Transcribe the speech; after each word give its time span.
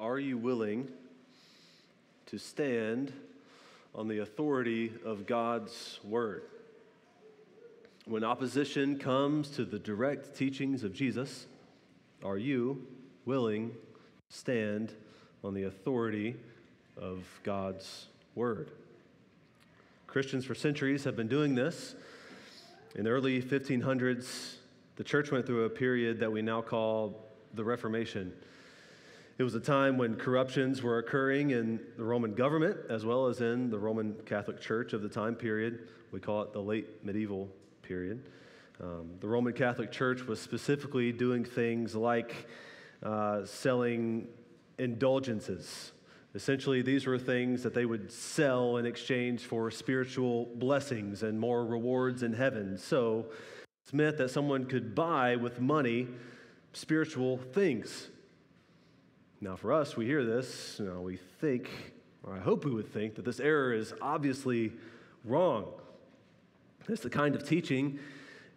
Are 0.00 0.20
you 0.20 0.38
willing 0.38 0.88
to 2.26 2.38
stand 2.38 3.12
on 3.96 4.06
the 4.06 4.20
authority 4.20 4.92
of 5.04 5.26
God's 5.26 5.98
word? 6.04 6.42
When 8.04 8.22
opposition 8.22 9.00
comes 9.00 9.48
to 9.50 9.64
the 9.64 9.78
direct 9.80 10.36
teachings 10.36 10.84
of 10.84 10.94
Jesus, 10.94 11.46
are 12.24 12.38
you 12.38 12.86
willing 13.24 13.70
to 13.70 14.36
stand 14.36 14.92
on 15.42 15.52
the 15.52 15.64
authority 15.64 16.36
of 16.96 17.24
God's 17.42 18.06
word? 18.36 18.70
Christians 20.06 20.44
for 20.44 20.54
centuries 20.54 21.02
have 21.02 21.16
been 21.16 21.28
doing 21.28 21.56
this. 21.56 21.96
In 22.94 23.02
the 23.02 23.10
early 23.10 23.42
1500s, 23.42 24.58
the 24.94 25.04
church 25.04 25.32
went 25.32 25.44
through 25.44 25.64
a 25.64 25.70
period 25.70 26.20
that 26.20 26.30
we 26.30 26.40
now 26.40 26.62
call 26.62 27.26
the 27.54 27.64
Reformation. 27.64 28.32
It 29.38 29.44
was 29.44 29.54
a 29.54 29.60
time 29.60 29.98
when 29.98 30.16
corruptions 30.16 30.82
were 30.82 30.98
occurring 30.98 31.50
in 31.50 31.78
the 31.96 32.02
Roman 32.02 32.34
government 32.34 32.76
as 32.90 33.04
well 33.04 33.28
as 33.28 33.40
in 33.40 33.70
the 33.70 33.78
Roman 33.78 34.14
Catholic 34.26 34.60
Church 34.60 34.92
of 34.94 35.00
the 35.00 35.08
time 35.08 35.36
period. 35.36 35.90
We 36.10 36.18
call 36.18 36.42
it 36.42 36.52
the 36.52 36.60
late 36.60 37.04
medieval 37.04 37.48
period. 37.82 38.28
Um, 38.82 39.10
the 39.20 39.28
Roman 39.28 39.52
Catholic 39.52 39.92
Church 39.92 40.26
was 40.26 40.40
specifically 40.40 41.12
doing 41.12 41.44
things 41.44 41.94
like 41.94 42.48
uh, 43.00 43.44
selling 43.44 44.26
indulgences. 44.76 45.92
Essentially, 46.34 46.82
these 46.82 47.06
were 47.06 47.16
things 47.16 47.62
that 47.62 47.74
they 47.74 47.86
would 47.86 48.10
sell 48.10 48.78
in 48.78 48.86
exchange 48.86 49.44
for 49.44 49.70
spiritual 49.70 50.46
blessings 50.56 51.22
and 51.22 51.38
more 51.38 51.64
rewards 51.64 52.24
in 52.24 52.32
heaven. 52.32 52.76
So 52.76 53.26
it's 53.84 53.92
meant 53.92 54.16
that 54.16 54.32
someone 54.32 54.64
could 54.64 54.96
buy 54.96 55.36
with 55.36 55.60
money 55.60 56.08
spiritual 56.72 57.36
things. 57.38 58.08
Now, 59.40 59.54
for 59.54 59.72
us, 59.72 59.96
we 59.96 60.04
hear 60.04 60.24
this, 60.24 60.76
you 60.80 60.86
know, 60.86 61.00
we 61.00 61.16
think, 61.40 61.70
or 62.24 62.34
I 62.34 62.40
hope 62.40 62.64
we 62.64 62.72
would 62.72 62.92
think, 62.92 63.14
that 63.14 63.24
this 63.24 63.38
error 63.38 63.72
is 63.72 63.94
obviously 64.02 64.72
wrong. 65.24 65.66
It's 66.88 67.02
the 67.02 67.10
kind 67.10 67.36
of 67.36 67.46
teaching 67.46 68.00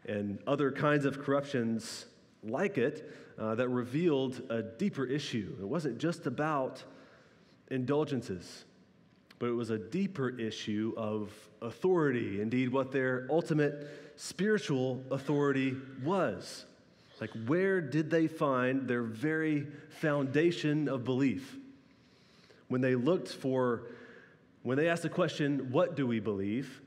and 0.07 0.39
other 0.47 0.71
kinds 0.71 1.05
of 1.05 1.19
corruptions 1.21 2.07
like 2.43 2.79
it 2.79 3.13
uh, 3.37 3.53
that 3.55 3.69
revealed 3.69 4.41
a 4.49 4.63
deeper 4.63 5.05
issue. 5.05 5.55
It 5.61 5.67
wasn't 5.67 5.99
just 5.99 6.25
about 6.25 6.83
indulgences, 7.69 8.65
but 9.37 9.49
it 9.49 9.55
was 9.55 9.69
a 9.69 9.77
deeper 9.77 10.29
issue 10.29 10.95
of 10.97 11.31
authority, 11.61 12.41
indeed, 12.41 12.69
what 12.69 12.91
their 12.91 13.27
ultimate 13.29 13.87
spiritual 14.15 15.03
authority 15.11 15.75
was. 16.03 16.65
Like, 17.21 17.29
where 17.45 17.79
did 17.79 18.09
they 18.09 18.25
find 18.25 18.87
their 18.87 19.03
very 19.03 19.67
foundation 19.99 20.89
of 20.89 21.05
belief? 21.05 21.55
When 22.67 22.81
they 22.81 22.95
looked 22.95 23.29
for, 23.29 23.83
when 24.63 24.75
they 24.75 24.89
asked 24.89 25.03
the 25.03 25.09
question, 25.09 25.71
What 25.71 25.95
do 25.95 26.07
we 26.07 26.19
believe? 26.19 26.81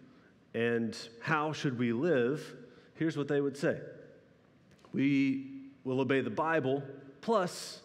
and 0.57 0.97
how 1.21 1.53
should 1.53 1.77
we 1.77 1.93
live, 1.93 2.55
here's 2.95 3.17
what 3.17 3.27
they 3.27 3.41
would 3.41 3.57
say 3.57 3.81
We 4.93 5.47
will 5.85 6.01
obey 6.01 6.21
the 6.21 6.31
Bible 6.31 6.83
plus 7.21 7.81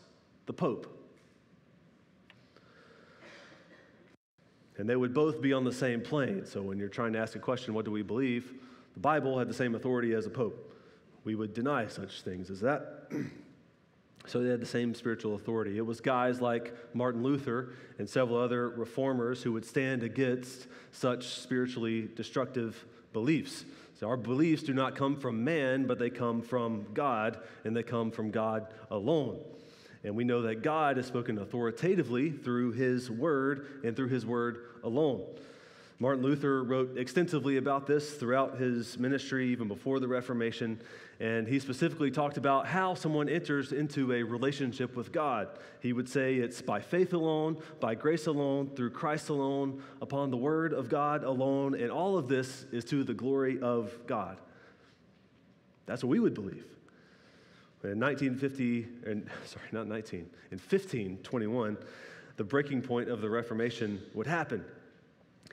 the 0.46 0.54
Pope. 0.54 0.96
And 4.78 4.90
they 4.90 4.96
would 4.96 5.14
both 5.14 5.42
be 5.42 5.52
on 5.52 5.66
the 5.66 5.74
same 5.74 6.00
plane. 6.00 6.46
So 6.46 6.62
when 6.62 6.80
you're 6.80 6.88
trying 6.88 7.12
to 7.14 7.20
ask 7.20 7.36
a 7.36 7.40
question, 7.40 7.74
what 7.74 7.84
do 7.84 7.92
we 7.92 8.02
believe? 8.02 8.54
The 8.94 9.02
Bible 9.02 9.38
had 9.38 9.50
the 9.50 9.54
same 9.54 9.76
authority 9.76 10.14
as 10.14 10.26
a 10.26 10.30
Pope. 10.30 10.69
We 11.30 11.36
would 11.36 11.54
deny 11.54 11.86
such 11.86 12.24
things 12.24 12.50
as 12.50 12.60
that. 12.62 13.12
so 14.26 14.42
they 14.42 14.50
had 14.50 14.60
the 14.60 14.66
same 14.66 14.96
spiritual 14.96 15.36
authority. 15.36 15.78
It 15.78 15.86
was 15.86 16.02
guys 16.02 16.42
like 16.42 16.74
Martin 16.96 17.22
Luther 17.22 17.74
and 18.00 18.10
several 18.10 18.40
other 18.40 18.68
reformers 18.70 19.44
who 19.44 19.54
would 19.54 19.64
stand 19.64 20.02
against 20.02 20.66
such 20.92 21.28
spiritually 21.28 22.10
destructive 22.16 22.84
beliefs. 23.14 23.64
So 24.00 24.08
our 24.08 24.18
beliefs 24.18 24.64
do 24.64 24.74
not 24.74 24.96
come 24.96 25.16
from 25.18 25.44
man, 25.44 25.86
but 25.86 26.00
they 26.00 26.10
come 26.10 26.42
from 26.42 26.88
God, 26.96 27.38
and 27.64 27.78
they 27.78 27.84
come 27.84 28.10
from 28.10 28.32
God 28.32 28.66
alone. 28.90 29.40
And 30.04 30.16
we 30.16 30.24
know 30.24 30.42
that 30.42 30.64
God 30.64 30.98
has 30.98 31.06
spoken 31.06 31.38
authoritatively 31.38 32.32
through 32.32 32.72
his 32.72 33.12
word 33.12 33.68
and 33.84 33.96
through 33.96 34.08
his 34.08 34.26
word 34.26 34.62
alone. 34.84 35.28
Martin 36.02 36.24
Luther 36.24 36.64
wrote 36.64 36.98
extensively 36.98 37.58
about 37.58 37.86
this 37.86 38.14
throughout 38.14 38.58
his 38.58 38.98
ministry, 38.98 39.50
even 39.50 39.68
before 39.68 40.00
the 40.00 40.08
Reformation, 40.08 40.80
and 41.20 41.46
he 41.46 41.60
specifically 41.60 42.10
talked 42.10 42.38
about 42.38 42.66
how 42.66 42.94
someone 42.94 43.28
enters 43.28 43.74
into 43.74 44.14
a 44.14 44.24
relationship 44.24 44.96
with 44.96 45.12
God. 45.12 45.50
He 45.82 45.92
would 45.92 46.08
say 46.08 46.36
it's 46.36 46.62
by 46.62 46.80
faith 46.80 47.12
alone, 47.12 47.58
by 47.82 47.96
grace 47.96 48.28
alone, 48.28 48.70
through 48.78 48.92
Christ 48.92 49.28
alone, 49.28 49.84
upon 50.02 50.32
the 50.32 50.38
word 50.38 50.72
of 50.72 50.88
God 50.88 51.26
alone, 51.26 51.76
and 51.76 51.92
all 51.92 52.18
of 52.18 52.30
this 52.30 52.66
is 52.72 52.86
to 52.86 53.04
the 53.04 53.14
glory 53.14 53.60
of 53.60 53.94
God. 54.08 54.38
That's 55.86 56.02
what 56.02 56.12
we 56.12 56.22
would 56.22 56.34
believe. 56.34 56.64
In 57.84 58.00
1950, 58.00 58.88
and 59.06 59.28
sorry, 59.46 59.66
not 59.74 59.88
19, 59.88 60.20
in 60.52 60.58
1521, 60.58 61.78
the 62.38 62.44
breaking 62.46 62.84
point 62.84 63.10
of 63.10 63.20
the 63.20 63.30
Reformation 63.30 64.02
would 64.14 64.28
happen 64.28 64.64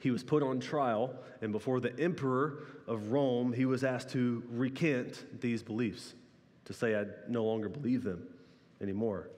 he 0.07 0.13
was 0.13 0.23
put 0.23 0.41
on 0.41 0.61
trial, 0.61 1.13
and 1.43 1.51
before 1.51 1.81
the 1.81 1.93
emperor 1.99 2.63
of 2.87 3.11
Rome, 3.11 3.53
he 3.53 3.65
was 3.65 3.83
asked 3.83 4.11
to 4.11 4.41
recant 4.53 5.41
these 5.41 5.65
beliefs, 5.65 6.15
to 6.67 6.73
say, 6.73 6.95
I 6.97 7.07
no 7.27 7.43
longer 7.43 7.69
believe 7.69 8.05
them 8.05 8.25
anymore. 8.81 9.31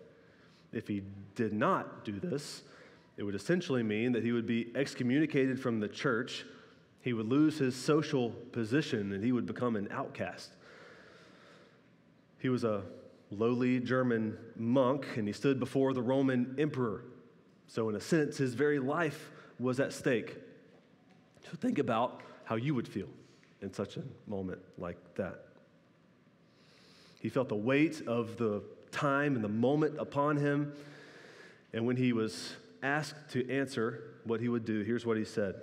If 0.71 0.87
he 0.87 1.05
did 1.37 1.55
not 1.55 2.05
do 2.05 2.21
this, 2.21 2.65
it 3.17 3.23
would 3.23 3.35
essentially 3.35 3.83
mean 3.83 4.13
that 4.13 4.23
he 4.23 4.33
would 4.33 4.45
be 4.45 4.71
excommunicated 4.75 5.59
from 5.59 5.81
the 5.81 5.89
church, 5.89 6.45
he 7.01 7.15
would 7.15 7.31
lose 7.31 7.57
his 7.57 7.75
social 7.75 8.29
position, 8.53 9.15
and 9.15 9.25
he 9.25 9.33
would 9.33 9.47
become 9.47 9.75
an 9.75 9.89
outcast. 9.91 10.53
He 12.41 12.51
was 12.51 12.65
a 12.65 12.83
lowly 13.31 13.81
German 13.81 14.37
monk, 14.55 15.07
and 15.17 15.27
he 15.27 15.33
stood 15.33 15.59
before 15.59 15.95
the 15.95 16.03
Roman 16.03 16.57
emperor. 16.59 17.05
So, 17.69 17.89
in 17.89 17.95
a 17.95 18.01
sense, 18.03 18.37
his 18.37 18.53
very 18.53 18.79
life 18.79 19.31
was 19.59 19.81
at 19.81 19.95
stake. 19.95 20.37
So 21.51 21.57
think 21.57 21.79
about 21.79 22.21
how 22.45 22.57
you 22.57 22.75
would 22.75 22.89
feel 22.89 23.09
in 23.63 23.73
such 23.73 23.97
a 23.97 24.03
moment 24.27 24.61
like 24.77 24.99
that. 25.15 25.45
He 27.21 27.29
felt 27.29 27.49
the 27.49 27.57
weight 27.57 28.03
of 28.07 28.37
the 28.37 28.63
time 28.93 29.35
and 29.35 29.43
the 29.43 29.49
moment 29.49 29.99
upon 29.99 30.37
him. 30.37 30.73
And 31.73 31.87
when 31.87 31.97
he 31.97 32.13
was 32.13 32.55
asked 32.83 33.31
to 33.31 33.51
answer 33.51 34.15
what 34.25 34.41
he 34.41 34.49
would 34.49 34.65
do, 34.65 34.83
here's 34.83 35.05
what 35.05 35.17
he 35.17 35.25
said 35.25 35.57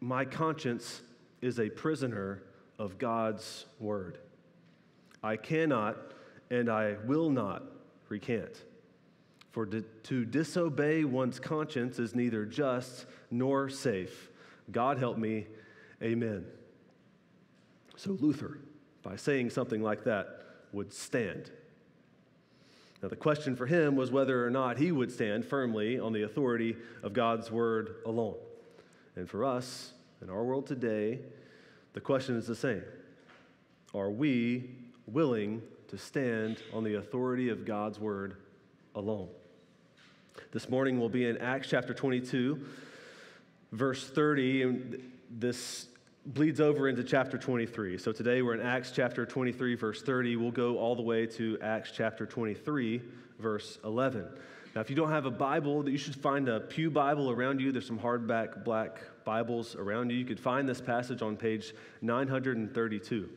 My 0.00 0.24
conscience 0.24 1.02
is 1.42 1.58
a 1.58 1.68
prisoner 1.68 2.42
of 2.78 2.98
God's 2.98 3.66
word. 3.78 4.18
I 5.22 5.36
cannot 5.36 5.96
and 6.50 6.70
I 6.70 6.96
will 7.04 7.30
not 7.30 7.62
recant. 8.08 8.62
For 9.50 9.66
to, 9.66 10.24
disobey 10.24 11.04
one's 11.04 11.40
conscience 11.40 11.98
is 11.98 12.14
neither 12.14 12.44
just 12.44 13.06
nor 13.30 13.68
safe. 13.68 14.27
God 14.70 14.98
help 14.98 15.18
me, 15.18 15.46
amen. 16.02 16.44
So 17.96 18.16
Luther, 18.20 18.58
by 19.02 19.16
saying 19.16 19.50
something 19.50 19.82
like 19.82 20.04
that, 20.04 20.42
would 20.72 20.92
stand. 20.92 21.50
Now, 23.02 23.08
the 23.08 23.16
question 23.16 23.54
for 23.54 23.66
him 23.66 23.96
was 23.96 24.10
whether 24.10 24.44
or 24.44 24.50
not 24.50 24.76
he 24.76 24.92
would 24.92 25.10
stand 25.12 25.44
firmly 25.44 25.98
on 25.98 26.12
the 26.12 26.22
authority 26.22 26.76
of 27.02 27.12
God's 27.12 27.50
word 27.50 27.96
alone. 28.04 28.36
And 29.16 29.28
for 29.28 29.44
us, 29.44 29.92
in 30.20 30.30
our 30.30 30.44
world 30.44 30.66
today, 30.66 31.20
the 31.92 32.00
question 32.00 32.36
is 32.36 32.46
the 32.46 32.56
same 32.56 32.82
Are 33.94 34.10
we 34.10 34.70
willing 35.06 35.62
to 35.88 35.96
stand 35.96 36.62
on 36.72 36.84
the 36.84 36.96
authority 36.96 37.48
of 37.48 37.64
God's 37.64 37.98
word 37.98 38.36
alone? 38.94 39.28
This 40.52 40.68
morning 40.68 40.98
we'll 40.98 41.08
be 41.08 41.26
in 41.26 41.38
Acts 41.38 41.68
chapter 41.68 41.94
22 41.94 42.64
verse 43.72 44.08
30, 44.08 44.62
and 44.62 45.12
this 45.30 45.88
bleeds 46.26 46.60
over 46.60 46.88
into 46.88 47.02
chapter 47.02 47.38
23. 47.38 47.98
So 47.98 48.12
today 48.12 48.42
we're 48.42 48.54
in 48.54 48.60
Acts 48.60 48.90
chapter 48.90 49.24
23, 49.24 49.74
verse 49.74 50.02
30. 50.02 50.36
We'll 50.36 50.50
go 50.50 50.78
all 50.78 50.94
the 50.94 51.02
way 51.02 51.26
to 51.26 51.58
Acts 51.62 51.90
chapter 51.94 52.26
23, 52.26 53.00
verse 53.38 53.78
11. 53.84 54.26
Now, 54.74 54.82
if 54.82 54.90
you 54.90 54.96
don't 54.96 55.10
have 55.10 55.24
a 55.24 55.30
Bible, 55.30 55.88
you 55.88 55.98
should 55.98 56.14
find 56.14 56.48
a 56.48 56.60
Pew 56.60 56.90
Bible 56.90 57.30
around 57.30 57.60
you. 57.60 57.72
There's 57.72 57.86
some 57.86 57.98
hardback 57.98 58.64
black 58.64 59.00
Bibles 59.24 59.74
around 59.74 60.10
you. 60.10 60.16
You 60.16 60.24
could 60.24 60.38
find 60.38 60.68
this 60.68 60.80
passage 60.80 61.22
on 61.22 61.36
page 61.36 61.74
932. 62.02 63.28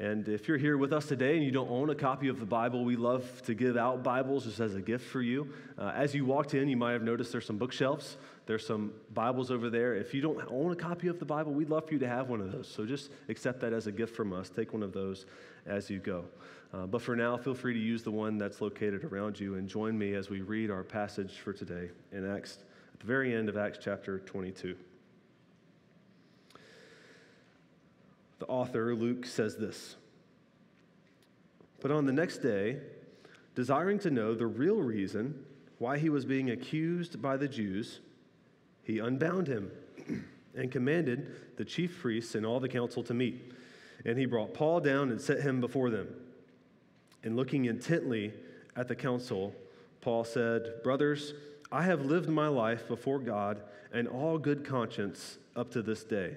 And 0.00 0.26
if 0.30 0.48
you're 0.48 0.56
here 0.56 0.78
with 0.78 0.94
us 0.94 1.04
today 1.04 1.36
and 1.36 1.44
you 1.44 1.50
don't 1.50 1.70
own 1.70 1.90
a 1.90 1.94
copy 1.94 2.28
of 2.28 2.40
the 2.40 2.46
Bible, 2.46 2.86
we 2.86 2.96
love 2.96 3.42
to 3.42 3.52
give 3.52 3.76
out 3.76 4.02
Bibles 4.02 4.44
just 4.44 4.58
as 4.58 4.74
a 4.74 4.80
gift 4.80 5.04
for 5.04 5.20
you. 5.20 5.52
Uh, 5.76 5.92
as 5.94 6.14
you 6.14 6.24
walked 6.24 6.54
in, 6.54 6.68
you 6.68 6.76
might 6.78 6.92
have 6.92 7.02
noticed 7.02 7.32
there's 7.32 7.44
some 7.44 7.58
bookshelves. 7.58 8.16
There's 8.46 8.66
some 8.66 8.94
Bibles 9.12 9.50
over 9.50 9.68
there. 9.68 9.94
If 9.94 10.14
you 10.14 10.22
don't 10.22 10.42
own 10.50 10.72
a 10.72 10.74
copy 10.74 11.08
of 11.08 11.18
the 11.18 11.26
Bible, 11.26 11.52
we'd 11.52 11.68
love 11.68 11.86
for 11.86 11.92
you 11.92 11.98
to 11.98 12.08
have 12.08 12.30
one 12.30 12.40
of 12.40 12.50
those. 12.50 12.66
So 12.66 12.86
just 12.86 13.10
accept 13.28 13.60
that 13.60 13.74
as 13.74 13.88
a 13.88 13.92
gift 13.92 14.16
from 14.16 14.32
us. 14.32 14.48
Take 14.48 14.72
one 14.72 14.82
of 14.82 14.94
those 14.94 15.26
as 15.66 15.90
you 15.90 15.98
go. 15.98 16.24
Uh, 16.72 16.86
but 16.86 17.02
for 17.02 17.14
now, 17.14 17.36
feel 17.36 17.54
free 17.54 17.74
to 17.74 17.80
use 17.80 18.02
the 18.02 18.10
one 18.10 18.38
that's 18.38 18.62
located 18.62 19.04
around 19.04 19.38
you 19.38 19.56
and 19.56 19.68
join 19.68 19.98
me 19.98 20.14
as 20.14 20.30
we 20.30 20.40
read 20.40 20.70
our 20.70 20.82
passage 20.82 21.32
for 21.32 21.52
today 21.52 21.90
in 22.10 22.26
Acts, 22.26 22.60
at 22.94 23.00
the 23.00 23.06
very 23.06 23.34
end 23.36 23.50
of 23.50 23.58
Acts 23.58 23.78
chapter 23.82 24.20
22. 24.20 24.76
The 28.40 28.46
author, 28.46 28.94
Luke, 28.94 29.26
says 29.26 29.56
this 29.56 29.96
But 31.80 31.92
on 31.92 32.06
the 32.06 32.12
next 32.12 32.38
day, 32.38 32.78
desiring 33.54 33.98
to 34.00 34.10
know 34.10 34.34
the 34.34 34.46
real 34.46 34.80
reason 34.80 35.44
why 35.78 35.98
he 35.98 36.08
was 36.08 36.24
being 36.24 36.50
accused 36.50 37.22
by 37.22 37.36
the 37.36 37.48
Jews, 37.48 38.00
he 38.82 38.98
unbound 38.98 39.46
him 39.46 39.70
and 40.54 40.72
commanded 40.72 41.56
the 41.56 41.64
chief 41.64 42.00
priests 42.00 42.34
and 42.34 42.44
all 42.44 42.60
the 42.60 42.68
council 42.68 43.02
to 43.04 43.14
meet. 43.14 43.52
And 44.06 44.18
he 44.18 44.24
brought 44.24 44.54
Paul 44.54 44.80
down 44.80 45.10
and 45.10 45.20
set 45.20 45.40
him 45.40 45.60
before 45.60 45.90
them. 45.90 46.08
And 47.22 47.36
looking 47.36 47.66
intently 47.66 48.32
at 48.74 48.88
the 48.88 48.96
council, 48.96 49.54
Paul 50.00 50.24
said, 50.24 50.82
Brothers, 50.82 51.34
I 51.70 51.82
have 51.82 52.06
lived 52.06 52.30
my 52.30 52.48
life 52.48 52.88
before 52.88 53.18
God 53.18 53.60
and 53.92 54.08
all 54.08 54.38
good 54.38 54.64
conscience 54.64 55.36
up 55.54 55.70
to 55.72 55.82
this 55.82 56.04
day. 56.04 56.36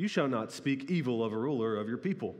You 0.00 0.08
shall 0.08 0.28
not 0.28 0.50
speak 0.50 0.90
evil 0.90 1.22
of 1.22 1.34
a 1.34 1.36
ruler 1.36 1.76
of 1.76 1.86
your 1.86 1.98
people. 1.98 2.34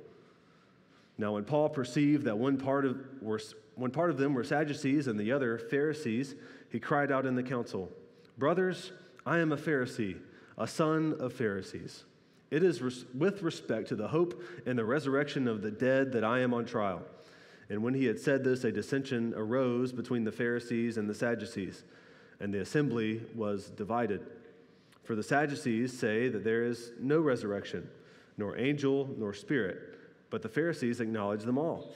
Now, 1.19 1.35
when 1.35 1.45
Paul 1.45 1.69
perceived 1.69 2.25
that 2.25 2.39
one 2.39 2.57
part 2.57 2.87
of, 2.87 2.97
were, 3.21 3.39
one 3.75 3.91
part 3.91 4.09
of 4.09 4.17
them 4.17 4.33
were 4.33 4.45
Sadducees 4.45 5.09
and 5.09 5.21
the 5.21 5.31
other 5.33 5.59
Pharisees, 5.59 6.37
he 6.71 6.81
cried 6.81 7.13
out 7.13 7.27
in 7.27 7.35
the 7.35 7.43
council, 7.43 7.91
Brothers, 8.39 8.93
I 9.27 9.41
am 9.41 9.53
a 9.53 9.59
Pharisee, 9.59 10.17
a 10.57 10.67
son 10.67 11.17
of 11.21 11.35
Pharisees. 11.35 12.05
It 12.51 12.63
is 12.63 12.81
res- 12.81 13.05
with 13.13 13.43
respect 13.43 13.89
to 13.89 13.95
the 13.95 14.09
hope 14.09 14.43
and 14.65 14.79
the 14.79 14.87
resurrection 14.87 15.47
of 15.47 15.61
the 15.61 15.71
dead 15.71 16.13
that 16.13 16.25
I 16.25 16.41
am 16.41 16.55
on 16.55 16.65
trial. 16.65 17.03
And 17.69 17.83
when 17.83 17.93
he 17.93 18.07
had 18.07 18.19
said 18.19 18.43
this, 18.43 18.65
a 18.65 18.73
dissension 18.73 19.35
arose 19.37 19.93
between 19.93 20.25
the 20.25 20.33
Pharisees 20.33 20.97
and 20.97 21.11
the 21.11 21.15
Sadducees, 21.15 21.85
and 22.41 22.55
the 22.55 22.63
assembly 22.63 23.21
was 23.35 23.69
divided. 23.69 24.27
For 25.11 25.17
the 25.17 25.25
Sadducees 25.25 25.99
say 25.99 26.29
that 26.29 26.45
there 26.45 26.63
is 26.63 26.93
no 27.01 27.19
resurrection, 27.19 27.91
nor 28.39 28.57
angel, 28.57 29.13
nor 29.19 29.35
spirit, 29.35 29.99
but 30.31 30.41
the 30.41 30.49
Pharisees 30.49 31.01
acknowledge 31.01 31.43
them 31.43 31.59
all. 31.59 31.93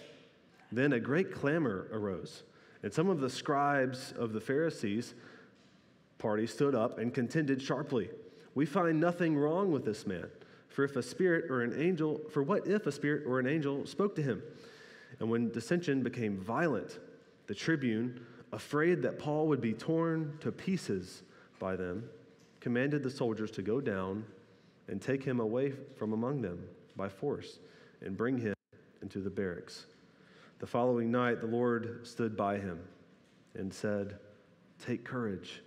Then 0.72 0.92
a 0.92 0.98
great 0.98 1.32
clamor 1.32 1.86
arose, 1.92 2.42
and 2.82 2.92
some 2.92 3.08
of 3.08 3.20
the 3.20 3.30
scribes 3.30 4.10
of 4.18 4.32
the 4.32 4.40
Pharisees 4.40 5.14
party 6.18 6.44
stood 6.48 6.74
up 6.74 6.98
and 6.98 7.14
contended 7.14 7.62
sharply. 7.62 8.10
We 8.56 8.66
find 8.66 8.98
nothing 8.98 9.36
wrong 9.36 9.70
with 9.70 9.84
this 9.84 10.08
man. 10.08 10.26
For 10.66 10.82
if 10.82 10.96
a 10.96 11.02
spirit 11.04 11.48
or 11.52 11.62
an 11.62 11.80
angel, 11.80 12.20
for 12.32 12.42
what 12.42 12.66
if 12.66 12.84
a 12.88 12.90
spirit 12.90 13.28
or 13.28 13.38
an 13.38 13.46
angel 13.46 13.86
spoke 13.86 14.16
to 14.16 14.22
him? 14.22 14.42
And 15.20 15.30
when 15.30 15.52
dissension 15.52 16.02
became 16.02 16.36
violent, 16.36 16.98
the 17.46 17.54
tribune, 17.54 18.26
afraid 18.50 19.02
that 19.02 19.20
Paul 19.20 19.46
would 19.46 19.60
be 19.60 19.72
torn 19.72 20.36
to 20.40 20.50
pieces 20.50 21.22
by 21.60 21.76
them, 21.76 22.08
commanded 22.64 23.02
the 23.02 23.10
soldiers 23.10 23.50
to 23.50 23.60
go 23.60 23.78
down 23.78 24.24
and 24.88 25.02
take 25.02 25.22
him 25.22 25.38
away 25.38 25.70
from 25.96 26.14
among 26.14 26.40
them 26.40 26.66
by 26.96 27.06
force 27.06 27.58
and 28.00 28.16
bring 28.16 28.38
him 28.38 28.54
into 29.02 29.20
the 29.20 29.28
barracks. 29.28 29.84
The 30.60 30.66
following 30.66 31.10
night, 31.10 31.42
the 31.42 31.46
Lord 31.46 32.06
stood 32.06 32.38
by 32.38 32.56
him 32.56 32.80
and 33.54 33.70
said, 33.70 34.18
Take 34.82 35.04
courage. 35.04 35.62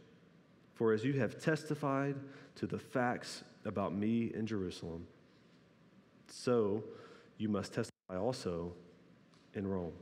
For 0.73 0.91
as 0.91 1.05
you 1.05 1.13
have 1.13 1.39
testified 1.39 2.15
to 2.55 2.65
the 2.65 2.79
facts 2.79 3.43
about 3.63 3.93
me 3.93 4.31
in 4.33 4.47
Jerusalem, 4.47 5.05
so 6.25 6.83
you 7.37 7.47
must 7.47 7.75
testify 7.75 8.17
also 8.17 8.73
in 9.53 9.67
Rome. 9.67 9.93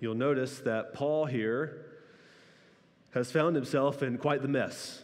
You'll 0.00 0.14
notice 0.14 0.58
that 0.60 0.94
Paul 0.94 1.26
here 1.26 1.86
has 3.12 3.30
found 3.30 3.54
himself 3.54 4.02
in 4.02 4.18
quite 4.18 4.40
the 4.42 4.48
mess. 4.48 5.02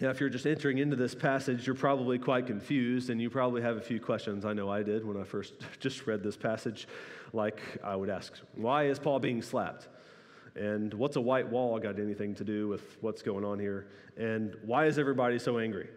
Now, 0.00 0.10
if 0.10 0.20
you're 0.20 0.30
just 0.30 0.46
entering 0.46 0.78
into 0.78 0.96
this 0.96 1.14
passage, 1.14 1.66
you're 1.66 1.76
probably 1.76 2.18
quite 2.18 2.46
confused 2.46 3.10
and 3.10 3.20
you 3.20 3.30
probably 3.30 3.62
have 3.62 3.76
a 3.76 3.80
few 3.80 4.00
questions. 4.00 4.44
I 4.44 4.52
know 4.52 4.68
I 4.68 4.82
did 4.82 5.06
when 5.06 5.16
I 5.16 5.24
first 5.24 5.54
just 5.80 6.06
read 6.06 6.22
this 6.22 6.36
passage. 6.36 6.88
Like, 7.32 7.60
I 7.84 7.94
would 7.94 8.10
ask, 8.10 8.32
why 8.54 8.86
is 8.86 8.98
Paul 8.98 9.20
being 9.20 9.42
slapped? 9.42 9.88
And 10.56 10.94
what's 10.94 11.16
a 11.16 11.20
white 11.20 11.48
wall 11.48 11.78
got 11.78 11.98
anything 11.98 12.34
to 12.36 12.44
do 12.44 12.68
with 12.68 12.96
what's 13.00 13.22
going 13.22 13.44
on 13.44 13.58
here? 13.58 13.88
And 14.16 14.56
why 14.64 14.86
is 14.86 14.98
everybody 14.98 15.38
so 15.38 15.58
angry? 15.58 15.88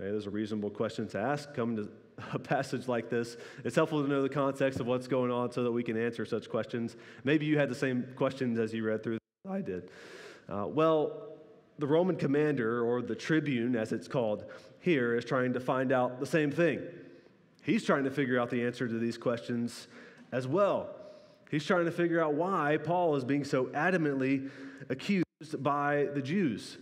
Okay, 0.00 0.10
those 0.10 0.26
are 0.26 0.30
reasonable 0.30 0.70
questions 0.70 1.12
to 1.12 1.18
ask. 1.18 1.52
Come 1.54 1.76
to 1.76 1.88
a 2.32 2.38
passage 2.38 2.88
like 2.88 3.10
this, 3.10 3.36
it's 3.64 3.76
helpful 3.76 4.02
to 4.02 4.08
know 4.08 4.22
the 4.22 4.28
context 4.28 4.80
of 4.80 4.86
what's 4.86 5.06
going 5.06 5.30
on 5.30 5.52
so 5.52 5.62
that 5.62 5.72
we 5.72 5.82
can 5.82 5.96
answer 5.96 6.24
such 6.24 6.48
questions. 6.48 6.96
Maybe 7.24 7.46
you 7.46 7.58
had 7.58 7.68
the 7.68 7.74
same 7.74 8.06
questions 8.16 8.58
as 8.58 8.72
you 8.72 8.84
read 8.84 9.02
through. 9.02 9.18
I 9.48 9.60
did. 9.60 9.90
Uh, 10.48 10.66
well, 10.66 11.28
the 11.78 11.86
Roman 11.86 12.16
commander, 12.16 12.82
or 12.82 13.02
the 13.02 13.14
tribune 13.14 13.76
as 13.76 13.92
it's 13.92 14.08
called 14.08 14.44
here, 14.80 15.16
is 15.16 15.24
trying 15.24 15.52
to 15.52 15.60
find 15.60 15.92
out 15.92 16.20
the 16.20 16.26
same 16.26 16.50
thing. 16.50 16.80
He's 17.62 17.84
trying 17.84 18.04
to 18.04 18.10
figure 18.10 18.40
out 18.40 18.50
the 18.50 18.64
answer 18.64 18.88
to 18.88 18.98
these 18.98 19.18
questions 19.18 19.88
as 20.32 20.46
well. 20.46 20.94
He's 21.50 21.64
trying 21.64 21.84
to 21.84 21.90
figure 21.90 22.22
out 22.22 22.34
why 22.34 22.78
Paul 22.82 23.16
is 23.16 23.24
being 23.24 23.44
so 23.44 23.66
adamantly 23.66 24.50
accused 24.88 25.24
by 25.58 26.08
the 26.14 26.22
Jews. 26.22 26.78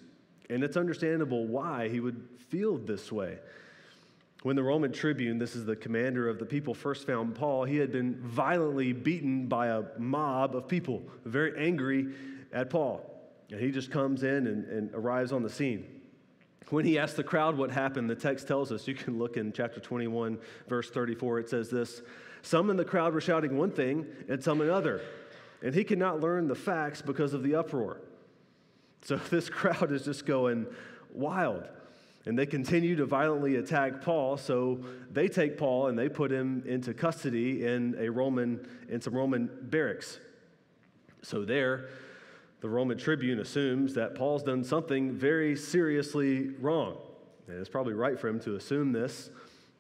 And 0.51 0.63
it's 0.63 0.77
understandable 0.77 1.47
why 1.47 1.89
he 1.89 2.01
would 2.01 2.29
feel 2.49 2.77
this 2.77 3.11
way. 3.11 3.39
When 4.45 4.57
the 4.57 4.63
Roman 4.63 4.93
tribune, 4.93 5.39
this 5.39 5.57
is 5.57 5.65
the 5.65 5.75
commander 5.75 6.29
of 6.29 6.39
the 6.39 6.45
people, 6.45 6.75
first 6.75 7.07
found 7.07 7.35
Paul, 7.35 7.65
he 7.65 7.79
had 7.79 7.91
been 7.91 8.17
violently 8.17 8.93
beaten 8.93 9.47
by 9.47 9.69
a 9.69 9.85
mob 9.97 10.55
of 10.55 10.69
people, 10.69 11.03
very 11.25 11.55
angry 11.57 12.13
at 12.53 12.69
Paul. 12.69 13.01
And 13.51 13.59
he 13.59 13.71
just 13.71 13.91
comes 13.91 14.23
in 14.23 14.47
and, 14.47 14.67
and 14.67 14.95
arrives 14.95 15.33
on 15.33 15.43
the 15.43 15.49
scene. 15.49 15.87
When 16.69 16.85
he 16.85 16.99
asked 16.99 17.17
the 17.17 17.25
crowd 17.25 17.57
what 17.57 17.71
happened, 17.71 18.11
the 18.11 18.15
text 18.15 18.47
tells 18.47 18.71
us, 18.71 18.87
you 18.87 18.95
can 18.95 19.19
look 19.19 19.39
in 19.39 19.51
chapter 19.51 19.81
21, 19.81 20.39
verse 20.69 20.91
34, 20.91 21.39
it 21.39 21.49
says 21.49 21.71
this 21.71 22.03
Some 22.43 22.69
in 22.69 22.77
the 22.77 22.85
crowd 22.85 23.15
were 23.15 23.23
shouting 23.23 23.57
one 23.57 23.71
thing 23.71 24.07
and 24.29 24.45
some 24.45 24.61
another, 24.61 25.01
and 25.63 25.75
he 25.75 25.85
could 25.85 25.99
not 25.99 26.21
learn 26.21 26.49
the 26.49 26.55
facts 26.55 27.01
because 27.01 27.33
of 27.33 27.43
the 27.43 27.55
uproar. 27.55 28.03
So 29.01 29.17
this 29.31 29.49
crowd 29.49 29.91
is 29.91 30.05
just 30.05 30.27
going 30.27 30.67
wild. 31.15 31.67
And 32.27 32.39
they 32.39 32.47
continue 32.47 32.97
to 32.97 33.05
violently 33.05 33.57
attack 33.57 34.01
Paul, 34.01 34.39
so 34.39 34.81
they 35.11 35.29
take 35.29 35.59
Paul 35.59 35.89
and 35.89 35.99
they 35.99 36.09
put 36.09 36.31
him 36.31 36.63
into 36.67 36.95
custody 36.95 37.67
in 37.67 37.97
a 37.99 38.09
Roman, 38.09 38.67
in 38.89 39.01
some 39.01 39.15
Roman 39.15 39.51
barracks. 39.63 40.19
So 41.23 41.45
there, 41.45 41.89
the 42.61 42.69
Roman 42.69 42.97
tribune 42.97 43.41
assumes 43.41 43.93
that 43.95 44.15
Paul's 44.15 44.43
done 44.43 44.65
something 44.65 45.13
very 45.13 45.55
seriously 45.55 46.49
wrong. 46.61 46.97
And 47.47 47.59
it's 47.59 47.69
probably 47.69 47.93
right 47.93 48.19
for 48.19 48.29
him 48.29 48.41
to 48.41 48.57
assume 48.57 48.93
this. 48.93 49.31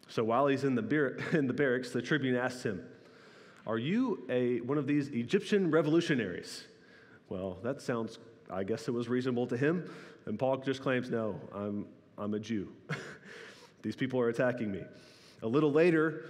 So 0.08 0.22
while 0.22 0.46
he's 0.46 0.64
in 0.64 0.74
the, 0.74 0.82
bar- 0.82 1.16
in 1.32 1.46
the 1.46 1.54
barracks, 1.54 1.90
the 1.90 2.02
tribune 2.02 2.36
asks 2.36 2.62
him, 2.62 2.84
Are 3.66 3.78
you 3.78 4.24
a, 4.28 4.60
one 4.60 4.76
of 4.76 4.86
these 4.86 5.08
Egyptian 5.08 5.70
revolutionaries? 5.70 6.64
Well, 7.30 7.56
that 7.62 7.80
sounds, 7.80 8.18
I 8.50 8.64
guess 8.64 8.86
it 8.86 8.92
was 8.92 9.08
reasonable 9.08 9.46
to 9.46 9.56
him. 9.56 9.90
And 10.26 10.38
Paul 10.38 10.58
just 10.58 10.82
claims, 10.82 11.10
No, 11.10 11.40
I'm, 11.54 11.86
I'm 12.18 12.34
a 12.34 12.38
Jew. 12.38 12.72
these 13.82 13.96
people 13.96 14.20
are 14.20 14.28
attacking 14.28 14.70
me. 14.70 14.82
A 15.42 15.48
little 15.48 15.72
later, 15.72 16.24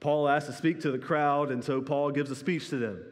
Paul 0.00 0.28
asks 0.28 0.48
to 0.48 0.54
speak 0.54 0.80
to 0.80 0.90
the 0.90 0.98
crowd, 0.98 1.50
and 1.50 1.62
so 1.62 1.80
Paul 1.80 2.10
gives 2.10 2.30
a 2.30 2.36
speech 2.36 2.68
to 2.70 2.76
them. 2.76 3.04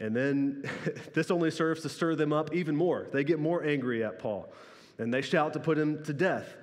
And 0.00 0.14
then 0.14 0.68
this 1.14 1.30
only 1.30 1.50
serves 1.50 1.82
to 1.82 1.88
stir 1.88 2.14
them 2.14 2.32
up 2.32 2.54
even 2.54 2.76
more. 2.76 3.08
They 3.12 3.24
get 3.24 3.38
more 3.38 3.64
angry 3.64 4.04
at 4.04 4.18
Paul 4.18 4.52
and 4.98 5.14
they 5.14 5.22
shout 5.22 5.52
to 5.52 5.60
put 5.60 5.78
him 5.78 6.02
to 6.04 6.12
death. 6.12 6.56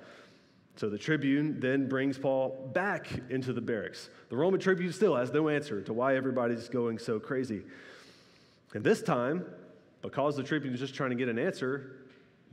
So 0.76 0.90
the 0.90 0.98
tribune 0.98 1.58
then 1.58 1.88
brings 1.88 2.18
Paul 2.18 2.70
back 2.74 3.08
into 3.30 3.54
the 3.54 3.62
barracks. 3.62 4.10
The 4.28 4.36
Roman 4.36 4.60
tribune 4.60 4.92
still 4.92 5.16
has 5.16 5.32
no 5.32 5.48
answer 5.48 5.80
to 5.82 5.92
why 5.92 6.16
everybody's 6.16 6.68
going 6.68 6.98
so 6.98 7.18
crazy. 7.18 7.62
And 8.74 8.84
this 8.84 9.00
time, 9.00 9.46
because 10.02 10.36
the 10.36 10.42
tribune 10.42 10.74
is 10.74 10.80
just 10.80 10.94
trying 10.94 11.10
to 11.10 11.16
get 11.16 11.28
an 11.28 11.38
answer, 11.38 11.96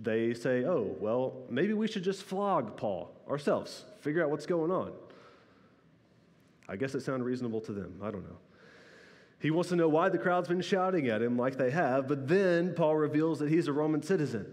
they 0.03 0.33
say, 0.33 0.65
oh, 0.65 0.95
well, 0.99 1.33
maybe 1.49 1.73
we 1.73 1.87
should 1.87 2.03
just 2.03 2.23
flog 2.23 2.77
Paul 2.77 3.11
ourselves, 3.29 3.85
figure 4.01 4.23
out 4.23 4.29
what's 4.29 4.45
going 4.45 4.71
on. 4.71 4.91
I 6.67 6.75
guess 6.75 6.95
it 6.95 7.01
sounded 7.01 7.25
reasonable 7.25 7.61
to 7.61 7.71
them. 7.71 7.99
I 8.01 8.11
don't 8.11 8.23
know. 8.23 8.37
He 9.39 9.51
wants 9.51 9.69
to 9.69 9.75
know 9.75 9.89
why 9.89 10.09
the 10.09 10.17
crowd's 10.17 10.47
been 10.47 10.61
shouting 10.61 11.09
at 11.09 11.21
him 11.21 11.37
like 11.37 11.57
they 11.57 11.71
have, 11.71 12.07
but 12.07 12.27
then 12.27 12.73
Paul 12.73 12.95
reveals 12.95 13.39
that 13.39 13.49
he's 13.49 13.67
a 13.67 13.73
Roman 13.73 14.01
citizen. 14.01 14.45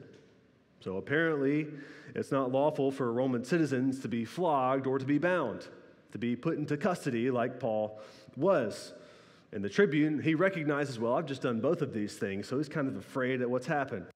So 0.80 0.96
apparently, 0.96 1.68
it's 2.14 2.32
not 2.32 2.50
lawful 2.50 2.90
for 2.90 3.12
Roman 3.12 3.44
citizens 3.44 4.00
to 4.00 4.08
be 4.08 4.24
flogged 4.24 4.86
or 4.86 4.98
to 4.98 5.04
be 5.04 5.18
bound, 5.18 5.68
to 6.12 6.18
be 6.18 6.34
put 6.34 6.58
into 6.58 6.76
custody 6.76 7.30
like 7.30 7.60
Paul 7.60 8.00
was. 8.36 8.92
And 9.52 9.62
the 9.62 9.68
tribune, 9.68 10.20
he 10.20 10.34
recognizes, 10.34 10.98
well, 10.98 11.14
I've 11.14 11.26
just 11.26 11.42
done 11.42 11.60
both 11.60 11.82
of 11.82 11.92
these 11.92 12.16
things, 12.16 12.48
so 12.48 12.56
he's 12.56 12.68
kind 12.68 12.88
of 12.88 12.96
afraid 12.96 13.42
at 13.42 13.50
what's 13.50 13.66
happened. 13.66 14.06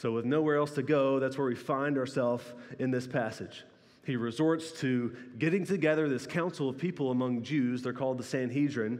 So, 0.00 0.12
with 0.12 0.24
nowhere 0.24 0.56
else 0.56 0.70
to 0.76 0.82
go, 0.82 1.18
that's 1.18 1.36
where 1.36 1.46
we 1.46 1.54
find 1.54 1.98
ourselves 1.98 2.42
in 2.78 2.90
this 2.90 3.06
passage. 3.06 3.64
He 4.02 4.16
resorts 4.16 4.72
to 4.80 5.14
getting 5.38 5.66
together 5.66 6.08
this 6.08 6.26
council 6.26 6.70
of 6.70 6.78
people 6.78 7.10
among 7.10 7.42
Jews. 7.42 7.82
They're 7.82 7.92
called 7.92 8.16
the 8.16 8.24
Sanhedrin. 8.24 8.98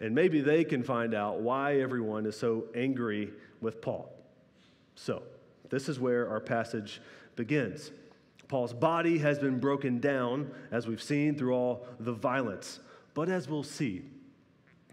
And 0.00 0.16
maybe 0.16 0.40
they 0.40 0.64
can 0.64 0.82
find 0.82 1.14
out 1.14 1.42
why 1.42 1.76
everyone 1.76 2.26
is 2.26 2.36
so 2.36 2.64
angry 2.74 3.30
with 3.60 3.80
Paul. 3.80 4.12
So, 4.96 5.22
this 5.70 5.88
is 5.88 6.00
where 6.00 6.28
our 6.28 6.40
passage 6.40 7.00
begins. 7.36 7.92
Paul's 8.48 8.74
body 8.74 9.18
has 9.18 9.38
been 9.38 9.60
broken 9.60 10.00
down, 10.00 10.50
as 10.72 10.88
we've 10.88 11.00
seen 11.00 11.36
through 11.36 11.54
all 11.54 11.86
the 12.00 12.12
violence. 12.12 12.80
But 13.14 13.28
as 13.28 13.48
we'll 13.48 13.62
see, 13.62 14.02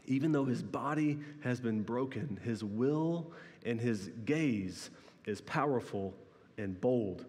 even 0.06 0.32
though 0.32 0.46
his 0.46 0.62
body 0.62 1.18
has 1.40 1.60
been 1.60 1.82
broken, 1.82 2.40
his 2.44 2.64
will 2.64 3.32
and 3.66 3.82
his 3.82 4.12
gaze 4.26 4.92
is 5.26 5.42
powerful 5.42 6.14
and 6.58 6.80
bold. 6.80 7.26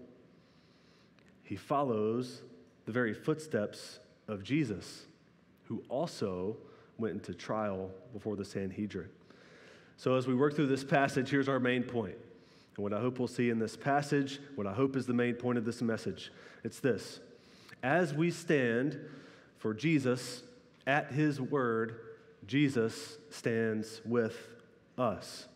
He 1.42 1.56
follows 1.56 2.42
the 2.86 2.92
very 2.92 3.14
footsteps 3.14 3.98
of 4.28 4.42
Jesus, 4.42 5.06
who 5.64 5.82
also 5.88 6.56
went 6.98 7.14
into 7.14 7.34
trial 7.34 7.90
before 8.12 8.36
the 8.36 8.44
Sanhedrin. 8.44 9.08
So, 9.96 10.16
as 10.16 10.26
we 10.26 10.34
work 10.34 10.56
through 10.56 10.66
this 10.66 10.84
passage, 10.84 11.30
here's 11.30 11.48
our 11.48 11.60
main 11.60 11.82
point. 11.82 12.16
And 12.76 12.82
what 12.82 12.92
I 12.92 13.00
hope 13.00 13.18
we'll 13.18 13.28
see 13.28 13.50
in 13.50 13.58
this 13.58 13.76
passage, 13.76 14.40
what 14.54 14.66
I 14.66 14.72
hope 14.72 14.96
is 14.96 15.06
the 15.06 15.14
main 15.14 15.34
point 15.34 15.58
of 15.58 15.64
this 15.64 15.80
message, 15.80 16.32
it's 16.64 16.80
this. 16.80 17.20
As 17.82 18.12
we 18.12 18.30
stand 18.30 18.98
for 19.58 19.74
Jesus 19.74 20.42
at 20.86 21.12
his 21.12 21.40
word, 21.40 22.00
Jesus 22.46 23.18
stands 23.30 24.00
with 24.04 24.36
us. 24.98 25.46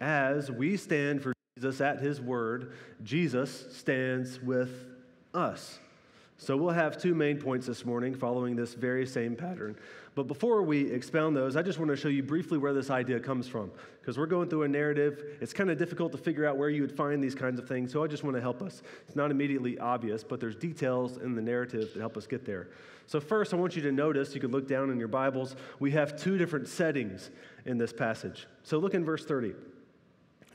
As 0.00 0.50
we 0.50 0.76
stand 0.76 1.22
for 1.22 1.32
Jesus 1.56 1.80
at 1.80 2.00
his 2.00 2.20
word, 2.20 2.72
Jesus 3.02 3.66
stands 3.72 4.40
with 4.40 4.86
us. 5.32 5.78
So 6.38 6.54
we'll 6.54 6.70
have 6.70 6.98
two 6.98 7.14
main 7.14 7.38
points 7.38 7.66
this 7.66 7.86
morning 7.86 8.14
following 8.14 8.56
this 8.56 8.74
very 8.74 9.06
same 9.06 9.34
pattern. 9.34 9.74
But 10.14 10.24
before 10.24 10.62
we 10.62 10.90
expound 10.90 11.34
those, 11.34 11.56
I 11.56 11.62
just 11.62 11.78
want 11.78 11.90
to 11.90 11.96
show 11.96 12.08
you 12.08 12.22
briefly 12.22 12.58
where 12.58 12.74
this 12.74 12.90
idea 12.90 13.18
comes 13.20 13.48
from. 13.48 13.70
Because 14.00 14.18
we're 14.18 14.26
going 14.26 14.50
through 14.50 14.64
a 14.64 14.68
narrative, 14.68 15.38
it's 15.40 15.54
kind 15.54 15.70
of 15.70 15.78
difficult 15.78 16.12
to 16.12 16.18
figure 16.18 16.46
out 16.46 16.58
where 16.58 16.68
you 16.68 16.82
would 16.82 16.92
find 16.92 17.24
these 17.24 17.34
kinds 17.34 17.58
of 17.58 17.66
things. 17.66 17.90
So 17.90 18.04
I 18.04 18.06
just 18.06 18.22
want 18.22 18.36
to 18.36 18.40
help 18.42 18.60
us. 18.60 18.82
It's 19.06 19.16
not 19.16 19.30
immediately 19.30 19.78
obvious, 19.78 20.22
but 20.22 20.38
there's 20.38 20.56
details 20.56 21.16
in 21.16 21.34
the 21.34 21.42
narrative 21.42 21.90
that 21.94 22.00
help 22.00 22.18
us 22.18 22.26
get 22.26 22.44
there. 22.44 22.68
So, 23.06 23.20
first, 23.20 23.54
I 23.54 23.56
want 23.56 23.76
you 23.76 23.82
to 23.82 23.92
notice, 23.92 24.34
you 24.34 24.40
can 24.40 24.50
look 24.50 24.66
down 24.66 24.90
in 24.90 24.98
your 24.98 25.08
Bibles, 25.08 25.54
we 25.78 25.92
have 25.92 26.20
two 26.20 26.36
different 26.36 26.66
settings 26.68 27.30
in 27.64 27.78
this 27.78 27.92
passage. 27.92 28.46
So 28.62 28.78
look 28.78 28.94
in 28.94 29.04
verse 29.04 29.24
30. 29.24 29.54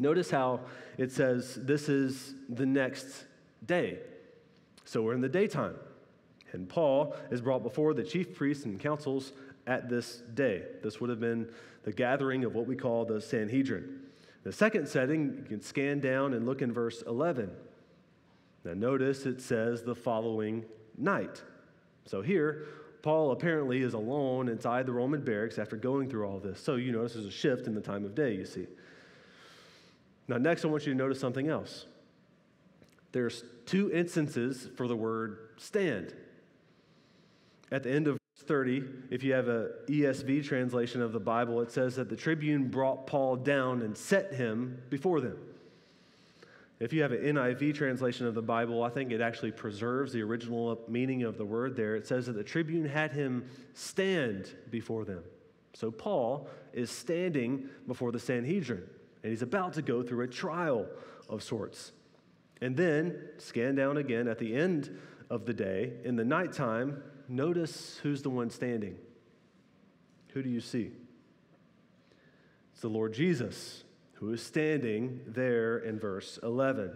Notice 0.01 0.31
how 0.31 0.62
it 0.98 1.12
says, 1.12 1.60
This 1.62 1.88
is 1.88 2.34
the 2.50 2.65
next 2.65 3.25
day. 3.67 4.00
So 4.84 5.03
we're 5.03 5.13
in 5.13 5.22
the 5.22 5.29
daytime. 5.29 5.75
And 6.53 6.67
Paul 6.67 7.15
is 7.29 7.39
brought 7.39 7.62
before 7.62 7.93
the 7.93 8.03
chief 8.03 8.36
priests 8.36 8.65
and 8.65 8.79
councils 8.79 9.31
at 9.67 9.89
this 9.89 10.24
day. 10.34 10.63
This 10.81 11.00
would 11.00 11.12
have 11.12 11.20
been 11.20 11.48
the 11.84 11.91
gathering 11.91 12.43
of 12.43 12.55
what 12.55 12.65
we 12.65 12.75
call 12.75 13.05
the 13.05 13.22
Sanhedrin. 13.22 14.01
The 14.43 14.51
second 14.51 14.88
setting, 14.88 15.36
you 15.38 15.43
can 15.48 15.62
scan 15.62 16.00
down 16.00 16.34
and 16.34 16.48
look 16.48 16.63
in 16.63 16.74
verse 16.74 17.03
11. 17.05 17.51
Now, 18.65 18.74
notice 18.74 19.27
it 19.27 19.39
says 19.39 19.84
the 19.84 19.96
following 19.96 20.65
night. 20.98 21.43
So 22.05 22.24
here, 22.24 22.65
Paul 23.03 23.31
apparently 23.31 23.84
is 23.84 23.93
alone 23.93 24.50
inside 24.50 24.88
the 24.88 24.93
Roman 24.93 25.22
barracks 25.22 25.60
after 25.60 25.75
going 25.75 26.10
through 26.10 26.25
all 26.25 26.39
this. 26.39 26.60
So 26.60 26.75
you 26.75 26.91
notice 26.91 27.13
there's 27.13 27.27
a 27.27 27.31
shift 27.31 27.67
in 27.67 27.75
the 27.75 27.81
time 27.81 28.03
of 28.03 28.15
day, 28.15 28.34
you 28.34 28.46
see. 28.46 28.65
Now, 30.32 30.38
next, 30.38 30.64
I 30.64 30.70
want 30.70 30.88
you 30.88 30.94
to 30.94 30.98
notice 30.98 31.20
something 31.20 31.50
else. 31.50 31.88
There's 33.12 33.44
two 33.66 33.92
instances 33.92 34.70
for 34.78 34.88
the 34.88 34.96
word 34.96 35.50
stand. 35.58 36.14
At 37.70 37.84
the 37.84 37.92
end 37.92 38.08
of 38.08 38.14
verse 38.14 38.48
30, 38.48 38.84
if 39.10 39.24
you 39.24 39.34
have 39.34 39.50
a 39.50 39.72
ESV 39.90 40.46
translation 40.46 41.02
of 41.02 41.12
the 41.12 41.20
Bible, 41.20 41.60
it 41.60 41.70
says 41.70 41.98
that 41.98 42.08
the 42.08 42.16
tribune 42.16 42.70
brought 42.70 43.08
Paul 43.08 43.36
down 43.36 43.82
and 43.82 43.98
set 43.98 44.34
him 44.34 44.82
before 44.90 45.20
them. 45.20 45.38
If 46.80 46.94
you 46.94 47.02
have 47.02 47.12
an 47.12 47.24
NIV 47.24 47.76
translation 47.76 48.26
of 48.26 48.34
the 48.34 48.42
Bible, 48.42 48.84
I 48.84 48.90
think 48.90 49.12
it 49.12 49.20
actually 49.20 49.52
preserves 49.52 50.14
the 50.14 50.22
original 50.22 50.80
meaning 50.88 51.24
of 51.24 51.38
the 51.38 51.46
word 51.46 51.76
there. 51.76 51.98
It 51.98 52.08
says 52.08 52.28
that 52.28 52.38
the 52.38 52.44
tribune 52.44 52.86
had 52.86 53.12
him 53.12 53.50
stand 53.74 54.50
before 54.70 55.04
them. 55.04 55.26
So 55.74 55.92
Paul 55.92 56.48
is 56.72 56.90
standing 56.90 57.68
before 57.86 58.14
the 58.14 58.20
Sanhedrin, 58.20 58.84
and 59.24 59.32
he's 59.32 59.42
about 59.42 59.74
to 59.74 59.82
go 59.82 60.04
through 60.04 60.24
a 60.24 60.28
trial 60.28 60.88
of 61.30 61.44
sorts. 61.44 61.92
And 62.62 62.75
then, 62.78 63.18
scan 63.38 63.75
down 63.75 63.98
again 63.98 64.28
at 64.28 64.40
the 64.40 64.56
end 64.56 64.98
of 65.30 65.46
the 65.46 65.54
day, 65.54 65.94
in 66.04 66.16
the 66.16 66.25
nighttime, 66.25 67.01
notice 67.28 68.00
who's 68.04 68.22
the 68.22 68.30
one 68.30 68.50
standing. 68.50 68.98
Who 70.34 70.44
do 70.44 70.50
you 70.50 70.62
see? 70.62 70.92
It's 72.72 72.82
the 72.82 72.90
Lord 72.90 73.13
Jesus 73.13 73.84
who 74.13 74.32
is 74.34 74.44
standing 74.44 75.22
there 75.25 75.80
in 75.80 76.00
verse 76.00 76.38
11. 76.44 76.92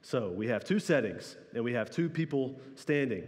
So 0.00 0.30
we 0.30 0.48
have 0.48 0.64
two 0.64 0.78
settings 0.78 1.36
and 1.54 1.62
we 1.62 1.74
have 1.74 1.90
two 1.90 2.08
people 2.08 2.58
standing. 2.74 3.24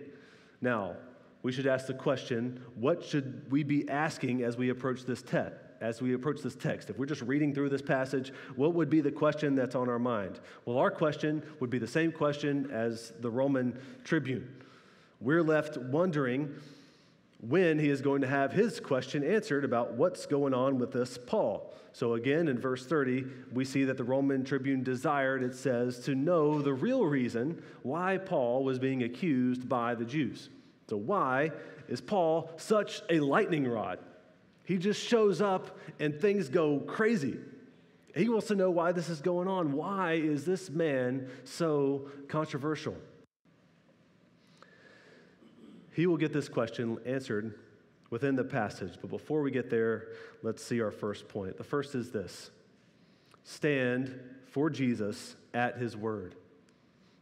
Now, 0.62 0.96
we 1.42 1.52
should 1.52 1.66
ask 1.66 1.86
the 1.86 1.94
question 1.94 2.62
what 2.74 3.04
should 3.04 3.50
we 3.50 3.62
be 3.62 3.88
asking 3.88 4.42
as 4.42 4.56
we 4.56 4.70
approach 4.70 5.04
this 5.04 5.22
text? 5.22 5.58
As 5.80 6.02
we 6.02 6.12
approach 6.12 6.42
this 6.42 6.54
text, 6.54 6.90
if 6.90 6.98
we're 6.98 7.06
just 7.06 7.22
reading 7.22 7.54
through 7.54 7.70
this 7.70 7.80
passage, 7.80 8.32
what 8.54 8.74
would 8.74 8.90
be 8.90 9.00
the 9.00 9.10
question 9.10 9.54
that's 9.54 9.74
on 9.74 9.88
our 9.88 9.98
mind? 9.98 10.38
Well, 10.66 10.76
our 10.76 10.90
question 10.90 11.42
would 11.58 11.70
be 11.70 11.78
the 11.78 11.86
same 11.86 12.12
question 12.12 12.70
as 12.70 13.14
the 13.20 13.30
Roman 13.30 13.78
tribune. 14.04 14.46
We're 15.20 15.42
left 15.42 15.78
wondering 15.78 16.54
when 17.40 17.78
he 17.78 17.88
is 17.88 18.02
going 18.02 18.20
to 18.20 18.26
have 18.26 18.52
his 18.52 18.78
question 18.80 19.24
answered 19.24 19.64
about 19.64 19.94
what's 19.94 20.26
going 20.26 20.52
on 20.52 20.78
with 20.78 20.92
this 20.92 21.16
Paul. 21.16 21.72
So, 21.92 22.14
again, 22.14 22.48
in 22.48 22.58
verse 22.58 22.86
30, 22.86 23.24
we 23.52 23.64
see 23.64 23.84
that 23.84 23.96
the 23.96 24.04
Roman 24.04 24.44
tribune 24.44 24.82
desired, 24.82 25.42
it 25.42 25.54
says, 25.54 25.98
to 26.00 26.14
know 26.14 26.60
the 26.60 26.72
real 26.72 27.04
reason 27.04 27.62
why 27.82 28.18
Paul 28.18 28.64
was 28.64 28.78
being 28.78 29.02
accused 29.02 29.68
by 29.68 29.94
the 29.94 30.04
Jews. 30.04 30.50
So, 30.88 30.96
why 30.96 31.50
is 31.88 32.00
Paul 32.00 32.50
such 32.58 33.02
a 33.08 33.20
lightning 33.20 33.66
rod? 33.66 33.98
He 34.70 34.78
just 34.78 35.02
shows 35.04 35.40
up 35.40 35.76
and 35.98 36.14
things 36.14 36.48
go 36.48 36.78
crazy. 36.78 37.36
He 38.14 38.28
wants 38.28 38.46
to 38.46 38.54
know 38.54 38.70
why 38.70 38.92
this 38.92 39.08
is 39.08 39.20
going 39.20 39.48
on. 39.48 39.72
Why 39.72 40.12
is 40.12 40.44
this 40.44 40.70
man 40.70 41.28
so 41.42 42.08
controversial? 42.28 42.94
He 45.92 46.06
will 46.06 46.18
get 46.18 46.32
this 46.32 46.48
question 46.48 46.98
answered 47.04 47.58
within 48.10 48.36
the 48.36 48.44
passage. 48.44 48.92
But 49.00 49.10
before 49.10 49.42
we 49.42 49.50
get 49.50 49.70
there, 49.70 50.10
let's 50.44 50.62
see 50.62 50.80
our 50.80 50.92
first 50.92 51.26
point. 51.26 51.58
The 51.58 51.64
first 51.64 51.96
is 51.96 52.12
this 52.12 52.52
stand 53.42 54.20
for 54.52 54.70
Jesus 54.70 55.34
at 55.52 55.78
his 55.78 55.96
word. 55.96 56.36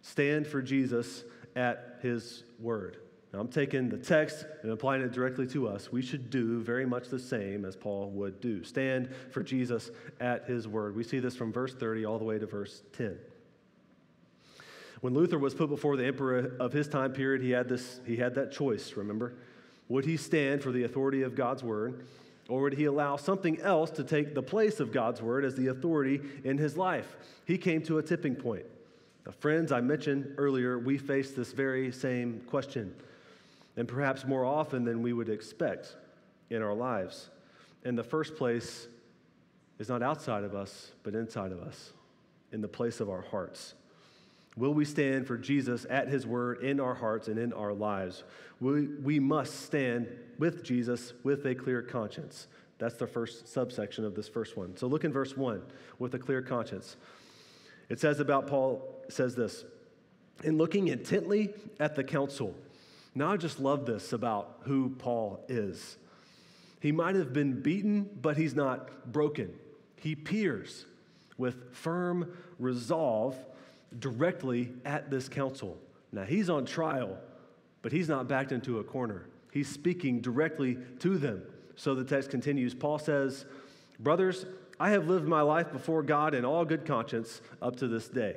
Stand 0.02 0.46
for 0.46 0.60
Jesus 0.60 1.24
at 1.56 2.00
his 2.02 2.44
word. 2.60 2.98
Now, 3.38 3.42
I'm 3.42 3.50
taking 3.50 3.88
the 3.88 3.96
text 3.96 4.46
and 4.64 4.72
applying 4.72 5.00
it 5.00 5.12
directly 5.12 5.46
to 5.48 5.68
us. 5.68 5.92
We 5.92 6.02
should 6.02 6.28
do 6.28 6.60
very 6.60 6.84
much 6.84 7.06
the 7.06 7.20
same 7.20 7.64
as 7.64 7.76
Paul 7.76 8.10
would 8.10 8.40
do. 8.40 8.64
Stand 8.64 9.14
for 9.30 9.44
Jesus 9.44 9.92
at 10.18 10.46
his 10.46 10.66
word. 10.66 10.96
We 10.96 11.04
see 11.04 11.20
this 11.20 11.36
from 11.36 11.52
verse 11.52 11.72
30 11.72 12.04
all 12.04 12.18
the 12.18 12.24
way 12.24 12.40
to 12.40 12.46
verse 12.46 12.82
10. 12.94 13.16
When 15.02 15.14
Luther 15.14 15.38
was 15.38 15.54
put 15.54 15.68
before 15.68 15.96
the 15.96 16.04
emperor 16.04 16.56
of 16.58 16.72
his 16.72 16.88
time 16.88 17.12
period, 17.12 17.40
he 17.40 17.52
had, 17.52 17.68
this, 17.68 18.00
he 18.04 18.16
had 18.16 18.34
that 18.34 18.50
choice, 18.50 18.94
remember? 18.96 19.34
Would 19.88 20.04
he 20.04 20.16
stand 20.16 20.60
for 20.60 20.72
the 20.72 20.82
authority 20.82 21.22
of 21.22 21.36
God's 21.36 21.62
word, 21.62 22.06
or 22.48 22.62
would 22.62 22.74
he 22.74 22.86
allow 22.86 23.14
something 23.14 23.60
else 23.60 23.92
to 23.92 24.02
take 24.02 24.34
the 24.34 24.42
place 24.42 24.80
of 24.80 24.90
God's 24.90 25.22
word 25.22 25.44
as 25.44 25.54
the 25.54 25.68
authority 25.68 26.20
in 26.42 26.58
his 26.58 26.76
life? 26.76 27.14
He 27.44 27.56
came 27.56 27.82
to 27.84 27.98
a 27.98 28.02
tipping 28.02 28.34
point. 28.34 28.66
Now, 29.24 29.30
friends, 29.38 29.70
I 29.70 29.80
mentioned 29.80 30.34
earlier, 30.38 30.76
we 30.76 30.98
face 30.98 31.30
this 31.30 31.52
very 31.52 31.92
same 31.92 32.40
question, 32.48 32.92
and 33.78 33.86
perhaps 33.86 34.24
more 34.26 34.44
often 34.44 34.84
than 34.84 35.02
we 35.02 35.12
would 35.12 35.28
expect 35.28 35.94
in 36.50 36.62
our 36.62 36.74
lives. 36.74 37.30
In 37.84 37.94
the 37.94 38.02
first 38.02 38.34
place 38.34 38.88
is 39.78 39.88
not 39.88 40.02
outside 40.02 40.42
of 40.42 40.52
us, 40.52 40.90
but 41.04 41.14
inside 41.14 41.52
of 41.52 41.60
us, 41.60 41.92
in 42.50 42.60
the 42.60 42.66
place 42.66 42.98
of 42.98 43.08
our 43.08 43.22
hearts. 43.22 43.74
Will 44.56 44.74
we 44.74 44.84
stand 44.84 45.28
for 45.28 45.38
Jesus 45.38 45.86
at 45.88 46.08
his 46.08 46.26
word 46.26 46.60
in 46.64 46.80
our 46.80 46.94
hearts 46.94 47.28
and 47.28 47.38
in 47.38 47.52
our 47.52 47.72
lives? 47.72 48.24
We, 48.58 48.88
we 48.88 49.20
must 49.20 49.60
stand 49.66 50.08
with 50.40 50.64
Jesus 50.64 51.12
with 51.22 51.46
a 51.46 51.54
clear 51.54 51.80
conscience. 51.80 52.48
That's 52.78 52.96
the 52.96 53.06
first 53.06 53.46
subsection 53.46 54.04
of 54.04 54.16
this 54.16 54.28
first 54.28 54.56
one. 54.56 54.76
So 54.76 54.88
look 54.88 55.04
in 55.04 55.12
verse 55.12 55.36
1 55.36 55.62
with 56.00 56.14
a 56.14 56.18
clear 56.18 56.42
conscience. 56.42 56.96
It 57.88 58.00
says 58.00 58.18
about 58.18 58.48
Paul, 58.48 59.04
says 59.08 59.36
this, 59.36 59.64
in 60.42 60.58
looking 60.58 60.88
intently 60.88 61.54
at 61.78 61.94
the 61.94 62.02
council. 62.02 62.56
Now 63.18 63.32
I 63.32 63.36
just 63.36 63.58
love 63.58 63.84
this 63.84 64.12
about 64.12 64.60
who 64.62 64.90
Paul 64.90 65.44
is. 65.48 65.96
He 66.78 66.92
might 66.92 67.16
have 67.16 67.32
been 67.32 67.60
beaten, 67.62 68.08
but 68.22 68.36
he's 68.36 68.54
not 68.54 69.10
broken. 69.10 69.52
He 69.96 70.14
peers 70.14 70.86
with 71.36 71.74
firm 71.74 72.32
resolve 72.60 73.36
directly 73.98 74.70
at 74.84 75.10
this 75.10 75.28
council. 75.28 75.76
Now 76.12 76.22
he's 76.22 76.48
on 76.48 76.64
trial, 76.64 77.18
but 77.82 77.90
he's 77.90 78.08
not 78.08 78.28
backed 78.28 78.52
into 78.52 78.78
a 78.78 78.84
corner. 78.84 79.26
He's 79.52 79.68
speaking 79.68 80.20
directly 80.20 80.78
to 81.00 81.18
them. 81.18 81.42
So 81.74 81.96
the 81.96 82.04
text 82.04 82.30
continues. 82.30 82.72
Paul 82.72 83.00
says, 83.00 83.46
Brothers, 83.98 84.46
I 84.78 84.90
have 84.90 85.08
lived 85.08 85.26
my 85.26 85.42
life 85.42 85.72
before 85.72 86.04
God 86.04 86.36
in 86.36 86.44
all 86.44 86.64
good 86.64 86.86
conscience 86.86 87.40
up 87.60 87.74
to 87.78 87.88
this 87.88 88.06
day. 88.06 88.36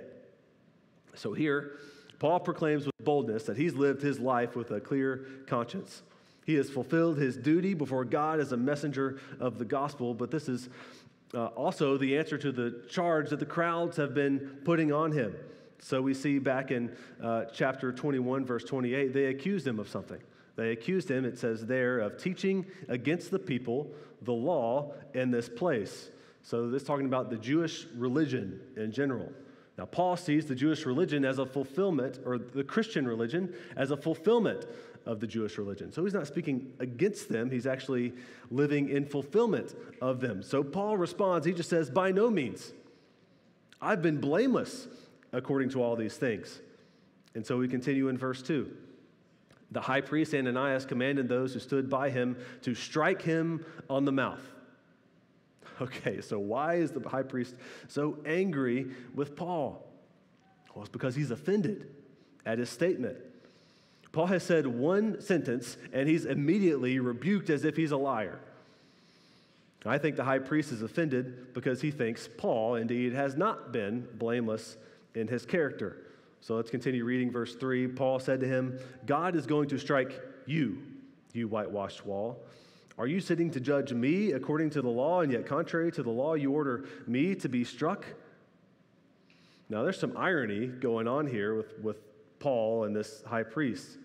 So 1.14 1.34
here, 1.34 1.74
Paul 2.22 2.40
proclaims 2.40 2.86
with 2.86 2.94
boldness 3.04 3.46
that 3.46 3.58
he's 3.58 3.74
lived 3.74 4.04
his 4.04 4.20
life 4.20 4.56
with 4.56 4.70
a 4.70 4.80
clear 4.80 5.26
conscience. 5.48 6.04
He 6.46 6.54
has 6.54 6.70
fulfilled 6.70 7.18
his 7.18 7.36
duty 7.36 7.74
before 7.74 8.06
God 8.06 8.40
as 8.40 8.52
a 8.52 8.58
messenger 8.58 9.20
of 9.40 9.58
the 9.58 9.66
gospel, 9.66 10.14
but 10.14 10.30
this 10.30 10.48
is 10.48 10.70
uh, 11.34 11.48
also 11.48 11.98
the 11.98 12.16
answer 12.16 12.38
to 12.38 12.52
the 12.52 12.84
charge 12.92 13.32
that 13.32 13.40
the 13.40 13.46
crowds 13.48 13.98
have 13.98 14.14
been 14.14 14.60
putting 14.64 14.94
on 14.94 15.12
him. 15.12 15.36
So 15.80 16.00
we 16.00 16.14
see 16.14 16.38
back 16.38 16.70
in 16.70 16.96
uh, 17.24 17.46
chapter 17.52 17.92
21, 17.92 18.46
verse 18.46 18.66
28, 18.66 19.14
they 19.16 19.26
accused 19.26 19.66
him 19.66 19.80
of 19.80 19.90
something. 19.90 20.22
They 20.56 20.74
accused 20.74 21.10
him, 21.10 21.26
it 21.26 21.40
says 21.40 21.66
there, 21.66 21.98
of 21.98 22.22
teaching 22.22 22.68
against 22.88 23.32
the 23.32 23.40
people 23.40 23.90
the 24.22 24.32
law 24.32 24.94
in 25.16 25.32
this 25.32 25.50
place. 25.50 26.12
So 26.44 26.70
this 26.70 26.84
is 26.84 26.88
talking 26.88 27.08
about 27.08 27.32
the 27.32 27.38
Jewish 27.38 27.88
religion 27.96 28.60
in 28.78 28.92
general. 28.92 29.32
Now, 29.82 29.88
Paul 29.88 30.16
sees 30.16 30.46
the 30.46 30.54
Jewish 30.54 30.86
religion 30.86 31.26
as 31.26 31.40
a 31.40 31.46
fulfillment, 31.48 32.20
or 32.24 32.38
the 32.38 32.64
Christian 32.64 33.08
religion 33.08 33.52
as 33.76 33.90
a 33.90 33.98
fulfillment 33.98 34.68
of 35.08 35.20
the 35.20 35.26
Jewish 35.26 35.58
religion. 35.58 35.92
So 35.92 36.04
he's 36.04 36.14
not 36.14 36.28
speaking 36.28 36.72
against 36.78 37.30
them, 37.30 37.50
he's 37.50 37.66
actually 37.66 38.14
living 38.52 38.90
in 38.90 39.06
fulfillment 39.06 39.74
of 40.00 40.20
them. 40.20 40.44
So 40.44 40.64
Paul 40.64 40.98
responds, 40.98 41.48
he 41.48 41.52
just 41.52 41.68
says, 41.68 41.90
By 41.90 42.12
no 42.12 42.30
means. 42.30 42.74
I've 43.82 44.04
been 44.04 44.20
blameless 44.20 44.88
according 45.34 45.72
to 45.72 45.82
all 45.82 45.96
these 45.96 46.16
things. 46.16 46.62
And 47.34 47.44
so 47.44 47.58
we 47.58 47.68
continue 47.68 48.08
in 48.08 48.20
verse 48.20 48.44
2. 48.44 48.72
The 49.72 49.82
high 49.82 50.02
priest 50.02 50.36
Ananias 50.36 50.86
commanded 50.86 51.28
those 51.28 51.56
who 51.56 51.60
stood 51.60 51.90
by 51.90 52.12
him 52.12 52.38
to 52.62 52.76
strike 52.76 53.24
him 53.24 53.66
on 53.90 54.06
the 54.06 54.12
mouth. 54.12 54.44
Okay, 55.82 56.22
so 56.22 56.38
why 56.38 56.76
is 56.76 56.92
the 56.92 57.08
high 57.08 57.24
priest 57.24 57.56
so 57.88 58.20
angry 58.26 58.92
with 59.16 59.36
Paul? 59.36 59.84
Well, 60.76 60.84
it's 60.84 60.92
because 60.92 61.16
he's 61.16 61.32
offended 61.32 61.88
at 62.46 62.60
his 62.60 62.70
statement. 62.70 63.18
Paul 64.12 64.28
has 64.28 64.44
said 64.44 64.68
one 64.68 65.22
sentence 65.22 65.78
and 65.94 66.08
he's 66.08 66.26
immediately 66.26 67.00
rebuked 67.00 67.50
as 67.50 67.66
if 67.66 67.78
he's 67.78 67.92
a 67.92 67.98
liar. 67.98 68.40
I 69.86 69.98
think 69.98 70.16
the 70.16 70.24
high 70.24 70.40
priest 70.40 70.72
is 70.72 70.84
offended 70.84 71.54
because 71.54 71.82
he 71.82 71.90
thinks 71.90 72.30
Paul, 72.38 72.76
indeed, 72.76 73.14
has 73.14 73.36
not 73.36 73.72
been 73.72 74.08
blameless 74.14 74.78
in 75.16 75.28
his 75.28 75.46
character. 75.46 75.98
So 76.42 76.56
let's 76.56 76.70
continue 76.70 77.04
reading 77.04 77.32
verse 77.32 77.56
3. 77.56 77.88
Paul 77.88 78.20
said 78.20 78.40
to 78.42 78.48
him, 78.48 78.80
God 79.06 79.36
is 79.36 79.48
going 79.48 79.70
to 79.70 79.80
strike 79.80 80.20
you, 80.46 80.84
you 81.34 81.48
whitewashed 81.48 82.06
wall. 82.06 82.44
Are 83.02 83.08
you 83.08 83.20
sitting 83.20 83.50
to 83.50 83.60
judge 83.60 83.92
me 83.92 84.34
according 84.34 84.70
to 84.70 84.82
the 84.84 84.90
law, 84.90 85.22
and 85.22 85.32
yet 85.32 85.48
contrary 85.48 85.92
to 85.94 86.04
the 86.04 86.12
law, 86.12 86.36
you 86.36 86.52
order 86.52 86.86
me 87.08 87.34
to 87.34 87.50
be 87.50 87.64
struck? 87.64 88.06
Now, 89.70 89.82
there's 89.82 90.00
some 90.00 90.16
irony 90.16 90.68
going 90.68 91.08
on 91.08 91.26
here 91.26 91.56
with, 91.56 91.80
with 91.80 91.98
Paul 92.38 92.84
and 92.84 92.96
this 92.96 93.24
high 93.24 93.42
priest. 93.42 93.98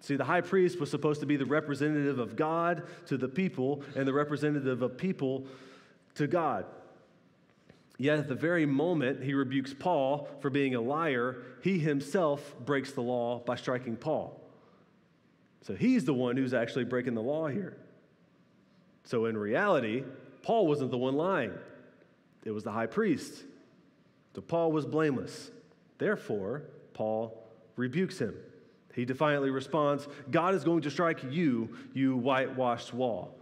See, 0.00 0.16
the 0.16 0.24
high 0.24 0.40
priest 0.40 0.80
was 0.80 0.90
supposed 0.90 1.20
to 1.20 1.26
be 1.26 1.36
the 1.36 1.46
representative 1.46 2.18
of 2.18 2.34
God 2.34 2.82
to 3.06 3.16
the 3.16 3.28
people 3.28 3.84
and 3.94 4.04
the 4.04 4.12
representative 4.12 4.82
of 4.82 4.98
people 4.98 5.46
to 6.16 6.26
God. 6.26 6.66
Yet 7.98 8.18
at 8.18 8.26
the 8.26 8.34
very 8.34 8.66
moment 8.66 9.22
he 9.22 9.32
rebukes 9.32 9.72
Paul 9.78 10.28
for 10.40 10.50
being 10.50 10.74
a 10.74 10.80
liar, 10.80 11.40
he 11.62 11.78
himself 11.78 12.56
breaks 12.64 12.90
the 12.90 13.00
law 13.00 13.44
by 13.46 13.54
striking 13.54 13.94
Paul. 13.94 14.40
So 15.62 15.76
he's 15.76 16.04
the 16.04 16.14
one 16.14 16.36
who's 16.36 16.52
actually 16.52 16.86
breaking 16.86 17.14
the 17.14 17.22
law 17.22 17.46
here. 17.46 17.76
So 19.04 19.26
in 19.26 19.36
reality, 19.36 20.04
Paul 20.42 20.66
wasn't 20.66 20.90
the 20.90 20.98
one 20.98 21.14
lying, 21.16 21.52
it 22.44 22.50
was 22.50 22.64
the 22.64 22.72
high 22.72 22.86
priest. 22.86 23.44
So 24.34 24.40
Paul 24.40 24.70
was 24.70 24.86
blameless. 24.86 25.50
Therefore, 25.98 26.62
Paul 26.94 27.36
rebukes 27.76 28.18
him. 28.18 28.34
He 28.94 29.04
defiantly 29.04 29.50
responds, 29.50 30.08
God 30.30 30.54
is 30.54 30.64
going 30.64 30.82
to 30.82 30.90
strike 30.90 31.20
you, 31.30 31.76
you 31.92 32.16
whitewashed 32.16 32.94
wall. 32.94 33.36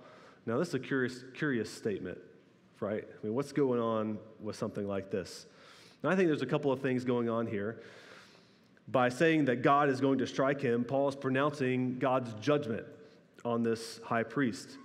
Now, 0.47 0.59
this 0.59 0.68
is 0.68 0.75
a 0.75 0.79
curious, 0.79 1.25
curious 1.35 1.73
statement, 1.73 2.18
right? 2.81 3.05
I 3.07 3.27
mean, 3.27 3.35
what's 3.35 3.53
going 3.53 3.81
on 3.81 4.18
with 4.40 4.57
something 4.57 4.87
like 4.87 5.11
this? 5.11 5.47
And 6.03 6.11
I 6.11 6.16
think 6.16 6.29
there's 6.29 6.42
a 6.42 6.47
couple 6.47 6.73
of 6.73 6.81
things 6.81 7.05
going 7.05 7.29
on 7.29 7.47
here. 7.47 7.83
By 8.88 9.11
saying 9.11 9.44
that 9.47 9.62
God 9.62 9.90
is 9.90 10.01
going 10.01 10.18
to 10.18 10.27
strike 10.27 10.61
him, 10.61 10.85
Paul 10.85 11.09
is 11.09 11.16
pronouncing 11.16 11.99
God's 11.99 12.33
judgment 12.35 12.87
on 13.44 13.62
this 13.62 14.01
high 14.05 14.23
priest. 14.23 14.79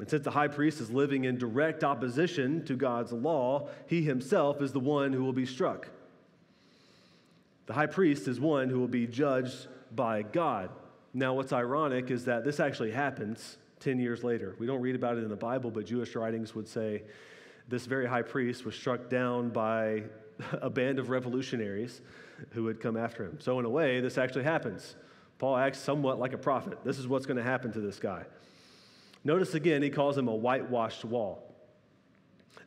And 0.00 0.08
since 0.08 0.24
the 0.24 0.30
high 0.30 0.48
priest 0.48 0.80
is 0.80 0.90
living 0.90 1.24
in 1.24 1.36
direct 1.36 1.84
opposition 1.84 2.64
to 2.64 2.74
God's 2.74 3.12
law, 3.12 3.68
he 3.86 4.02
himself 4.02 4.62
is 4.62 4.72
the 4.72 4.80
one 4.80 5.12
who 5.12 5.22
will 5.22 5.34
be 5.34 5.44
struck. 5.44 5.88
The 7.66 7.74
high 7.74 7.86
priest 7.86 8.26
is 8.26 8.40
one 8.40 8.70
who 8.70 8.80
will 8.80 8.88
be 8.88 9.06
judged 9.06 9.68
by 9.94 10.22
God. 10.22 10.70
Now, 11.12 11.34
what's 11.34 11.52
ironic 11.52 12.10
is 12.10 12.24
that 12.24 12.44
this 12.44 12.60
actually 12.60 12.92
happens 12.92 13.58
10 13.80 13.98
years 13.98 14.24
later. 14.24 14.56
We 14.58 14.66
don't 14.66 14.80
read 14.80 14.94
about 14.94 15.18
it 15.18 15.22
in 15.22 15.28
the 15.28 15.36
Bible, 15.36 15.70
but 15.70 15.84
Jewish 15.84 16.16
writings 16.16 16.54
would 16.54 16.66
say 16.66 17.02
this 17.68 17.84
very 17.84 18.06
high 18.06 18.22
priest 18.22 18.64
was 18.64 18.74
struck 18.74 19.10
down 19.10 19.50
by 19.50 20.04
a 20.52 20.70
band 20.70 20.98
of 20.98 21.10
revolutionaries 21.10 22.00
who 22.52 22.66
had 22.66 22.80
come 22.80 22.96
after 22.96 23.22
him. 23.22 23.38
So, 23.38 23.58
in 23.58 23.66
a 23.66 23.70
way, 23.70 24.00
this 24.00 24.16
actually 24.16 24.44
happens. 24.44 24.96
Paul 25.38 25.58
acts 25.58 25.78
somewhat 25.78 26.18
like 26.18 26.32
a 26.32 26.38
prophet. 26.38 26.78
This 26.84 26.98
is 26.98 27.06
what's 27.06 27.26
going 27.26 27.36
to 27.36 27.42
happen 27.42 27.70
to 27.72 27.80
this 27.80 27.98
guy. 27.98 28.24
Notice 29.24 29.54
again, 29.54 29.82
he 29.82 29.90
calls 29.90 30.16
him 30.16 30.28
a 30.28 30.34
whitewashed 30.34 31.04
wall. 31.04 31.46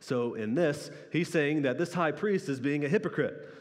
So, 0.00 0.34
in 0.34 0.54
this, 0.54 0.90
he's 1.12 1.28
saying 1.28 1.62
that 1.62 1.78
this 1.78 1.94
high 1.94 2.12
priest 2.12 2.48
is 2.48 2.60
being 2.60 2.84
a 2.84 2.88
hypocrite. 2.88 3.54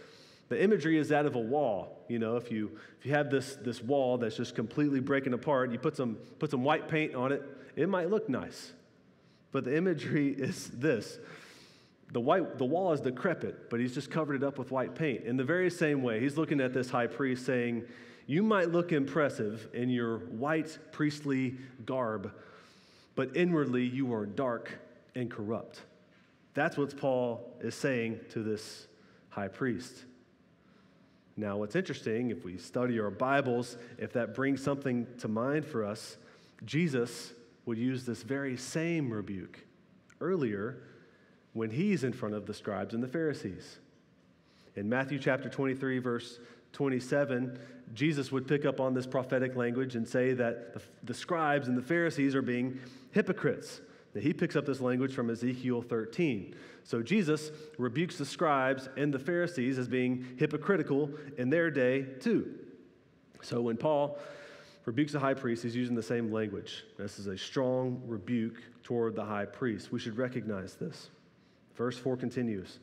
The 0.49 0.61
imagery 0.61 0.97
is 0.97 1.09
that 1.09 1.25
of 1.25 1.35
a 1.35 1.39
wall. 1.39 2.03
You 2.09 2.19
know, 2.19 2.35
if 2.35 2.51
you, 2.51 2.77
if 2.99 3.05
you 3.05 3.13
have 3.13 3.31
this, 3.31 3.55
this 3.55 3.81
wall 3.81 4.17
that's 4.17 4.35
just 4.35 4.53
completely 4.53 4.99
breaking 4.99 5.33
apart, 5.33 5.71
you 5.71 5.79
put 5.79 5.95
some, 5.95 6.17
put 6.39 6.51
some 6.51 6.63
white 6.63 6.89
paint 6.89 7.15
on 7.15 7.31
it, 7.31 7.43
it 7.75 7.89
might 7.89 8.09
look 8.09 8.29
nice. 8.29 8.73
But 9.51 9.63
the 9.63 9.75
imagery 9.75 10.29
is 10.37 10.69
this 10.69 11.19
the, 12.11 12.19
white, 12.19 12.59
the 12.59 12.65
wall 12.65 12.93
is 12.93 13.01
decrepit, 13.01 13.69
but 13.69 13.79
he's 13.79 13.93
just 13.93 14.11
covered 14.11 14.35
it 14.35 14.43
up 14.43 14.59
with 14.59 14.69
white 14.69 14.93
paint. 14.93 15.23
In 15.23 15.35
the 15.35 15.43
very 15.43 15.71
same 15.71 16.03
way, 16.03 16.19
he's 16.19 16.37
looking 16.37 16.61
at 16.61 16.73
this 16.73 16.89
high 16.89 17.07
priest 17.07 17.45
saying, 17.45 17.85
You 18.27 18.43
might 18.43 18.69
look 18.69 18.91
impressive 18.91 19.67
in 19.73 19.89
your 19.89 20.19
white 20.19 20.77
priestly 20.91 21.55
garb, 21.85 22.31
but 23.15 23.35
inwardly 23.35 23.83
you 23.83 24.13
are 24.13 24.25
dark 24.25 24.71
and 25.15 25.29
corrupt. 25.29 25.81
That's 26.53 26.77
what 26.77 26.95
Paul 26.97 27.55
is 27.61 27.75
saying 27.75 28.19
to 28.31 28.43
this 28.43 28.87
high 29.29 29.47
priest. 29.47 30.05
Now, 31.35 31.57
what's 31.57 31.75
interesting, 31.75 32.29
if 32.29 32.43
we 32.43 32.57
study 32.57 32.99
our 32.99 33.09
Bibles, 33.09 33.77
if 33.97 34.13
that 34.13 34.35
brings 34.35 34.61
something 34.61 35.07
to 35.17 35.27
mind 35.27 35.65
for 35.65 35.83
us, 35.83 36.17
Jesus 36.65 37.33
would 37.65 37.77
use 37.77 38.05
this 38.05 38.21
very 38.21 38.55
same 38.55 39.11
rebuke 39.11 39.59
earlier 40.21 40.83
when 41.53 41.71
he's 41.71 42.03
in 42.03 42.13
front 42.13 42.35
of 42.35 42.45
the 42.45 42.53
scribes 42.53 42.93
and 42.93 43.01
the 43.01 43.07
Pharisees. 43.07 43.79
In 44.75 44.89
Matthew 44.89 45.17
chapter 45.19 45.49
23, 45.49 45.99
verse 45.99 46.39
27, 46.73 47.57
Jesus 47.93 48.31
would 48.31 48.47
pick 48.47 48.65
up 48.65 48.79
on 48.79 48.93
this 48.93 49.07
prophetic 49.07 49.55
language 49.55 49.95
and 49.95 50.07
say 50.07 50.33
that 50.33 50.73
the, 50.73 50.81
the 51.03 51.13
scribes 51.13 51.67
and 51.67 51.77
the 51.77 51.81
Pharisees 51.81 52.35
are 52.35 52.41
being 52.41 52.79
hypocrites. 53.11 53.81
Now, 54.13 54.21
he 54.21 54.33
picks 54.33 54.55
up 54.55 54.65
this 54.65 54.81
language 54.81 55.13
from 55.13 55.29
Ezekiel 55.29 55.81
13. 55.81 56.55
So 56.83 57.01
Jesus 57.01 57.51
rebukes 57.77 58.17
the 58.17 58.25
scribes 58.25 58.89
and 58.97 59.13
the 59.13 59.19
Pharisees 59.19 59.77
as 59.77 59.87
being 59.87 60.35
hypocritical 60.37 61.09
in 61.37 61.49
their 61.49 61.71
day, 61.71 62.03
too. 62.19 62.53
So 63.41 63.61
when 63.61 63.77
Paul 63.77 64.17
rebukes 64.85 65.13
the 65.13 65.19
high 65.19 65.33
priest, 65.33 65.63
he's 65.63 65.75
using 65.75 65.95
the 65.95 66.03
same 66.03 66.31
language. 66.31 66.83
This 66.97 67.19
is 67.19 67.27
a 67.27 67.37
strong 67.37 68.01
rebuke 68.05 68.61
toward 68.83 69.15
the 69.15 69.25
high 69.25 69.45
priest. 69.45 69.91
We 69.91 69.99
should 69.99 70.17
recognize 70.17 70.75
this. 70.75 71.09
Verse 71.75 71.97
4 71.97 72.17
continues 72.17 72.79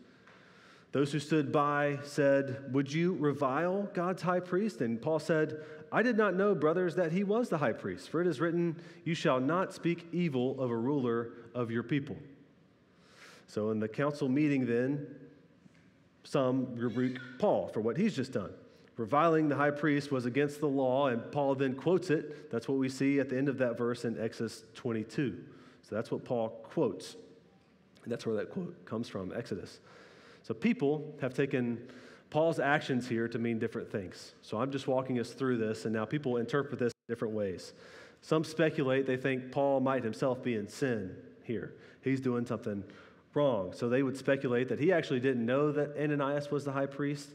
Those 0.92 1.12
who 1.12 1.20
stood 1.20 1.53
by 1.53 1.98
said, 2.03 2.72
Would 2.72 2.92
you 2.92 3.14
revile 3.14 3.88
God's 3.94 4.22
high 4.22 4.40
priest? 4.40 4.81
And 4.81 5.00
Paul 5.00 5.20
said, 5.20 5.61
I 5.92 6.03
did 6.03 6.16
not 6.16 6.35
know, 6.35 6.55
brothers, 6.55 6.96
that 6.96 7.12
he 7.12 7.24
was 7.24 7.48
the 7.48 7.59
high 7.59 7.72
priest, 7.72 8.11
for 8.11 8.20
it 8.20 8.26
is 8.26 8.40
written, 8.40 8.81
You 9.05 9.14
shall 9.14 9.40
not 9.40 9.72
speak 9.72 10.07
evil 10.12 10.61
of 10.61 10.70
a 10.70 10.76
ruler 10.76 11.33
of 11.55 11.70
your 11.70 11.83
people. 11.83 12.16
So 13.46 13.70
in 13.70 13.81
the 13.81 13.88
council 13.88 14.29
meeting, 14.29 14.66
then, 14.66 15.07
some 16.22 16.76
rebuke 16.76 17.20
Paul 17.38 17.68
for 17.68 17.81
what 17.81 17.96
he's 17.96 18.14
just 18.14 18.33
done. 18.33 18.53
Reviling 18.96 19.48
the 19.48 19.57
high 19.57 19.70
priest 19.70 20.12
was 20.12 20.26
against 20.26 20.61
the 20.61 20.68
law, 20.68 21.07
and 21.07 21.33
Paul 21.33 21.55
then 21.55 21.74
quotes 21.74 22.11
it. 22.11 22.50
That's 22.50 22.68
what 22.68 22.79
we 22.79 22.88
see 22.88 23.18
at 23.18 23.29
the 23.29 23.38
end 23.38 23.48
of 23.48 23.59
that 23.59 23.79
verse 23.79 24.05
in 24.05 24.20
Exodus 24.20 24.64
22. 24.74 25.38
So 25.83 25.94
that's 25.94 26.11
what 26.11 26.24
Paul 26.24 26.50
quotes. 26.64 27.16
And 28.05 28.12
that's 28.12 28.26
where 28.26 28.37
that 28.37 28.50
quote 28.50 28.85
comes 28.85 29.09
from, 29.09 29.33
Exodus. 29.35 29.81
So 30.51 30.55
people 30.55 31.15
have 31.21 31.33
taken 31.33 31.79
Paul's 32.29 32.59
actions 32.59 33.07
here 33.07 33.29
to 33.29 33.39
mean 33.39 33.61
different 33.61 33.89
things. 33.89 34.35
So 34.43 34.59
I'm 34.59 34.73
just 34.73 34.89
walking 34.89 35.21
us 35.21 35.31
through 35.31 35.59
this, 35.59 35.85
and 35.85 35.95
now 35.95 36.05
people 36.05 36.39
interpret 36.39 36.81
this 36.81 36.93
different 37.09 37.35
ways. 37.35 37.73
Some 38.21 38.43
speculate 38.43 39.07
they 39.07 39.17
think 39.17 39.53
Paul 39.53 39.79
might 39.79 40.03
himself 40.03 40.43
be 40.43 40.57
in 40.57 40.67
sin 40.67 41.15
here. 41.45 41.75
He's 42.03 42.21
doing 42.21 42.47
something 42.47 42.83
wrong. 43.33 43.73
So 43.73 43.89
they 43.89 44.03
would 44.03 44.17
speculate 44.17 44.69
that 44.71 44.81
he 44.81 44.93
actually 44.93 45.21
didn't 45.21 45.47
know 45.47 45.71
that 45.71 45.97
Ananias 45.97 46.51
was 46.51 46.65
the 46.65 46.73
high 46.73 46.87
priest. 46.87 47.29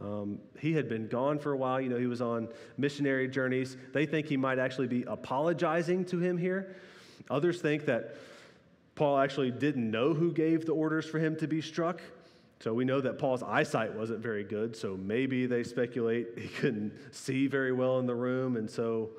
Um, 0.00 0.38
he 0.58 0.72
had 0.72 0.88
been 0.88 1.06
gone 1.06 1.38
for 1.38 1.52
a 1.52 1.58
while. 1.58 1.82
You 1.82 1.90
know, 1.90 1.98
he 1.98 2.06
was 2.06 2.22
on 2.22 2.48
missionary 2.78 3.28
journeys. 3.28 3.76
They 3.92 4.06
think 4.06 4.26
he 4.26 4.38
might 4.38 4.58
actually 4.58 4.88
be 4.88 5.02
apologizing 5.02 6.06
to 6.06 6.18
him 6.18 6.38
here. 6.38 6.76
Others 7.28 7.60
think 7.60 7.84
that 7.84 8.16
Paul 8.94 9.18
actually 9.18 9.50
didn't 9.50 9.90
know 9.90 10.14
who 10.14 10.32
gave 10.32 10.64
the 10.64 10.72
orders 10.72 11.04
for 11.04 11.18
him 11.18 11.36
to 11.36 11.46
be 11.46 11.60
struck. 11.60 12.00
So 12.60 12.72
we 12.72 12.84
know 12.84 13.00
that 13.00 13.18
Paul's 13.18 13.42
eyesight 13.42 13.94
wasn't 13.94 14.20
very 14.20 14.44
good, 14.44 14.74
so 14.76 14.96
maybe 14.96 15.46
they 15.46 15.64
speculate 15.64 16.38
he 16.38 16.48
couldn't 16.48 16.92
see 17.10 17.46
very 17.46 17.72
well 17.72 17.98
in 17.98 18.06
the 18.06 18.14
room, 18.14 18.56
and 18.56 18.70
so 18.70 19.10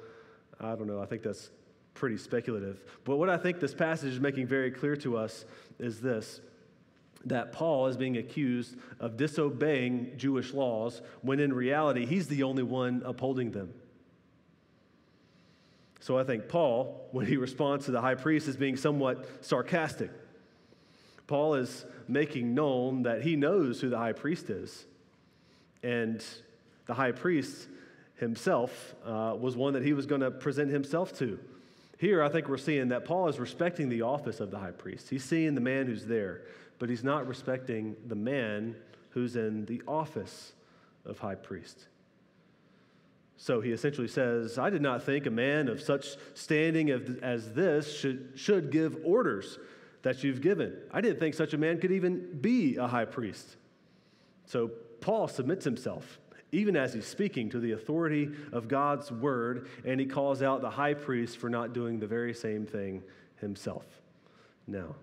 I 0.59 0.75
don't 0.75 0.87
know, 0.87 1.01
I 1.01 1.05
think 1.05 1.21
that's 1.21 1.51
pretty 1.93 2.17
speculative. 2.17 2.83
But 3.03 3.17
what 3.17 3.29
I 3.29 3.37
think 3.37 3.59
this 3.59 3.73
passage 3.73 4.13
is 4.13 4.19
making 4.19 4.47
very 4.47 4.71
clear 4.71 4.95
to 4.97 5.17
us 5.17 5.45
is 5.79 6.01
this 6.01 6.41
that 7.25 7.51
Paul 7.51 7.87
is 7.87 7.97
being 7.97 8.17
accused 8.17 8.75
of 8.99 9.17
disobeying 9.17 10.11
Jewish 10.15 10.53
laws 10.53 11.01
when 11.21 11.39
in 11.39 11.51
reality 11.51 12.05
he's 12.05 12.27
the 12.27 12.43
only 12.43 12.61
one 12.61 13.01
upholding 13.03 13.49
them. 13.51 13.73
So 15.99 16.19
I 16.19 16.23
think 16.23 16.47
Paul, 16.47 17.07
when 17.11 17.25
he 17.25 17.35
responds 17.37 17.85
to 17.85 17.91
the 17.91 17.99
high 17.99 18.13
priest, 18.13 18.47
is 18.47 18.55
being 18.55 18.77
somewhat 18.77 19.43
sarcastic. 19.43 20.11
Paul 21.27 21.55
is 21.55 21.85
making 22.07 22.53
known 22.53 23.03
that 23.03 23.21
he 23.21 23.35
knows 23.35 23.81
who 23.81 23.89
the 23.89 23.97
high 23.97 24.13
priest 24.13 24.49
is. 24.49 24.85
And 25.81 26.23
the 26.85 26.93
high 26.93 27.11
priest 27.11 27.67
himself 28.17 28.95
uh, 29.05 29.35
was 29.39 29.55
one 29.55 29.73
that 29.73 29.83
he 29.83 29.93
was 29.93 30.05
going 30.05 30.21
to 30.21 30.31
present 30.31 30.71
himself 30.71 31.17
to. 31.19 31.39
Here, 31.97 32.21
I 32.21 32.29
think 32.29 32.49
we're 32.49 32.57
seeing 32.57 32.89
that 32.89 33.05
Paul 33.05 33.29
is 33.29 33.39
respecting 33.39 33.89
the 33.89 34.01
office 34.01 34.39
of 34.39 34.51
the 34.51 34.59
high 34.59 34.71
priest. 34.71 35.09
He's 35.09 35.23
seeing 35.23 35.55
the 35.55 35.61
man 35.61 35.87
who's 35.87 36.05
there, 36.05 36.41
but 36.77 36.89
he's 36.89 37.03
not 37.03 37.27
respecting 37.27 37.95
the 38.07 38.15
man 38.15 38.75
who's 39.11 39.35
in 39.35 39.65
the 39.65 39.81
office 39.87 40.53
of 41.05 41.19
high 41.19 41.35
priest. 41.35 41.87
So 43.37 43.61
he 43.61 43.71
essentially 43.71 44.07
says, 44.07 44.57
I 44.57 44.69
did 44.69 44.81
not 44.81 45.03
think 45.03 45.25
a 45.25 45.31
man 45.31 45.67
of 45.67 45.81
such 45.81 46.15
standing 46.33 46.89
as 46.89 47.53
this 47.53 47.97
should, 47.97 48.33
should 48.35 48.71
give 48.71 48.97
orders 49.03 49.57
that 50.05 50.23
you've 50.23 50.39
given. 50.39 50.71
I 50.91 51.01
didn't 51.01 51.19
think 51.19 51.33
such 51.33 51.55
a 51.55 51.57
man 51.57 51.79
could 51.79 51.91
even 51.91 52.37
be 52.39 52.75
a 52.75 52.85
high 52.85 53.05
priest. 53.05 53.57
So 54.45 54.69
Paul 55.01 55.27
submits 55.27 55.65
himself, 55.65 56.19
even 56.51 56.75
as 56.75 56.93
he's 56.93 57.07
speaking 57.07 57.49
to 57.49 57.59
the 57.59 57.71
authority 57.71 58.29
of 58.53 58.67
God's 58.67 59.11
word, 59.11 59.67
and 59.83 59.99
he 59.99 60.05
calls 60.05 60.43
out 60.43 60.61
the 60.61 60.69
high 60.69 60.93
priest 60.93 61.39
for 61.39 61.49
not 61.49 61.73
doing 61.73 61.99
the 61.99 62.05
very 62.05 62.35
same 62.35 62.67
thing 62.67 63.01
himself. 63.41 63.87
Now, 64.67 64.93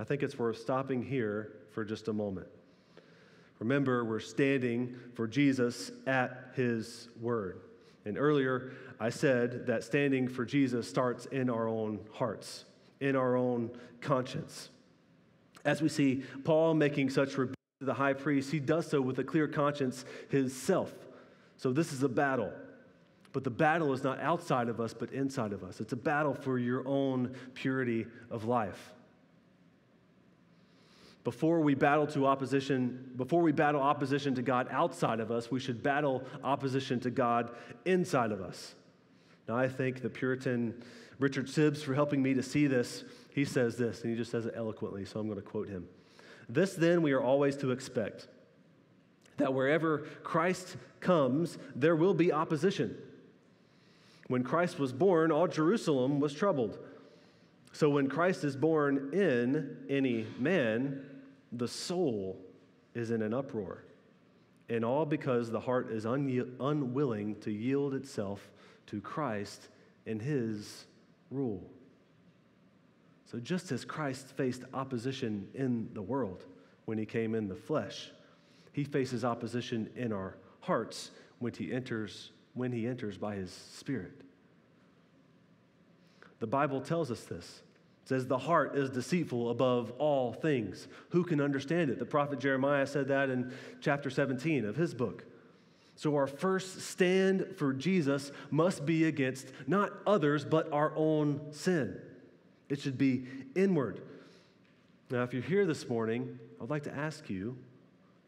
I 0.00 0.04
think 0.04 0.24
it's 0.24 0.36
worth 0.36 0.58
stopping 0.58 1.00
here 1.00 1.52
for 1.70 1.84
just 1.84 2.08
a 2.08 2.12
moment. 2.12 2.48
Remember, 3.60 4.04
we're 4.04 4.18
standing 4.18 4.96
for 5.14 5.28
Jesus 5.28 5.92
at 6.08 6.50
his 6.56 7.08
word. 7.20 7.60
And 8.04 8.18
earlier, 8.18 8.72
I 8.98 9.10
said 9.10 9.68
that 9.68 9.84
standing 9.84 10.26
for 10.26 10.44
Jesus 10.44 10.88
starts 10.88 11.26
in 11.26 11.48
our 11.48 11.68
own 11.68 12.00
hearts 12.12 12.64
in 13.00 13.16
our 13.16 13.36
own 13.36 13.70
conscience. 14.00 14.70
As 15.64 15.82
we 15.82 15.88
see 15.88 16.22
Paul 16.44 16.74
making 16.74 17.10
such 17.10 17.36
rebuke 17.36 17.56
to 17.80 17.86
the 17.86 17.94
high 17.94 18.12
priest, 18.12 18.50
he 18.50 18.60
does 18.60 18.86
so 18.86 19.00
with 19.00 19.18
a 19.18 19.24
clear 19.24 19.48
conscience 19.48 20.04
himself. 20.28 20.92
So 21.56 21.72
this 21.72 21.92
is 21.92 22.02
a 22.02 22.08
battle. 22.08 22.52
But 23.32 23.44
the 23.44 23.50
battle 23.50 23.92
is 23.92 24.02
not 24.02 24.20
outside 24.20 24.68
of 24.68 24.80
us, 24.80 24.94
but 24.94 25.12
inside 25.12 25.52
of 25.52 25.62
us. 25.62 25.80
It's 25.80 25.92
a 25.92 25.96
battle 25.96 26.34
for 26.34 26.58
your 26.58 26.86
own 26.88 27.34
purity 27.54 28.06
of 28.30 28.44
life. 28.44 28.94
Before 31.24 31.60
we 31.60 31.74
battle 31.74 32.06
to 32.08 32.26
opposition, 32.26 33.12
before 33.16 33.42
we 33.42 33.52
battle 33.52 33.82
opposition 33.82 34.34
to 34.36 34.42
God 34.42 34.68
outside 34.70 35.20
of 35.20 35.30
us, 35.30 35.50
we 35.50 35.60
should 35.60 35.82
battle 35.82 36.24
opposition 36.42 37.00
to 37.00 37.10
God 37.10 37.50
inside 37.84 38.32
of 38.32 38.40
us. 38.40 38.74
Now, 39.46 39.56
I 39.56 39.68
think 39.68 40.00
the 40.00 40.08
Puritan 40.08 40.82
Richard 41.18 41.46
Sibbes 41.46 41.82
for 41.82 41.94
helping 41.94 42.22
me 42.22 42.34
to 42.34 42.42
see 42.42 42.66
this. 42.66 43.04
He 43.30 43.44
says 43.44 43.76
this, 43.76 44.02
and 44.02 44.10
he 44.10 44.16
just 44.16 44.30
says 44.30 44.46
it 44.46 44.54
eloquently, 44.56 45.04
so 45.04 45.20
I'm 45.20 45.26
going 45.26 45.38
to 45.38 45.46
quote 45.46 45.68
him. 45.68 45.86
This 46.48 46.74
then 46.74 47.02
we 47.02 47.12
are 47.12 47.22
always 47.22 47.56
to 47.58 47.72
expect 47.72 48.28
that 49.36 49.54
wherever 49.54 49.98
Christ 50.22 50.76
comes, 51.00 51.58
there 51.74 51.96
will 51.96 52.14
be 52.14 52.32
opposition. 52.32 52.96
When 54.28 54.42
Christ 54.42 54.78
was 54.78 54.92
born, 54.92 55.32
all 55.32 55.46
Jerusalem 55.46 56.20
was 56.20 56.34
troubled. 56.34 56.78
So 57.72 57.88
when 57.90 58.08
Christ 58.08 58.44
is 58.44 58.56
born 58.56 59.10
in 59.12 59.76
any 59.88 60.26
man, 60.38 61.04
the 61.52 61.68
soul 61.68 62.38
is 62.94 63.10
in 63.10 63.22
an 63.22 63.32
uproar. 63.32 63.84
And 64.68 64.84
all 64.84 65.06
because 65.06 65.50
the 65.50 65.60
heart 65.60 65.90
is 65.90 66.04
un- 66.04 66.56
unwilling 66.60 67.36
to 67.40 67.50
yield 67.50 67.94
itself 67.94 68.50
to 68.86 69.00
Christ 69.00 69.68
and 70.06 70.20
his 70.20 70.86
rule. 71.30 71.68
So, 73.26 73.38
just 73.38 73.72
as 73.72 73.84
Christ 73.84 74.28
faced 74.36 74.62
opposition 74.72 75.48
in 75.54 75.90
the 75.92 76.02
world 76.02 76.44
when 76.86 76.96
he 76.96 77.04
came 77.04 77.34
in 77.34 77.48
the 77.48 77.54
flesh, 77.54 78.10
he 78.72 78.84
faces 78.84 79.24
opposition 79.24 79.90
in 79.96 80.12
our 80.12 80.36
hearts 80.60 81.10
when 81.38 81.52
he 81.52 81.72
enters, 81.72 82.30
when 82.54 82.72
he 82.72 82.86
enters 82.86 83.18
by 83.18 83.34
his 83.34 83.50
spirit. 83.50 84.22
The 86.40 86.46
Bible 86.46 86.80
tells 86.80 87.10
us 87.10 87.24
this. 87.24 87.62
It 88.04 88.08
says, 88.08 88.26
The 88.26 88.38
heart 88.38 88.76
is 88.76 88.90
deceitful 88.90 89.50
above 89.50 89.92
all 89.98 90.32
things. 90.32 90.88
Who 91.10 91.24
can 91.24 91.40
understand 91.40 91.90
it? 91.90 91.98
The 91.98 92.06
prophet 92.06 92.38
Jeremiah 92.38 92.86
said 92.86 93.08
that 93.08 93.28
in 93.28 93.52
chapter 93.80 94.08
17 94.08 94.64
of 94.64 94.76
his 94.76 94.94
book. 94.94 95.24
So, 95.98 96.14
our 96.14 96.28
first 96.28 96.82
stand 96.82 97.56
for 97.56 97.72
Jesus 97.72 98.30
must 98.52 98.86
be 98.86 99.06
against 99.06 99.48
not 99.66 99.92
others, 100.06 100.44
but 100.44 100.72
our 100.72 100.92
own 100.94 101.40
sin. 101.50 102.00
It 102.68 102.80
should 102.80 102.96
be 102.96 103.26
inward. 103.56 104.00
Now, 105.10 105.24
if 105.24 105.32
you're 105.32 105.42
here 105.42 105.66
this 105.66 105.88
morning, 105.88 106.38
I'd 106.62 106.70
like 106.70 106.84
to 106.84 106.94
ask 106.94 107.28
you, 107.28 107.58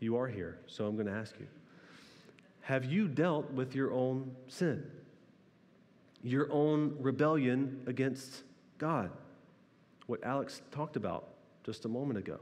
you 0.00 0.16
are 0.16 0.26
here, 0.26 0.58
so 0.66 0.84
I'm 0.84 0.96
going 0.96 1.06
to 1.06 1.12
ask 1.12 1.38
you, 1.38 1.46
have 2.62 2.86
you 2.86 3.06
dealt 3.06 3.52
with 3.52 3.76
your 3.76 3.92
own 3.92 4.34
sin? 4.48 4.84
Your 6.24 6.50
own 6.50 6.96
rebellion 6.98 7.84
against 7.86 8.42
God? 8.78 9.12
What 10.08 10.24
Alex 10.24 10.60
talked 10.72 10.96
about 10.96 11.28
just 11.62 11.84
a 11.84 11.88
moment 11.88 12.18
ago. 12.18 12.40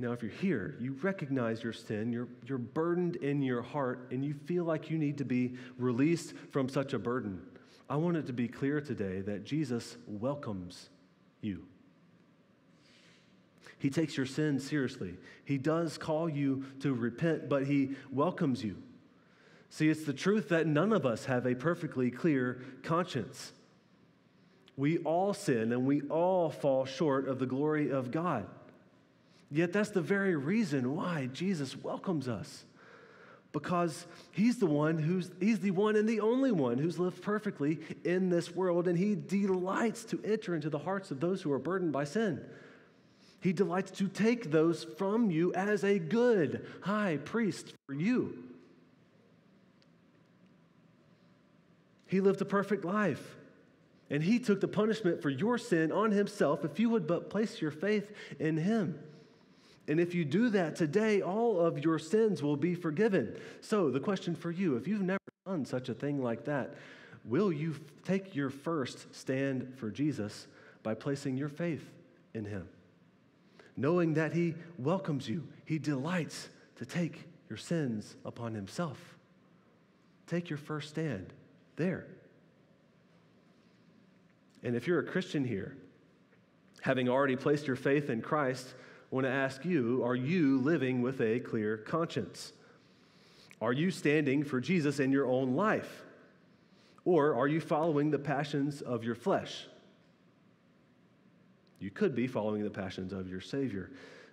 Now, 0.00 0.12
if 0.12 0.22
you're 0.22 0.32
here, 0.32 0.76
you 0.80 0.96
recognize 1.02 1.62
your 1.62 1.74
sin, 1.74 2.10
you're, 2.10 2.28
you're 2.46 2.56
burdened 2.56 3.16
in 3.16 3.42
your 3.42 3.60
heart, 3.60 4.08
and 4.10 4.24
you 4.24 4.32
feel 4.32 4.64
like 4.64 4.88
you 4.88 4.96
need 4.96 5.18
to 5.18 5.26
be 5.26 5.56
released 5.76 6.32
from 6.50 6.70
such 6.70 6.94
a 6.94 6.98
burden. 6.98 7.42
I 7.86 7.96
want 7.96 8.16
it 8.16 8.26
to 8.28 8.32
be 8.32 8.48
clear 8.48 8.80
today 8.80 9.20
that 9.20 9.44
Jesus 9.44 9.98
welcomes 10.06 10.88
you. 11.42 11.66
He 13.78 13.90
takes 13.90 14.16
your 14.16 14.24
sin 14.24 14.58
seriously. 14.58 15.16
He 15.44 15.58
does 15.58 15.98
call 15.98 16.30
you 16.30 16.64
to 16.80 16.94
repent, 16.94 17.50
but 17.50 17.66
He 17.66 17.90
welcomes 18.10 18.64
you. 18.64 18.78
See, 19.68 19.90
it's 19.90 20.04
the 20.04 20.14
truth 20.14 20.48
that 20.48 20.66
none 20.66 20.94
of 20.94 21.04
us 21.04 21.26
have 21.26 21.44
a 21.44 21.54
perfectly 21.54 22.10
clear 22.10 22.62
conscience. 22.82 23.52
We 24.78 24.96
all 24.98 25.34
sin 25.34 25.72
and 25.72 25.84
we 25.84 26.00
all 26.08 26.48
fall 26.48 26.86
short 26.86 27.28
of 27.28 27.38
the 27.38 27.44
glory 27.44 27.90
of 27.90 28.10
God. 28.10 28.46
Yet 29.50 29.72
that's 29.72 29.90
the 29.90 30.00
very 30.00 30.36
reason 30.36 30.94
why 30.94 31.28
Jesus 31.32 31.76
welcomes 31.76 32.28
us. 32.28 32.64
Because 33.52 34.06
he's 34.30 34.58
the 34.58 34.66
one 34.66 34.96
who's 34.96 35.28
he's 35.40 35.58
the 35.58 35.72
one 35.72 35.96
and 35.96 36.08
the 36.08 36.20
only 36.20 36.52
one 36.52 36.78
who's 36.78 37.00
lived 37.00 37.20
perfectly 37.20 37.80
in 38.04 38.28
this 38.30 38.54
world 38.54 38.86
and 38.86 38.96
he 38.96 39.16
delights 39.16 40.04
to 40.04 40.20
enter 40.24 40.54
into 40.54 40.70
the 40.70 40.78
hearts 40.78 41.10
of 41.10 41.18
those 41.18 41.42
who 41.42 41.50
are 41.50 41.58
burdened 41.58 41.90
by 41.90 42.04
sin. 42.04 42.40
He 43.40 43.52
delights 43.52 43.90
to 43.92 44.06
take 44.06 44.52
those 44.52 44.84
from 44.84 45.32
you 45.32 45.52
as 45.54 45.82
a 45.82 45.98
good 45.98 46.64
high 46.82 47.18
priest 47.24 47.74
for 47.86 47.94
you. 47.94 48.38
He 52.06 52.20
lived 52.20 52.40
a 52.40 52.44
perfect 52.44 52.84
life. 52.84 53.36
And 54.10 54.24
he 54.24 54.40
took 54.40 54.60
the 54.60 54.68
punishment 54.68 55.22
for 55.22 55.30
your 55.30 55.56
sin 55.56 55.92
on 55.92 56.10
himself 56.10 56.64
if 56.64 56.80
you 56.80 56.90
would 56.90 57.06
but 57.06 57.30
place 57.30 57.60
your 57.60 57.70
faith 57.70 58.10
in 58.40 58.56
him. 58.56 58.98
And 59.88 59.98
if 59.98 60.14
you 60.14 60.24
do 60.24 60.50
that 60.50 60.76
today, 60.76 61.20
all 61.20 61.60
of 61.60 61.84
your 61.84 61.98
sins 61.98 62.42
will 62.42 62.56
be 62.56 62.74
forgiven. 62.74 63.36
So, 63.60 63.90
the 63.90 64.00
question 64.00 64.34
for 64.34 64.50
you 64.50 64.76
if 64.76 64.86
you've 64.86 65.02
never 65.02 65.18
done 65.46 65.64
such 65.64 65.88
a 65.88 65.94
thing 65.94 66.22
like 66.22 66.44
that, 66.44 66.74
will 67.24 67.52
you 67.52 67.74
take 68.04 68.34
your 68.34 68.50
first 68.50 69.14
stand 69.14 69.74
for 69.76 69.90
Jesus 69.90 70.46
by 70.82 70.94
placing 70.94 71.36
your 71.36 71.48
faith 71.48 71.90
in 72.34 72.44
him? 72.44 72.68
Knowing 73.76 74.14
that 74.14 74.32
he 74.32 74.54
welcomes 74.78 75.28
you, 75.28 75.46
he 75.64 75.78
delights 75.78 76.48
to 76.76 76.84
take 76.84 77.24
your 77.48 77.56
sins 77.56 78.14
upon 78.24 78.54
himself. 78.54 78.98
Take 80.26 80.48
your 80.48 80.58
first 80.58 80.90
stand 80.90 81.32
there. 81.76 82.06
And 84.62 84.76
if 84.76 84.86
you're 84.86 85.00
a 85.00 85.04
Christian 85.04 85.44
here, 85.44 85.76
having 86.82 87.08
already 87.08 87.36
placed 87.36 87.66
your 87.66 87.76
faith 87.76 88.10
in 88.10 88.22
Christ, 88.22 88.74
I 89.10 89.14
want 89.14 89.26
to 89.26 89.32
ask 89.32 89.64
you 89.64 90.04
are 90.04 90.14
you 90.14 90.58
living 90.58 91.02
with 91.02 91.20
a 91.20 91.40
clear 91.40 91.76
conscience? 91.76 92.52
Are 93.60 93.72
you 93.72 93.90
standing 93.90 94.44
for 94.44 94.60
Jesus 94.60 95.00
in 95.00 95.10
your 95.10 95.26
own 95.26 95.54
life? 95.54 96.02
Or 97.04 97.34
are 97.34 97.48
you 97.48 97.60
following 97.60 98.10
the 98.10 98.18
passions 98.18 98.82
of 98.82 99.04
your 99.04 99.14
flesh? 99.14 99.66
You 101.78 101.90
could 101.90 102.14
be 102.14 102.26
following 102.26 102.62
the 102.62 102.70
passions 102.70 103.12
of 103.12 103.28
your 103.28 103.40
Savior. 103.40 103.90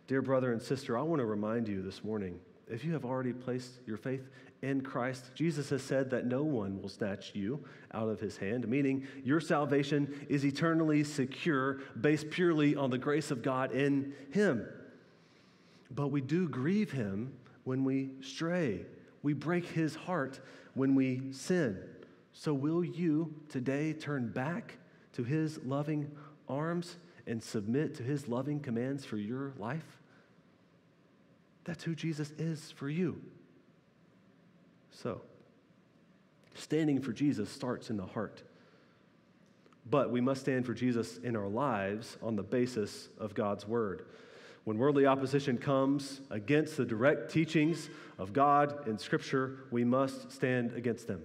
Dear 0.08 0.22
brother 0.22 0.52
and 0.52 0.62
sister, 0.62 0.98
I 0.98 1.02
want 1.02 1.20
to 1.20 1.26
remind 1.26 1.68
you 1.68 1.82
this 1.82 2.04
morning 2.04 2.40
if 2.70 2.84
you 2.86 2.94
have 2.94 3.06
already 3.06 3.34
placed 3.34 3.72
your 3.86 3.98
faith 3.98 4.30
in 4.62 4.82
Christ, 4.82 5.32
Jesus 5.36 5.70
has 5.70 5.84
said 5.84 6.10
that 6.10 6.26
no 6.26 6.44
one 6.44 6.82
will 6.82 6.90
snatch 6.90 7.36
you 7.36 7.64
out 7.94 8.10
of 8.10 8.20
his 8.20 8.38
hand, 8.38 8.68
meaning 8.68 9.08
your 9.24 9.40
salvation 9.40 10.26
is 10.30 10.44
eternally 10.46 11.04
secure, 11.04 11.82
based 12.00 12.30
purely 12.30 12.76
on 12.76 12.90
the 12.90 12.98
grace 12.98 13.30
of 13.30 13.44
God 13.44 13.72
in 13.72 14.14
him. 14.32 14.68
But 15.92 16.08
we 16.08 16.22
do 16.22 16.50
grieve 16.50 16.92
him 16.92 17.34
when 17.66 17.84
we 17.84 18.12
stray, 18.22 18.86
we 19.22 19.34
break 19.34 19.66
his 19.66 19.96
heart 19.96 20.40
when 20.74 20.96
we 20.96 21.32
sin. 21.32 21.78
So, 22.34 22.54
will 22.54 22.84
you 22.84 23.34
today 23.50 23.94
turn 23.94 24.30
back 24.30 24.78
to 25.14 25.24
his 25.24 25.60
loving 25.66 26.10
arms 26.48 26.98
and 27.26 27.42
submit 27.42 27.96
to 27.96 28.04
his 28.04 28.28
loving 28.28 28.60
commands 28.60 29.04
for 29.04 29.18
your 29.18 29.54
life? 29.58 29.98
That's 31.64 31.84
who 31.84 31.96
Jesus 31.96 32.32
is 32.38 32.72
for 32.72 32.90
you. 32.90 33.22
So, 35.02 35.22
standing 36.56 37.02
for 37.02 37.14
Jesus 37.14 37.52
starts 37.52 37.92
in 37.92 37.98
the 37.98 38.06
heart. 38.06 38.42
But 39.88 40.10
we 40.10 40.22
must 40.22 40.42
stand 40.42 40.66
for 40.66 40.74
Jesus 40.74 41.18
in 41.18 41.36
our 41.36 41.48
lives 41.48 42.18
on 42.22 42.36
the 42.36 42.44
basis 42.44 43.10
of 43.20 43.36
God's 43.36 43.68
word. 43.68 44.08
When 44.64 44.80
worldly 44.80 45.06
opposition 45.06 45.60
comes 45.60 46.20
against 46.32 46.78
the 46.78 46.84
direct 46.84 47.32
teachings 47.32 47.90
of 48.18 48.34
God 48.34 48.88
in 48.88 48.98
Scripture, 48.98 49.60
we 49.70 49.84
must 49.84 50.32
stand 50.32 50.74
against 50.74 51.08
them. 51.08 51.22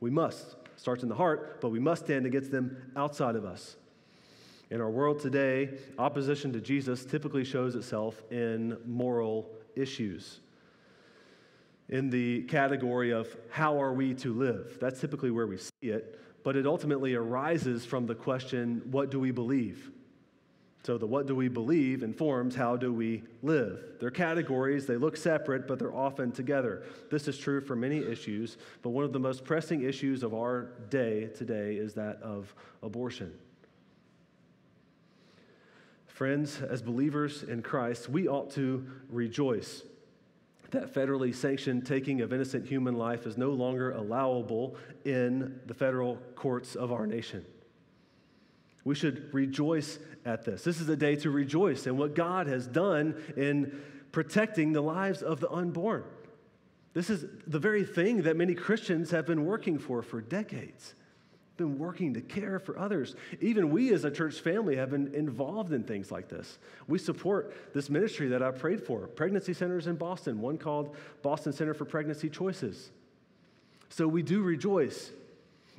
We 0.00 0.10
must. 0.10 0.56
Starts 0.74 1.04
in 1.04 1.08
the 1.08 1.14
heart, 1.14 1.60
but 1.60 1.70
we 1.70 1.78
must 1.78 2.04
stand 2.04 2.26
against 2.26 2.50
them 2.50 2.76
outside 2.96 3.36
of 3.36 3.44
us. 3.44 3.76
In 4.68 4.80
our 4.80 4.90
world 4.90 5.20
today, 5.20 5.70
opposition 5.96 6.52
to 6.54 6.60
Jesus 6.60 7.04
typically 7.04 7.44
shows 7.44 7.76
itself 7.76 8.20
in 8.32 8.76
moral 8.84 9.48
issues 9.76 10.40
in 11.88 12.10
the 12.10 12.42
category 12.42 13.12
of 13.12 13.34
how 13.50 13.80
are 13.80 13.92
we 13.92 14.14
to 14.14 14.34
live. 14.34 14.78
That's 14.80 15.00
typically 15.00 15.30
where 15.30 15.46
we 15.46 15.58
see 15.58 15.70
it, 15.90 16.18
but 16.42 16.56
it 16.56 16.66
ultimately 16.66 17.14
arises 17.14 17.84
from 17.84 18.06
the 18.06 18.14
question 18.14 18.82
what 18.90 19.10
do 19.10 19.20
we 19.20 19.30
believe? 19.30 19.90
So, 20.84 20.98
the 20.98 21.06
what 21.06 21.26
do 21.26 21.34
we 21.34 21.48
believe 21.48 22.04
informs 22.04 22.54
how 22.54 22.76
do 22.76 22.92
we 22.92 23.24
live. 23.42 23.96
They're 23.98 24.10
categories, 24.10 24.86
they 24.86 24.96
look 24.96 25.16
separate, 25.16 25.66
but 25.66 25.80
they're 25.80 25.92
often 25.92 26.30
together. 26.30 26.84
This 27.10 27.26
is 27.26 27.36
true 27.38 27.60
for 27.60 27.74
many 27.74 27.98
issues, 27.98 28.56
but 28.82 28.90
one 28.90 29.04
of 29.04 29.12
the 29.12 29.18
most 29.18 29.44
pressing 29.44 29.82
issues 29.82 30.22
of 30.22 30.32
our 30.32 30.68
day 30.88 31.26
today 31.36 31.74
is 31.74 31.94
that 31.94 32.22
of 32.22 32.54
abortion. 32.84 33.32
Friends, 36.06 36.62
as 36.62 36.82
believers 36.82 37.42
in 37.42 37.62
Christ, 37.62 38.08
we 38.08 38.28
ought 38.28 38.52
to 38.52 38.86
rejoice 39.10 39.82
that 40.70 40.92
federally 40.92 41.34
sanctioned 41.34 41.86
taking 41.86 42.20
of 42.20 42.32
innocent 42.32 42.66
human 42.66 42.96
life 42.96 43.26
is 43.26 43.36
no 43.36 43.50
longer 43.50 43.92
allowable 43.92 44.76
in 45.04 45.60
the 45.66 45.74
federal 45.74 46.16
courts 46.34 46.74
of 46.74 46.92
our 46.92 47.06
nation. 47.06 47.44
We 48.84 48.94
should 48.94 49.32
rejoice 49.34 49.98
at 50.24 50.44
this. 50.44 50.62
This 50.62 50.80
is 50.80 50.88
a 50.88 50.96
day 50.96 51.16
to 51.16 51.30
rejoice 51.30 51.86
in 51.86 51.96
what 51.96 52.14
God 52.14 52.46
has 52.46 52.66
done 52.66 53.20
in 53.36 53.80
protecting 54.12 54.72
the 54.72 54.80
lives 54.80 55.22
of 55.22 55.40
the 55.40 55.50
unborn. 55.50 56.04
This 56.94 57.10
is 57.10 57.26
the 57.46 57.58
very 57.58 57.84
thing 57.84 58.22
that 58.22 58.36
many 58.36 58.54
Christians 58.54 59.10
have 59.10 59.26
been 59.26 59.44
working 59.44 59.78
for 59.78 60.02
for 60.02 60.20
decades 60.20 60.94
been 61.56 61.78
working 61.78 62.14
to 62.14 62.20
care 62.20 62.58
for 62.58 62.78
others. 62.78 63.14
Even 63.40 63.70
we 63.70 63.92
as 63.92 64.04
a 64.04 64.10
church 64.10 64.40
family 64.40 64.76
have 64.76 64.90
been 64.90 65.14
involved 65.14 65.72
in 65.72 65.82
things 65.82 66.10
like 66.10 66.28
this. 66.28 66.58
We 66.86 66.98
support 66.98 67.54
this 67.74 67.88
ministry 67.88 68.28
that 68.28 68.42
I 68.42 68.50
prayed 68.50 68.82
for 68.82 69.06
pregnancy 69.06 69.54
centers 69.54 69.86
in 69.86 69.96
Boston, 69.96 70.40
one 70.40 70.58
called 70.58 70.96
Boston 71.22 71.52
Center 71.52 71.74
for 71.74 71.84
Pregnancy 71.84 72.28
Choices. 72.28 72.90
So 73.88 74.06
we 74.06 74.22
do 74.22 74.42
rejoice 74.42 75.10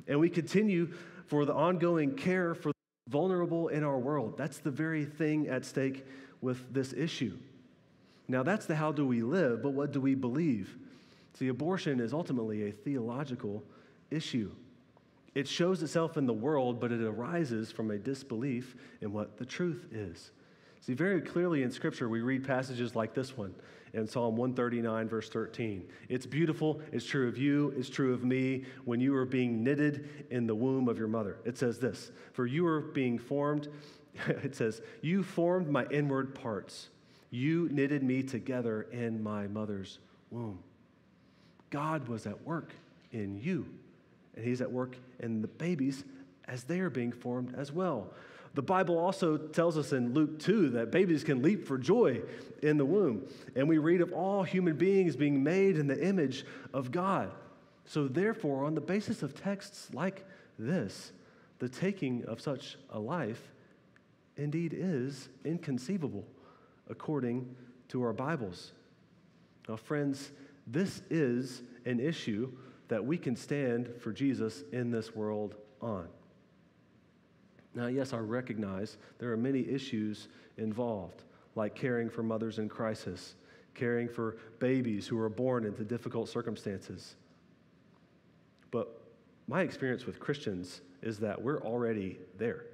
and 0.06 0.18
we 0.18 0.30
continue 0.30 0.92
for 1.26 1.44
the 1.44 1.54
ongoing 1.54 2.14
care 2.14 2.54
for 2.54 2.68
the 2.70 3.10
vulnerable 3.10 3.68
in 3.68 3.84
our 3.84 3.98
world. 3.98 4.36
That's 4.36 4.58
the 4.58 4.70
very 4.70 5.04
thing 5.04 5.48
at 5.48 5.64
stake 5.64 6.06
with 6.40 6.72
this 6.72 6.92
issue. 6.92 7.36
Now, 8.26 8.42
that's 8.42 8.66
the 8.66 8.76
how 8.76 8.92
do 8.92 9.06
we 9.06 9.22
live, 9.22 9.62
but 9.62 9.70
what 9.70 9.92
do 9.92 10.00
we 10.00 10.14
believe? 10.14 10.76
See, 11.38 11.48
abortion 11.48 12.00
is 12.00 12.12
ultimately 12.12 12.68
a 12.68 12.72
theological 12.72 13.62
issue. 14.10 14.50
It 15.34 15.46
shows 15.46 15.82
itself 15.82 16.16
in 16.16 16.26
the 16.26 16.32
world, 16.32 16.80
but 16.80 16.92
it 16.92 17.00
arises 17.00 17.70
from 17.70 17.90
a 17.90 17.98
disbelief 17.98 18.74
in 19.00 19.12
what 19.12 19.36
the 19.36 19.44
truth 19.44 19.86
is. 19.92 20.30
See, 20.80 20.94
very 20.94 21.20
clearly 21.20 21.62
in 21.62 21.70
Scripture, 21.70 22.08
we 22.08 22.20
read 22.20 22.46
passages 22.46 22.94
like 22.94 23.14
this 23.14 23.36
one 23.36 23.54
in 23.94 24.06
Psalm 24.06 24.36
139, 24.36 25.08
verse 25.08 25.28
13. 25.28 25.88
It's 26.08 26.26
beautiful, 26.26 26.80
it's 26.92 27.06
true 27.06 27.28
of 27.28 27.36
you, 27.36 27.74
it's 27.76 27.88
true 27.88 28.12
of 28.14 28.24
me 28.24 28.64
when 28.84 29.00
you 29.00 29.12
were 29.12 29.24
being 29.24 29.62
knitted 29.62 30.08
in 30.30 30.46
the 30.46 30.54
womb 30.54 30.88
of 30.88 30.98
your 30.98 31.08
mother. 31.08 31.38
It 31.44 31.58
says 31.58 31.78
this 31.78 32.10
For 32.32 32.46
you 32.46 32.64
were 32.64 32.80
being 32.80 33.18
formed, 33.18 33.68
it 34.28 34.54
says, 34.54 34.80
You 35.02 35.22
formed 35.22 35.68
my 35.68 35.84
inward 35.86 36.34
parts, 36.34 36.88
you 37.30 37.68
knitted 37.70 38.02
me 38.02 38.22
together 38.22 38.82
in 38.92 39.22
my 39.22 39.46
mother's 39.46 39.98
womb. 40.30 40.60
God 41.70 42.08
was 42.08 42.26
at 42.26 42.46
work 42.46 42.72
in 43.12 43.36
you 43.36 43.66
and 44.38 44.46
he's 44.46 44.60
at 44.60 44.70
work 44.70 44.96
in 45.18 45.42
the 45.42 45.48
babies 45.48 46.04
as 46.46 46.62
they 46.62 46.78
are 46.78 46.90
being 46.90 47.10
formed 47.10 47.54
as 47.56 47.72
well. 47.72 48.14
The 48.54 48.62
Bible 48.62 48.96
also 48.96 49.36
tells 49.36 49.76
us 49.76 49.92
in 49.92 50.14
Luke 50.14 50.38
2 50.38 50.70
that 50.70 50.92
babies 50.92 51.24
can 51.24 51.42
leap 51.42 51.66
for 51.66 51.76
joy 51.76 52.22
in 52.62 52.78
the 52.78 52.84
womb. 52.84 53.26
And 53.56 53.68
we 53.68 53.78
read 53.78 54.00
of 54.00 54.12
all 54.12 54.44
human 54.44 54.76
beings 54.76 55.16
being 55.16 55.42
made 55.42 55.76
in 55.76 55.88
the 55.88 56.02
image 56.02 56.46
of 56.72 56.90
God. 56.90 57.32
So, 57.84 58.06
therefore, 58.06 58.64
on 58.64 58.74
the 58.74 58.80
basis 58.80 59.22
of 59.22 59.34
texts 59.34 59.88
like 59.92 60.24
this, 60.58 61.12
the 61.58 61.68
taking 61.68 62.24
of 62.26 62.40
such 62.40 62.78
a 62.90 62.98
life 62.98 63.42
indeed 64.36 64.74
is 64.76 65.28
inconceivable 65.44 66.24
according 66.88 67.56
to 67.88 68.02
our 68.02 68.12
Bibles. 68.12 68.72
Now, 69.68 69.76
friends, 69.76 70.30
this 70.66 71.02
is 71.10 71.62
an 71.84 71.98
issue 71.98 72.52
that 72.88 73.04
we 73.04 73.18
can 73.18 73.36
stand 73.36 73.90
for 74.00 74.12
Jesus 74.12 74.64
in 74.72 74.90
this 74.90 75.14
world 75.14 75.54
on. 75.80 76.08
Now, 77.74 77.86
yes, 77.86 78.12
I 78.12 78.18
recognize 78.18 78.96
there 79.18 79.30
are 79.30 79.36
many 79.36 79.60
issues 79.68 80.28
involved, 80.56 81.22
like 81.54 81.74
caring 81.74 82.10
for 82.10 82.22
mothers 82.22 82.58
in 82.58 82.68
crisis, 82.68 83.34
caring 83.74 84.08
for 84.08 84.36
babies 84.58 85.06
who 85.06 85.18
are 85.18 85.28
born 85.28 85.64
into 85.64 85.84
difficult 85.84 86.28
circumstances. 86.28 87.14
But 88.70 89.00
my 89.46 89.62
experience 89.62 90.06
with 90.06 90.18
Christians 90.18 90.80
is 91.02 91.18
that 91.18 91.40
we're 91.40 91.62
already 91.62 92.18
there. 92.36 92.64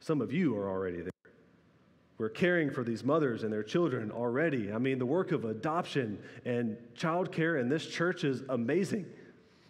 Some 0.00 0.20
of 0.20 0.32
you 0.32 0.56
are 0.56 0.68
already 0.68 1.00
there. 1.00 1.12
We're 2.18 2.28
caring 2.28 2.70
for 2.70 2.82
these 2.82 3.04
mothers 3.04 3.44
and 3.44 3.52
their 3.52 3.62
children 3.62 4.10
already. 4.10 4.72
I 4.72 4.78
mean, 4.78 4.98
the 4.98 5.06
work 5.06 5.30
of 5.30 5.44
adoption 5.44 6.18
and 6.44 6.76
childcare 6.96 7.60
in 7.60 7.68
this 7.68 7.86
church 7.86 8.24
is 8.24 8.42
amazing. 8.48 9.06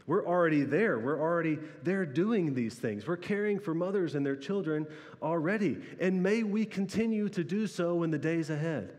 We're 0.07 0.27
already 0.27 0.63
there. 0.63 0.99
We're 0.99 1.21
already 1.21 1.59
there 1.83 2.07
doing 2.07 2.55
these 2.55 2.75
things. 2.75 3.07
We're 3.07 3.19
caring 3.19 3.61
for 3.61 3.75
mothers 3.75 4.15
and 4.15 4.25
their 4.25 4.37
children 4.37 4.87
already. 5.21 5.77
And 6.01 6.23
may 6.23 6.43
we 6.43 6.65
continue 6.65 7.29
to 7.29 7.45
do 7.45 7.67
so 7.67 8.03
in 8.03 8.11
the 8.11 8.19
days 8.19 8.49
ahead. 8.49 8.95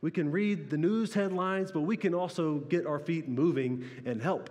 We 0.00 0.10
can 0.10 0.32
read 0.32 0.70
the 0.70 0.78
news 0.78 1.14
headlines, 1.14 1.70
but 1.70 1.82
we 1.82 1.96
can 1.96 2.14
also 2.14 2.58
get 2.58 2.86
our 2.86 2.98
feet 2.98 3.28
moving 3.28 3.84
and 4.04 4.20
help. 4.20 4.50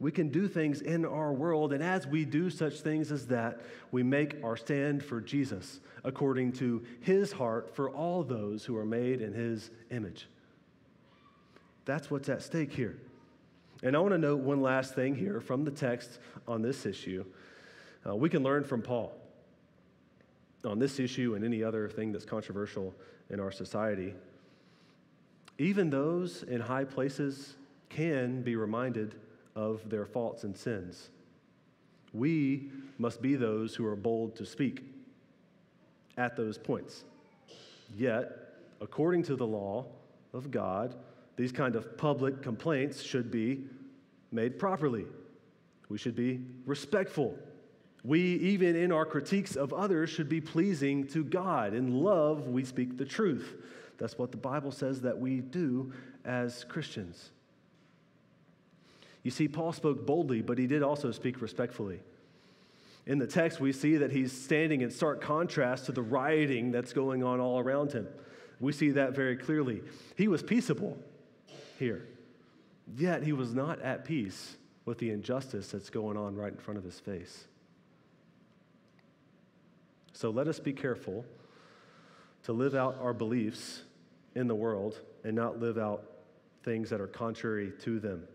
We 0.00 0.12
can 0.12 0.28
do 0.28 0.46
things 0.46 0.80
in 0.80 1.04
our 1.04 1.32
world, 1.32 1.72
and 1.72 1.82
as 1.82 2.06
we 2.06 2.24
do 2.24 2.50
such 2.50 2.80
things 2.80 3.10
as 3.10 3.26
that, 3.26 3.60
we 3.90 4.04
make 4.04 4.36
our 4.44 4.56
stand 4.56 5.04
for 5.04 5.20
Jesus 5.20 5.80
according 6.04 6.52
to 6.52 6.84
his 7.00 7.32
heart 7.32 7.74
for 7.74 7.90
all 7.90 8.22
those 8.22 8.64
who 8.64 8.76
are 8.76 8.84
made 8.84 9.20
in 9.20 9.32
his 9.32 9.70
image. 9.90 10.28
That's 11.84 12.10
what's 12.10 12.28
at 12.28 12.42
stake 12.42 12.72
here. 12.72 12.96
And 13.82 13.96
I 13.96 13.98
want 14.00 14.12
to 14.12 14.18
note 14.18 14.40
one 14.40 14.60
last 14.60 14.94
thing 14.94 15.16
here 15.16 15.40
from 15.40 15.64
the 15.64 15.70
text 15.70 16.18
on 16.46 16.62
this 16.62 16.86
issue. 16.86 17.24
Uh, 18.06 18.14
we 18.14 18.28
can 18.28 18.42
learn 18.42 18.64
from 18.64 18.82
Paul 18.82 19.12
on 20.64 20.78
this 20.78 21.00
issue 21.00 21.34
and 21.34 21.44
any 21.44 21.62
other 21.62 21.88
thing 21.88 22.12
that's 22.12 22.24
controversial 22.24 22.94
in 23.30 23.40
our 23.40 23.50
society. 23.50 24.14
Even 25.58 25.90
those 25.90 26.44
in 26.44 26.60
high 26.60 26.84
places 26.84 27.56
can 27.88 28.42
be 28.42 28.54
reminded 28.54 29.16
of 29.58 29.90
their 29.90 30.06
faults 30.06 30.44
and 30.44 30.56
sins. 30.56 31.10
We 32.12 32.70
must 32.96 33.20
be 33.20 33.34
those 33.34 33.74
who 33.74 33.84
are 33.84 33.96
bold 33.96 34.36
to 34.36 34.46
speak 34.46 34.84
at 36.16 36.36
those 36.36 36.56
points. 36.56 37.04
Yet, 37.96 38.30
according 38.80 39.24
to 39.24 39.34
the 39.34 39.46
law 39.46 39.86
of 40.32 40.52
God, 40.52 40.94
these 41.36 41.50
kind 41.50 41.74
of 41.74 41.98
public 41.98 42.40
complaints 42.40 43.02
should 43.02 43.32
be 43.32 43.64
made 44.30 44.60
properly. 44.60 45.06
We 45.88 45.98
should 45.98 46.14
be 46.14 46.40
respectful. 46.64 47.36
We, 48.04 48.20
even 48.20 48.76
in 48.76 48.92
our 48.92 49.04
critiques 49.04 49.56
of 49.56 49.72
others, 49.72 50.08
should 50.08 50.28
be 50.28 50.40
pleasing 50.40 51.08
to 51.08 51.24
God. 51.24 51.74
In 51.74 52.00
love, 52.00 52.46
we 52.46 52.64
speak 52.64 52.96
the 52.96 53.04
truth. 53.04 53.56
That's 53.98 54.16
what 54.18 54.30
the 54.30 54.38
Bible 54.38 54.70
says 54.70 55.00
that 55.00 55.18
we 55.18 55.40
do 55.40 55.92
as 56.24 56.62
Christians. 56.62 57.30
You 59.22 59.30
see, 59.30 59.48
Paul 59.48 59.72
spoke 59.72 60.06
boldly, 60.06 60.42
but 60.42 60.58
he 60.58 60.66
did 60.66 60.82
also 60.82 61.10
speak 61.10 61.40
respectfully. 61.42 62.00
In 63.06 63.18
the 63.18 63.26
text, 63.26 63.58
we 63.58 63.72
see 63.72 63.96
that 63.96 64.12
he's 64.12 64.32
standing 64.32 64.82
in 64.82 64.90
stark 64.90 65.20
contrast 65.20 65.86
to 65.86 65.92
the 65.92 66.02
rioting 66.02 66.70
that's 66.70 66.92
going 66.92 67.22
on 67.22 67.40
all 67.40 67.58
around 67.58 67.92
him. 67.92 68.06
We 68.60 68.72
see 68.72 68.90
that 68.90 69.14
very 69.14 69.36
clearly. 69.36 69.82
He 70.16 70.28
was 70.28 70.42
peaceable 70.42 70.98
here, 71.78 72.06
yet 72.96 73.22
he 73.22 73.32
was 73.32 73.54
not 73.54 73.80
at 73.80 74.04
peace 74.04 74.56
with 74.84 74.98
the 74.98 75.10
injustice 75.10 75.68
that's 75.68 75.90
going 75.90 76.16
on 76.16 76.34
right 76.34 76.52
in 76.52 76.58
front 76.58 76.78
of 76.78 76.84
his 76.84 77.00
face. 77.00 77.44
So 80.12 80.30
let 80.30 80.48
us 80.48 80.58
be 80.58 80.72
careful 80.72 81.24
to 82.44 82.52
live 82.52 82.74
out 82.74 82.98
our 83.00 83.12
beliefs 83.12 83.82
in 84.34 84.48
the 84.48 84.54
world 84.54 85.00
and 85.24 85.36
not 85.36 85.60
live 85.60 85.78
out 85.78 86.04
things 86.62 86.90
that 86.90 87.00
are 87.00 87.06
contrary 87.06 87.72
to 87.82 88.00
them. 88.00 88.26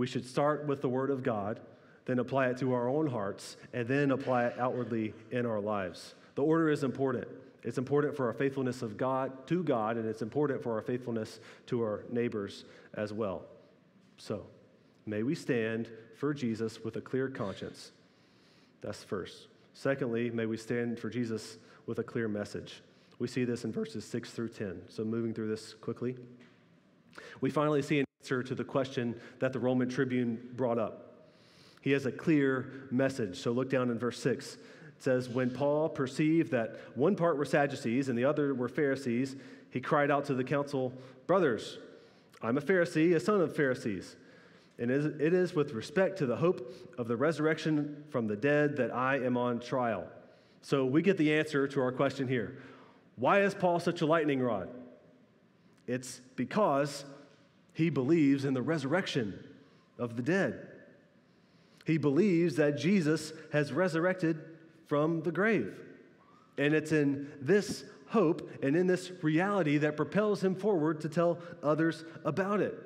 We 0.00 0.06
should 0.06 0.24
start 0.24 0.66
with 0.66 0.80
the 0.80 0.88
Word 0.88 1.10
of 1.10 1.22
God, 1.22 1.60
then 2.06 2.20
apply 2.20 2.46
it 2.46 2.56
to 2.60 2.72
our 2.72 2.88
own 2.88 3.06
hearts, 3.06 3.58
and 3.74 3.86
then 3.86 4.12
apply 4.12 4.46
it 4.46 4.58
outwardly 4.58 5.12
in 5.30 5.44
our 5.44 5.60
lives. 5.60 6.14
The 6.36 6.42
order 6.42 6.70
is 6.70 6.84
important. 6.84 7.28
It's 7.64 7.76
important 7.76 8.16
for 8.16 8.26
our 8.26 8.32
faithfulness 8.32 8.80
of 8.80 8.96
God 8.96 9.46
to 9.48 9.62
God, 9.62 9.98
and 9.98 10.08
it's 10.08 10.22
important 10.22 10.62
for 10.62 10.72
our 10.72 10.80
faithfulness 10.80 11.38
to 11.66 11.82
our 11.82 12.04
neighbors 12.10 12.64
as 12.94 13.12
well. 13.12 13.44
So, 14.16 14.46
may 15.04 15.22
we 15.22 15.34
stand 15.34 15.90
for 16.16 16.32
Jesus 16.32 16.82
with 16.82 16.96
a 16.96 17.02
clear 17.02 17.28
conscience. 17.28 17.92
That's 18.80 19.04
first. 19.04 19.48
Secondly, 19.74 20.30
may 20.30 20.46
we 20.46 20.56
stand 20.56 20.98
for 20.98 21.10
Jesus 21.10 21.58
with 21.84 21.98
a 21.98 22.04
clear 22.04 22.26
message. 22.26 22.80
We 23.18 23.28
see 23.28 23.44
this 23.44 23.64
in 23.64 23.72
verses 23.72 24.06
6 24.06 24.30
through 24.30 24.48
10. 24.48 24.80
So, 24.88 25.04
moving 25.04 25.34
through 25.34 25.48
this 25.48 25.74
quickly. 25.74 26.16
We 27.42 27.50
finally 27.50 27.82
see 27.82 27.98
an 27.98 28.06
answer 28.20 28.42
to 28.42 28.54
the 28.54 28.64
question 28.64 29.18
that 29.38 29.52
the 29.52 29.58
Roman 29.58 29.88
tribune 29.88 30.38
brought 30.54 30.78
up. 30.78 31.26
He 31.80 31.92
has 31.92 32.04
a 32.04 32.12
clear 32.12 32.70
message. 32.90 33.38
So, 33.38 33.52
look 33.52 33.70
down 33.70 33.90
in 33.90 33.98
verse 33.98 34.20
6. 34.20 34.54
It 34.54 34.60
says, 34.98 35.28
When 35.28 35.50
Paul 35.50 35.88
perceived 35.88 36.50
that 36.50 36.76
one 36.94 37.16
part 37.16 37.38
were 37.38 37.46
Sadducees 37.46 38.10
and 38.10 38.18
the 38.18 38.26
other 38.26 38.52
were 38.52 38.68
Pharisees, 38.68 39.36
he 39.70 39.80
cried 39.80 40.10
out 40.10 40.26
to 40.26 40.34
the 40.34 40.44
council, 40.44 40.92
Brothers, 41.26 41.78
I'm 42.42 42.58
a 42.58 42.60
Pharisee, 42.60 43.14
a 43.14 43.20
son 43.20 43.40
of 43.40 43.56
Pharisees. 43.56 44.16
And 44.78 44.90
it 44.90 45.34
is 45.34 45.54
with 45.54 45.72
respect 45.72 46.18
to 46.18 46.26
the 46.26 46.36
hope 46.36 46.74
of 46.98 47.06
the 47.06 47.16
resurrection 47.16 48.04
from 48.10 48.26
the 48.26 48.36
dead 48.36 48.76
that 48.76 48.94
I 48.94 49.16
am 49.16 49.36
on 49.36 49.60
trial. 49.60 50.06
So 50.62 50.84
we 50.84 51.02
get 51.02 51.18
the 51.18 51.34
answer 51.34 51.68
to 51.68 51.80
our 51.80 51.92
question 51.92 52.28
here. 52.28 52.58
Why 53.16 53.42
is 53.42 53.54
Paul 53.54 53.78
such 53.78 54.00
a 54.00 54.06
lightning 54.06 54.40
rod? 54.40 54.70
It's 55.86 56.20
because 56.34 57.04
he 57.72 57.90
believes 57.90 58.44
in 58.44 58.54
the 58.54 58.62
resurrection 58.62 59.38
of 59.98 60.16
the 60.16 60.22
dead. 60.22 60.66
He 61.86 61.98
believes 61.98 62.56
that 62.56 62.76
Jesus 62.76 63.32
has 63.52 63.72
resurrected 63.72 64.38
from 64.86 65.22
the 65.22 65.32
grave. 65.32 65.74
And 66.58 66.74
it's 66.74 66.92
in 66.92 67.30
this 67.40 67.84
hope 68.08 68.50
and 68.62 68.76
in 68.76 68.86
this 68.86 69.10
reality 69.22 69.78
that 69.78 69.96
propels 69.96 70.42
him 70.42 70.54
forward 70.54 71.00
to 71.00 71.08
tell 71.08 71.38
others 71.62 72.04
about 72.24 72.60
it. 72.60 72.78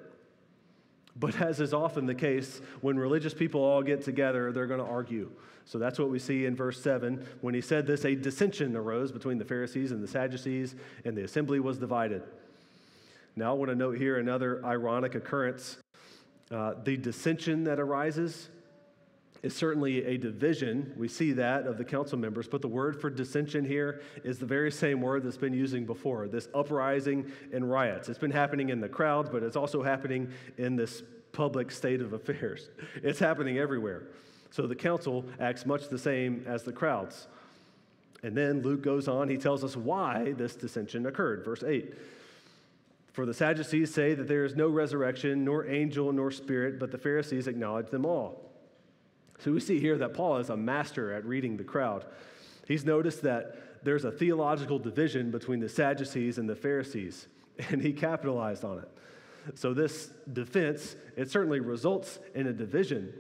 But 1.17 1.41
as 1.41 1.61
is 1.61 1.73
often 1.73 2.07
the 2.07 2.15
case, 2.15 2.61
when 2.81 2.99
religious 2.99 3.35
people 3.35 3.63
all 3.63 3.83
get 3.83 4.03
together, 4.03 4.53
they're 4.53 4.67
going 4.67 4.81
to 4.81 4.87
argue. 4.87 5.31
So 5.65 5.79
that's 5.79 5.99
what 5.99 6.11
we 6.11 6.19
see 6.19 6.45
in 6.45 6.57
verse 6.57 6.81
7. 6.83 7.25
When 7.41 7.55
he 7.55 7.61
said 7.61 7.87
this, 7.87 8.05
a 8.05 8.15
dissension 8.15 8.77
arose 8.77 9.13
between 9.13 9.39
the 9.39 9.45
Pharisees 9.45 9.93
and 9.93 10.03
the 10.03 10.09
Sadducees, 10.09 10.75
and 11.05 11.17
the 11.17 11.25
assembly 11.25 11.61
was 11.61 11.79
divided. 11.79 12.23
Now, 13.37 13.51
I 13.51 13.55
want 13.55 13.71
to 13.71 13.75
note 13.75 13.99
here 13.99 14.19
another 14.19 14.65
ironic 14.65 15.17
occurrence. 15.17 15.79
Uh, 16.51 16.75
the 16.85 16.97
dissension 16.97 17.65
that 17.65 17.81
arises 17.81 18.49
is 19.43 19.55
certainly 19.55 20.05
a 20.05 20.17
division. 20.17 20.93
We 20.97 21.09
see 21.09 21.33
that 21.33 21.67
of 21.67 21.77
the 21.77 21.85
council 21.85 22.17
members, 22.17 22.47
but 22.47 22.63
the 22.63 22.69
word 22.69 23.01
for 23.01 23.11
dissension 23.11 23.65
here 23.65 24.03
is 24.23 24.39
the 24.39 24.47
very 24.47 24.71
same 24.71 25.01
word 25.01 25.25
that's 25.25 25.37
been 25.37 25.53
using 25.53 25.85
before 25.85 26.29
this 26.29 26.49
uprising 26.55 27.31
and 27.53 27.69
riots. 27.69 28.09
It's 28.09 28.19
been 28.19 28.31
happening 28.31 28.69
in 28.69 28.81
the 28.81 28.89
crowds, 28.89 29.29
but 29.31 29.43
it's 29.43 29.57
also 29.57 29.83
happening 29.83 30.33
in 30.57 30.77
this 30.77 31.03
public 31.33 31.73
state 31.73 32.01
of 32.01 32.13
affairs. 32.13 32.71
It's 33.03 33.19
happening 33.19 33.59
everywhere. 33.59 34.05
So 34.51 34.69
the 34.69 34.77
council 34.77 35.25
acts 35.41 35.67
much 35.67 35.89
the 35.89 35.99
same 35.99 36.45
as 36.47 36.63
the 36.63 36.73
crowds. 36.73 37.27
And 38.23 38.37
then 38.37 38.63
Luke 38.63 38.83
goes 38.83 39.09
on, 39.09 39.29
he 39.29 39.37
tells 39.37 39.65
us 39.65 39.77
why 39.77 40.33
this 40.39 40.55
dissension 40.55 41.05
occurred. 41.07 41.45
Verse 41.45 41.65
8. 41.65 41.93
For 43.15 43.25
the 43.25 43.33
Sadducees 43.33 43.95
say 43.95 44.13
that 44.15 44.27
there 44.27 44.45
is 44.45 44.57
no 44.57 44.69
resurrection, 44.69 45.45
nor 45.45 45.69
angel, 45.69 46.13
nor 46.13 46.33
spirit, 46.33 46.81
but 46.81 46.91
the 46.91 46.99
Pharisees 46.99 47.47
acknowledge 47.47 47.89
them 47.91 48.05
all. 48.05 48.51
So 49.39 49.53
we 49.53 49.61
see 49.61 49.79
here 49.79 49.97
that 49.99 50.15
Paul 50.15 50.39
is 50.39 50.51
a 50.51 50.57
master 50.57 51.13
at 51.13 51.25
reading 51.25 51.57
the 51.57 51.63
crowd. 51.63 52.05
He's 52.67 52.85
noticed 52.85 53.23
that 53.23 53.85
there's 53.85 54.05
a 54.05 54.11
theological 54.11 54.81
division 54.81 55.31
between 55.31 55.61
the 55.61 55.69
Sadducees 55.69 56.39
and 56.39 56.49
the 56.49 56.57
Pharisees, 56.57 57.29
and 57.71 57.81
he 57.81 57.93
capitalized 57.93 58.65
on 58.65 58.81
it. 58.81 58.89
So 59.55 59.75
this 59.75 60.11
defense, 60.33 60.97
it 61.17 61.31
certainly 61.31 61.61
results 61.61 62.19
in 62.35 62.49
a 62.49 62.53
division. 62.53 63.15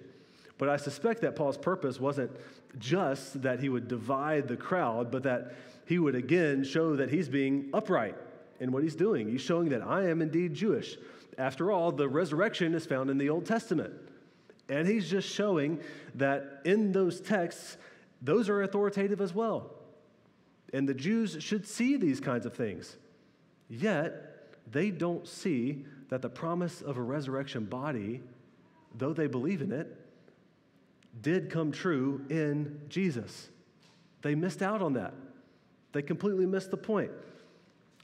But 0.58 0.70
I 0.70 0.76
suspect 0.76 1.20
that 1.20 1.36
Paul's 1.36 1.58
purpose 1.58 2.00
wasn't 2.00 2.32
just 2.80 3.42
that 3.42 3.60
he 3.60 3.68
would 3.68 3.86
divide 3.86 4.48
the 4.48 4.56
crowd, 4.56 5.12
but 5.12 5.22
that 5.22 5.54
he 5.86 6.00
would 6.00 6.16
again 6.16 6.64
show 6.64 6.96
that 6.96 7.10
he's 7.10 7.28
being 7.28 7.70
upright 7.72 8.16
in 8.64 8.72
what 8.72 8.82
he's 8.82 8.96
doing. 8.96 9.28
He's 9.28 9.42
showing 9.42 9.68
that 9.68 9.82
I 9.82 10.08
am 10.08 10.22
indeed 10.22 10.54
Jewish. 10.54 10.96
After 11.36 11.70
all, 11.70 11.92
the 11.92 12.08
resurrection 12.08 12.74
is 12.74 12.86
found 12.86 13.10
in 13.10 13.18
the 13.18 13.28
Old 13.28 13.44
Testament. 13.44 13.92
And 14.70 14.88
he's 14.88 15.10
just 15.10 15.28
showing 15.28 15.80
that 16.14 16.62
in 16.64 16.90
those 16.90 17.20
texts, 17.20 17.76
those 18.22 18.48
are 18.48 18.62
authoritative 18.62 19.20
as 19.20 19.34
well. 19.34 19.70
And 20.72 20.88
the 20.88 20.94
Jews 20.94 21.36
should 21.40 21.68
see 21.68 21.98
these 21.98 22.20
kinds 22.20 22.46
of 22.46 22.54
things. 22.54 22.96
Yet, 23.68 24.48
they 24.72 24.90
don't 24.90 25.28
see 25.28 25.84
that 26.08 26.22
the 26.22 26.30
promise 26.30 26.80
of 26.80 26.96
a 26.96 27.02
resurrection 27.02 27.66
body, 27.66 28.22
though 28.96 29.12
they 29.12 29.26
believe 29.26 29.60
in 29.60 29.72
it, 29.72 29.94
did 31.20 31.50
come 31.50 31.70
true 31.70 32.24
in 32.30 32.80
Jesus. 32.88 33.50
They 34.22 34.34
missed 34.34 34.62
out 34.62 34.80
on 34.80 34.94
that. 34.94 35.12
They 35.92 36.00
completely 36.00 36.46
missed 36.46 36.70
the 36.70 36.78
point. 36.78 37.10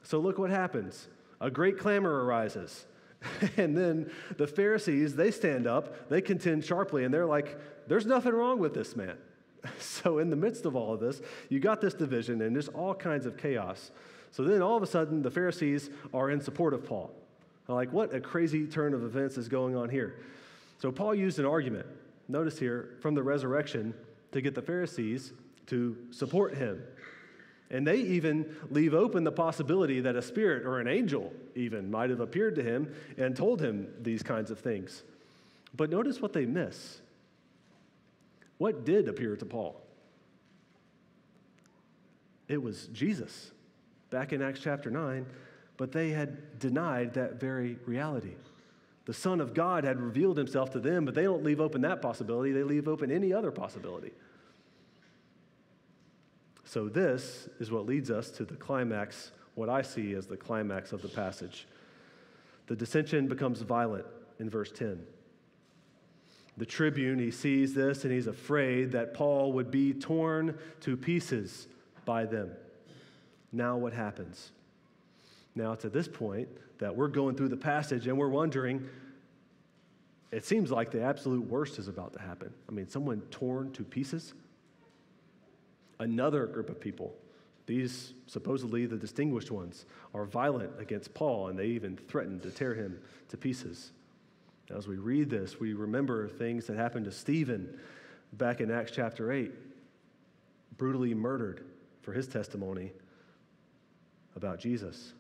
So, 0.02 0.18
look 0.18 0.38
what 0.38 0.50
happens 0.50 1.08
a 1.40 1.50
great 1.50 1.78
clamor 1.78 2.24
arises. 2.24 2.86
and 3.56 3.76
then 3.76 4.10
the 4.36 4.46
Pharisees, 4.46 5.14
they 5.14 5.30
stand 5.30 5.66
up, 5.66 6.08
they 6.08 6.20
contend 6.20 6.64
sharply, 6.64 7.04
and 7.04 7.12
they're 7.12 7.26
like, 7.26 7.58
there's 7.86 8.06
nothing 8.06 8.32
wrong 8.32 8.58
with 8.58 8.74
this 8.74 8.96
man. 8.96 9.16
So, 9.78 10.18
in 10.18 10.30
the 10.30 10.36
midst 10.36 10.64
of 10.64 10.74
all 10.74 10.94
of 10.94 11.00
this, 11.00 11.20
you 11.50 11.60
got 11.60 11.82
this 11.82 11.92
division 11.92 12.40
and 12.40 12.54
there's 12.54 12.68
all 12.68 12.94
kinds 12.94 13.26
of 13.26 13.36
chaos. 13.36 13.90
So, 14.30 14.42
then 14.44 14.62
all 14.62 14.76
of 14.76 14.82
a 14.82 14.86
sudden, 14.86 15.20
the 15.20 15.30
Pharisees 15.30 15.90
are 16.14 16.30
in 16.30 16.40
support 16.40 16.72
of 16.72 16.84
Paul. 16.84 17.10
They're 17.66 17.76
like, 17.76 17.92
what 17.92 18.14
a 18.14 18.20
crazy 18.20 18.66
turn 18.66 18.94
of 18.94 19.04
events 19.04 19.36
is 19.36 19.48
going 19.48 19.76
on 19.76 19.88
here. 19.90 20.16
So 20.80 20.90
Paul 20.90 21.14
used 21.14 21.38
an 21.38 21.44
argument, 21.44 21.86
notice 22.26 22.58
here, 22.58 22.96
from 23.00 23.14
the 23.14 23.22
resurrection 23.22 23.94
to 24.32 24.40
get 24.40 24.54
the 24.54 24.62
Pharisees 24.62 25.32
to 25.66 25.96
support 26.10 26.56
him. 26.56 26.82
And 27.70 27.86
they 27.86 27.98
even 27.98 28.56
leave 28.70 28.94
open 28.94 29.22
the 29.22 29.32
possibility 29.32 30.00
that 30.00 30.16
a 30.16 30.22
spirit 30.22 30.66
or 30.66 30.80
an 30.80 30.88
angel 30.88 31.32
even 31.54 31.90
might 31.90 32.10
have 32.10 32.20
appeared 32.20 32.56
to 32.56 32.62
him 32.62 32.92
and 33.16 33.36
told 33.36 33.60
him 33.60 33.88
these 34.00 34.22
kinds 34.22 34.50
of 34.50 34.58
things. 34.58 35.02
But 35.76 35.90
notice 35.90 36.20
what 36.20 36.32
they 36.32 36.46
miss. 36.46 37.00
What 38.58 38.84
did 38.84 39.08
appear 39.08 39.36
to 39.36 39.46
Paul? 39.46 39.80
It 42.48 42.60
was 42.60 42.88
Jesus 42.88 43.52
back 44.10 44.32
in 44.32 44.42
Acts 44.42 44.60
chapter 44.60 44.90
9, 44.90 45.24
but 45.76 45.92
they 45.92 46.10
had 46.10 46.58
denied 46.58 47.14
that 47.14 47.38
very 47.38 47.78
reality. 47.86 48.34
The 49.04 49.14
Son 49.14 49.40
of 49.40 49.54
God 49.54 49.84
had 49.84 50.00
revealed 50.00 50.36
himself 50.36 50.70
to 50.72 50.80
them, 50.80 51.04
but 51.04 51.14
they 51.14 51.22
don't 51.22 51.44
leave 51.44 51.60
open 51.60 51.82
that 51.82 52.02
possibility, 52.02 52.50
they 52.50 52.64
leave 52.64 52.88
open 52.88 53.12
any 53.12 53.32
other 53.32 53.52
possibility. 53.52 54.10
So, 56.70 56.88
this 56.88 57.48
is 57.58 57.72
what 57.72 57.86
leads 57.86 58.12
us 58.12 58.30
to 58.30 58.44
the 58.44 58.54
climax, 58.54 59.32
what 59.56 59.68
I 59.68 59.82
see 59.82 60.14
as 60.14 60.28
the 60.28 60.36
climax 60.36 60.92
of 60.92 61.02
the 61.02 61.08
passage. 61.08 61.66
The 62.68 62.76
dissension 62.76 63.26
becomes 63.26 63.60
violent 63.62 64.06
in 64.38 64.48
verse 64.48 64.70
10. 64.70 65.04
The 66.58 66.64
tribune, 66.64 67.18
he 67.18 67.32
sees 67.32 67.74
this 67.74 68.04
and 68.04 68.12
he's 68.12 68.28
afraid 68.28 68.92
that 68.92 69.14
Paul 69.14 69.52
would 69.54 69.72
be 69.72 69.92
torn 69.92 70.56
to 70.82 70.96
pieces 70.96 71.66
by 72.04 72.24
them. 72.24 72.52
Now, 73.50 73.76
what 73.76 73.92
happens? 73.92 74.52
Now, 75.56 75.74
to 75.74 75.88
this 75.88 76.06
point, 76.06 76.48
that 76.78 76.94
we're 76.94 77.08
going 77.08 77.34
through 77.34 77.48
the 77.48 77.56
passage 77.56 78.06
and 78.06 78.16
we're 78.16 78.28
wondering, 78.28 78.88
it 80.30 80.44
seems 80.44 80.70
like 80.70 80.92
the 80.92 81.02
absolute 81.02 81.48
worst 81.48 81.80
is 81.80 81.88
about 81.88 82.12
to 82.12 82.20
happen. 82.20 82.54
I 82.68 82.72
mean, 82.72 82.88
someone 82.88 83.22
torn 83.32 83.72
to 83.72 83.82
pieces? 83.82 84.34
Another 86.00 86.46
group 86.46 86.70
of 86.70 86.80
people, 86.80 87.14
these 87.66 88.14
supposedly 88.26 88.86
the 88.86 88.96
distinguished 88.96 89.50
ones, 89.50 89.84
are 90.14 90.24
violent 90.24 90.72
against 90.78 91.14
Paul 91.14 91.48
and 91.48 91.58
they 91.58 91.66
even 91.66 91.96
threaten 91.96 92.40
to 92.40 92.50
tear 92.50 92.74
him 92.74 92.98
to 93.28 93.36
pieces. 93.36 93.92
As 94.74 94.88
we 94.88 94.96
read 94.96 95.28
this, 95.28 95.60
we 95.60 95.74
remember 95.74 96.26
things 96.26 96.66
that 96.66 96.76
happened 96.76 97.04
to 97.04 97.12
Stephen 97.12 97.78
back 98.32 98.60
in 98.60 98.70
Acts 98.70 98.92
chapter 98.92 99.30
8, 99.30 99.52
brutally 100.78 101.12
murdered 101.12 101.64
for 102.00 102.12
his 102.12 102.26
testimony 102.26 102.92
about 104.36 104.58
Jesus. 104.58 105.12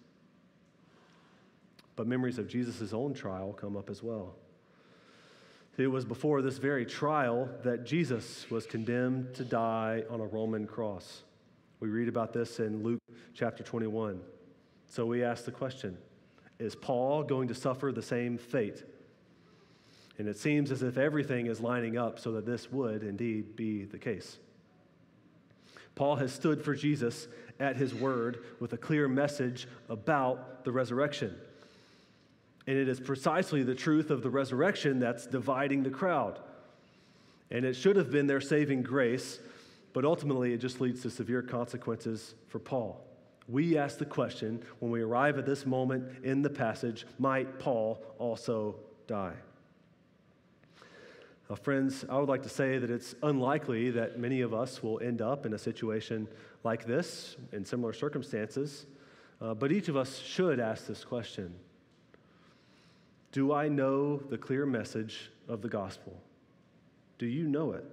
But 1.94 2.06
memories 2.06 2.38
of 2.38 2.48
Jesus' 2.48 2.94
own 2.94 3.12
trial 3.12 3.52
come 3.52 3.76
up 3.76 3.90
as 3.90 4.02
well. 4.02 4.34
It 5.76 5.86
was 5.86 6.04
before 6.04 6.42
this 6.42 6.58
very 6.58 6.84
trial 6.84 7.48
that 7.62 7.84
Jesus 7.84 8.50
was 8.50 8.66
condemned 8.66 9.34
to 9.34 9.44
die 9.44 10.04
on 10.10 10.20
a 10.20 10.26
Roman 10.26 10.66
cross. 10.66 11.22
We 11.78 11.88
read 11.88 12.08
about 12.08 12.32
this 12.32 12.60
in 12.60 12.82
Luke 12.82 13.00
chapter 13.34 13.62
21. 13.62 14.20
So 14.86 15.06
we 15.06 15.22
ask 15.22 15.44
the 15.44 15.52
question 15.52 15.96
Is 16.58 16.74
Paul 16.74 17.22
going 17.22 17.48
to 17.48 17.54
suffer 17.54 17.92
the 17.92 18.02
same 18.02 18.36
fate? 18.36 18.84
And 20.18 20.28
it 20.28 20.36
seems 20.36 20.70
as 20.70 20.82
if 20.82 20.98
everything 20.98 21.46
is 21.46 21.60
lining 21.60 21.96
up 21.96 22.18
so 22.18 22.32
that 22.32 22.44
this 22.44 22.70
would 22.70 23.02
indeed 23.02 23.56
be 23.56 23.84
the 23.84 23.96
case. 23.96 24.38
Paul 25.94 26.16
has 26.16 26.32
stood 26.32 26.62
for 26.62 26.74
Jesus 26.74 27.26
at 27.58 27.76
his 27.76 27.94
word 27.94 28.44
with 28.58 28.74
a 28.74 28.76
clear 28.76 29.08
message 29.08 29.66
about 29.88 30.64
the 30.64 30.72
resurrection. 30.72 31.34
And 32.70 32.78
it 32.78 32.88
is 32.88 33.00
precisely 33.00 33.64
the 33.64 33.74
truth 33.74 34.10
of 34.10 34.22
the 34.22 34.30
resurrection 34.30 35.00
that's 35.00 35.26
dividing 35.26 35.82
the 35.82 35.90
crowd. 35.90 36.38
And 37.50 37.64
it 37.64 37.74
should 37.74 37.96
have 37.96 38.12
been 38.12 38.28
their 38.28 38.40
saving 38.40 38.84
grace, 38.84 39.40
but 39.92 40.04
ultimately 40.04 40.52
it 40.52 40.58
just 40.58 40.80
leads 40.80 41.02
to 41.02 41.10
severe 41.10 41.42
consequences 41.42 42.36
for 42.46 42.60
Paul. 42.60 43.04
We 43.48 43.76
ask 43.76 43.98
the 43.98 44.04
question 44.04 44.62
when 44.78 44.92
we 44.92 45.02
arrive 45.02 45.36
at 45.36 45.46
this 45.46 45.66
moment 45.66 46.22
in 46.22 46.42
the 46.42 46.48
passage 46.48 47.06
might 47.18 47.58
Paul 47.58 48.00
also 48.20 48.76
die? 49.08 49.34
Now, 51.48 51.56
friends, 51.56 52.04
I 52.08 52.20
would 52.20 52.28
like 52.28 52.44
to 52.44 52.48
say 52.48 52.78
that 52.78 52.88
it's 52.88 53.16
unlikely 53.24 53.90
that 53.90 54.20
many 54.20 54.42
of 54.42 54.54
us 54.54 54.80
will 54.80 55.00
end 55.00 55.20
up 55.20 55.44
in 55.44 55.54
a 55.54 55.58
situation 55.58 56.28
like 56.62 56.86
this 56.86 57.34
in 57.50 57.64
similar 57.64 57.92
circumstances, 57.92 58.86
uh, 59.40 59.54
but 59.54 59.72
each 59.72 59.88
of 59.88 59.96
us 59.96 60.20
should 60.20 60.60
ask 60.60 60.86
this 60.86 61.04
question 61.04 61.52
do 63.32 63.52
I 63.52 63.68
know 63.68 64.16
the 64.16 64.38
clear 64.38 64.66
message 64.66 65.30
of 65.48 65.62
the 65.62 65.68
gospel? 65.68 66.16
Do 67.18 67.26
you 67.26 67.46
know 67.46 67.72
it? 67.72 67.84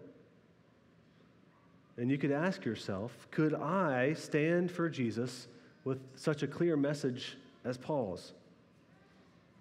And 1.98 2.12
you 2.12 2.18
could 2.18 2.32
ask 2.32 2.64
yourself 2.66 3.28
could 3.32 3.54
I 3.54 4.14
stand 4.14 4.72
for 4.72 4.90
Jesus 4.90 5.48
with 5.84 6.00
such 6.16 6.44
a 6.44 6.48
clear 6.48 6.78
message 6.78 7.38
as 7.66 7.78
Paul's? 7.78 8.34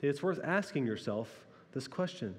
It's 0.03 0.23
worth 0.23 0.41
asking 0.45 0.87
yourself 0.87 1.29
this 1.73 1.89
question. 1.89 2.35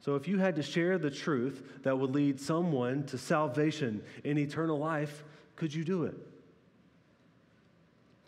So, 0.00 0.14
if 0.14 0.28
you 0.28 0.38
had 0.38 0.56
to 0.56 0.62
share 0.62 0.96
the 0.96 1.10
truth 1.10 1.82
that 1.82 1.98
would 1.98 2.10
lead 2.10 2.40
someone 2.40 3.04
to 3.06 3.18
salvation 3.18 4.02
in 4.22 4.38
eternal 4.38 4.78
life, 4.78 5.24
could 5.56 5.74
you 5.74 5.84
do 5.84 6.04
it? 6.04 6.14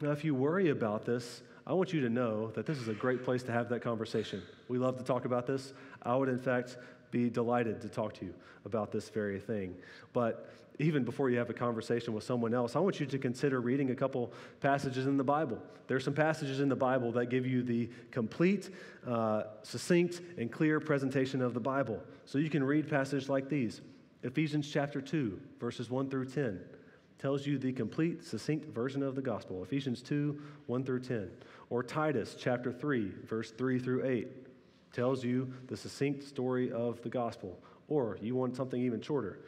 Now, 0.01 0.11
if 0.11 0.24
you 0.24 0.34
worry 0.34 0.70
about 0.70 1.05
this, 1.05 1.42
I 1.71 1.73
want 1.73 1.93
you 1.93 2.01
to 2.01 2.09
know 2.09 2.51
that 2.57 2.66
this 2.66 2.79
is 2.79 2.89
a 2.89 2.95
great 2.95 3.23
place 3.23 3.45
to 3.45 3.53
have 3.53 3.68
that 3.68 3.81
conversation. 3.81 4.43
We 4.66 4.77
love 4.79 4.99
to 4.99 5.05
talk 5.05 5.25
about 5.25 5.47
this. 5.47 5.73
I 6.03 6.16
would, 6.16 6.29
in 6.29 6.37
fact, 6.41 6.77
be 7.12 7.31
delighted 7.31 7.81
to 7.83 7.89
talk 7.89 8.12
to 8.14 8.25
you 8.25 8.35
about 8.64 8.91
this 8.91 9.09
very 9.09 9.39
thing. 9.39 9.77
But 10.12 10.53
even 10.81 11.05
before 11.05 11.31
you 11.31 11.39
have 11.39 11.49
a 11.49 11.55
conversation 11.55 12.12
with 12.12 12.25
someone 12.25 12.55
else, 12.55 12.75
I 12.75 12.81
want 12.81 12.99
you 12.99 13.07
to 13.07 13.18
consider 13.18 13.61
reading 13.61 13.93
a 13.93 13.95
couple 13.95 14.33
passages 14.59 15.07
in 15.07 15.16
the 15.16 15.23
Bible. 15.23 15.62
There 15.87 15.97
are 15.97 16.01
some 16.01 16.12
passages 16.12 16.59
in 16.59 16.68
the 16.68 16.75
Bible 16.75 17.12
that 17.12 17.27
give 17.27 17.47
you 17.47 17.62
the 17.62 17.89
complete, 18.11 18.71
uh, 19.07 19.45
succinct, 19.62 20.23
and 20.39 20.51
clear 20.51 20.81
presentation 20.81 21.41
of 21.41 21.55
the 21.55 21.61
Bible. 21.61 22.03
So 22.25 22.39
you 22.39 22.51
can 22.51 22.64
read 22.64 22.91
passages 22.91 23.29
like 23.29 23.49
these 23.49 23.81
Ephesians 24.25 24.68
chapter 24.68 25.01
2, 25.01 25.41
verses 25.61 25.89
1 25.89 26.11
through 26.11 26.27
10 26.27 26.59
tells 27.21 27.47
you 27.47 27.59
the 27.59 27.71
complete, 27.71 28.25
succinct 28.25 28.75
version 28.75 29.03
of 29.03 29.14
the 29.14 29.21
gospel 29.21 29.62
Ephesians 29.62 30.01
2 30.01 30.41
1 30.66 30.85
through 30.85 31.01
10. 31.01 31.31
Or 31.71 31.85
Titus 31.85 32.37
chapter 32.39 32.73
3, 32.73 33.12
verse 33.25 33.53
3 33.53 33.79
through 33.79 34.05
8, 34.05 34.29
tells 34.93 35.25
you 35.25 35.53
the 35.68 35.77
succinct 35.77 36.25
story 36.25 36.73
of 36.73 37.01
the 37.03 37.09
gospel. 37.09 37.59
Or 37.89 38.18
you 38.21 38.35
want 38.35 38.57
something 38.57 38.81
even 38.83 39.01
shorter 39.01 39.41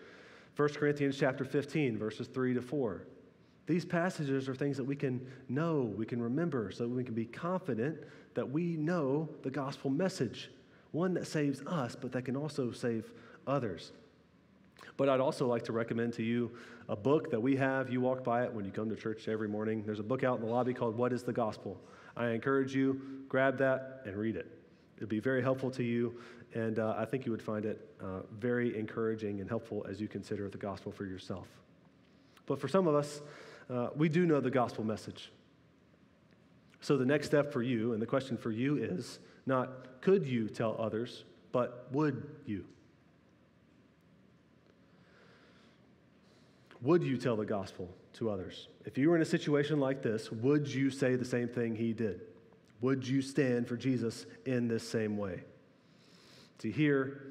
1 0.56 0.68
Corinthians 0.70 1.16
chapter 1.18 1.44
15, 1.44 1.98
verses 1.98 2.28
3 2.28 2.54
to 2.54 2.62
4. 2.62 3.06
These 3.66 3.84
passages 3.84 4.48
are 4.48 4.54
things 4.54 4.76
that 4.76 4.84
we 4.84 4.96
can 4.96 5.26
know, 5.48 5.92
we 5.96 6.04
can 6.04 6.20
remember, 6.20 6.70
so 6.70 6.86
we 6.86 7.04
can 7.04 7.14
be 7.14 7.24
confident 7.24 7.98
that 8.34 8.48
we 8.48 8.76
know 8.76 9.28
the 9.42 9.50
gospel 9.50 9.90
message, 9.90 10.50
one 10.90 11.14
that 11.14 11.26
saves 11.26 11.62
us, 11.66 11.96
but 11.98 12.12
that 12.12 12.22
can 12.22 12.36
also 12.36 12.70
save 12.70 13.10
others. 13.46 13.92
But 14.96 15.08
I'd 15.08 15.20
also 15.20 15.46
like 15.46 15.64
to 15.64 15.72
recommend 15.72 16.12
to 16.14 16.22
you 16.22 16.50
a 16.88 16.96
book 16.96 17.30
that 17.30 17.40
we 17.40 17.56
have. 17.56 17.90
You 17.90 18.00
walk 18.00 18.22
by 18.22 18.44
it 18.44 18.52
when 18.52 18.64
you 18.64 18.72
come 18.72 18.90
to 18.90 18.96
church 18.96 19.26
every 19.28 19.48
morning. 19.48 19.84
There's 19.86 20.00
a 20.00 20.04
book 20.04 20.22
out 20.22 20.38
in 20.38 20.44
the 20.44 20.52
lobby 20.52 20.74
called 20.74 20.96
What 20.96 21.12
is 21.12 21.22
the 21.22 21.32
Gospel? 21.32 21.80
I 22.16 22.28
encourage 22.28 22.74
you, 22.74 23.00
grab 23.28 23.58
that 23.58 24.02
and 24.04 24.16
read 24.16 24.36
it. 24.36 24.46
It'll 24.96 25.08
be 25.08 25.20
very 25.20 25.42
helpful 25.42 25.70
to 25.72 25.82
you, 25.82 26.14
and 26.54 26.78
uh, 26.78 26.94
I 26.96 27.04
think 27.04 27.24
you 27.26 27.32
would 27.32 27.42
find 27.42 27.64
it 27.64 27.88
uh, 28.00 28.20
very 28.38 28.78
encouraging 28.78 29.40
and 29.40 29.48
helpful 29.48 29.84
as 29.88 30.00
you 30.00 30.08
consider 30.08 30.48
the 30.48 30.58
gospel 30.58 30.92
for 30.92 31.04
yourself. 31.04 31.48
But 32.46 32.60
for 32.60 32.68
some 32.68 32.86
of 32.86 32.94
us, 32.94 33.22
uh, 33.70 33.88
we 33.96 34.08
do 34.08 34.26
know 34.26 34.40
the 34.40 34.50
gospel 34.50 34.84
message. 34.84 35.32
So 36.80 36.96
the 36.96 37.06
next 37.06 37.26
step 37.26 37.52
for 37.52 37.62
you, 37.62 37.92
and 37.92 38.02
the 38.02 38.06
question 38.06 38.36
for 38.36 38.50
you 38.50 38.76
is 38.76 39.18
not 39.46 40.00
could 40.00 40.26
you 40.26 40.48
tell 40.48 40.76
others, 40.78 41.24
but 41.52 41.86
would 41.92 42.28
you? 42.44 42.64
Would 46.82 47.04
you 47.04 47.16
tell 47.16 47.36
the 47.36 47.44
gospel 47.44 47.88
to 48.14 48.30
others? 48.30 48.68
If 48.84 48.98
you 48.98 49.10
were 49.10 49.16
in 49.16 49.22
a 49.22 49.26
situation 49.26 49.80
like 49.80 50.02
this, 50.02 50.30
would 50.30 50.66
you 50.66 50.90
say 50.90 51.16
the 51.16 51.24
same 51.24 51.48
thing 51.48 51.76
he 51.76 51.92
did? 51.92 52.22
Would 52.80 53.06
you 53.06 53.22
stand 53.22 53.68
for 53.68 53.76
Jesus 53.76 54.26
in 54.44 54.68
this 54.68 54.86
same 54.88 55.16
way? 55.16 55.42
See, 56.58 56.70
here 56.70 57.22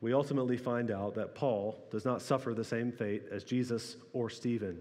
we 0.00 0.12
ultimately 0.12 0.56
find 0.56 0.90
out 0.90 1.14
that 1.14 1.34
Paul 1.34 1.78
does 1.90 2.04
not 2.04 2.22
suffer 2.22 2.54
the 2.54 2.64
same 2.64 2.92
fate 2.92 3.24
as 3.32 3.42
Jesus 3.44 3.96
or 4.12 4.28
Stephen. 4.30 4.78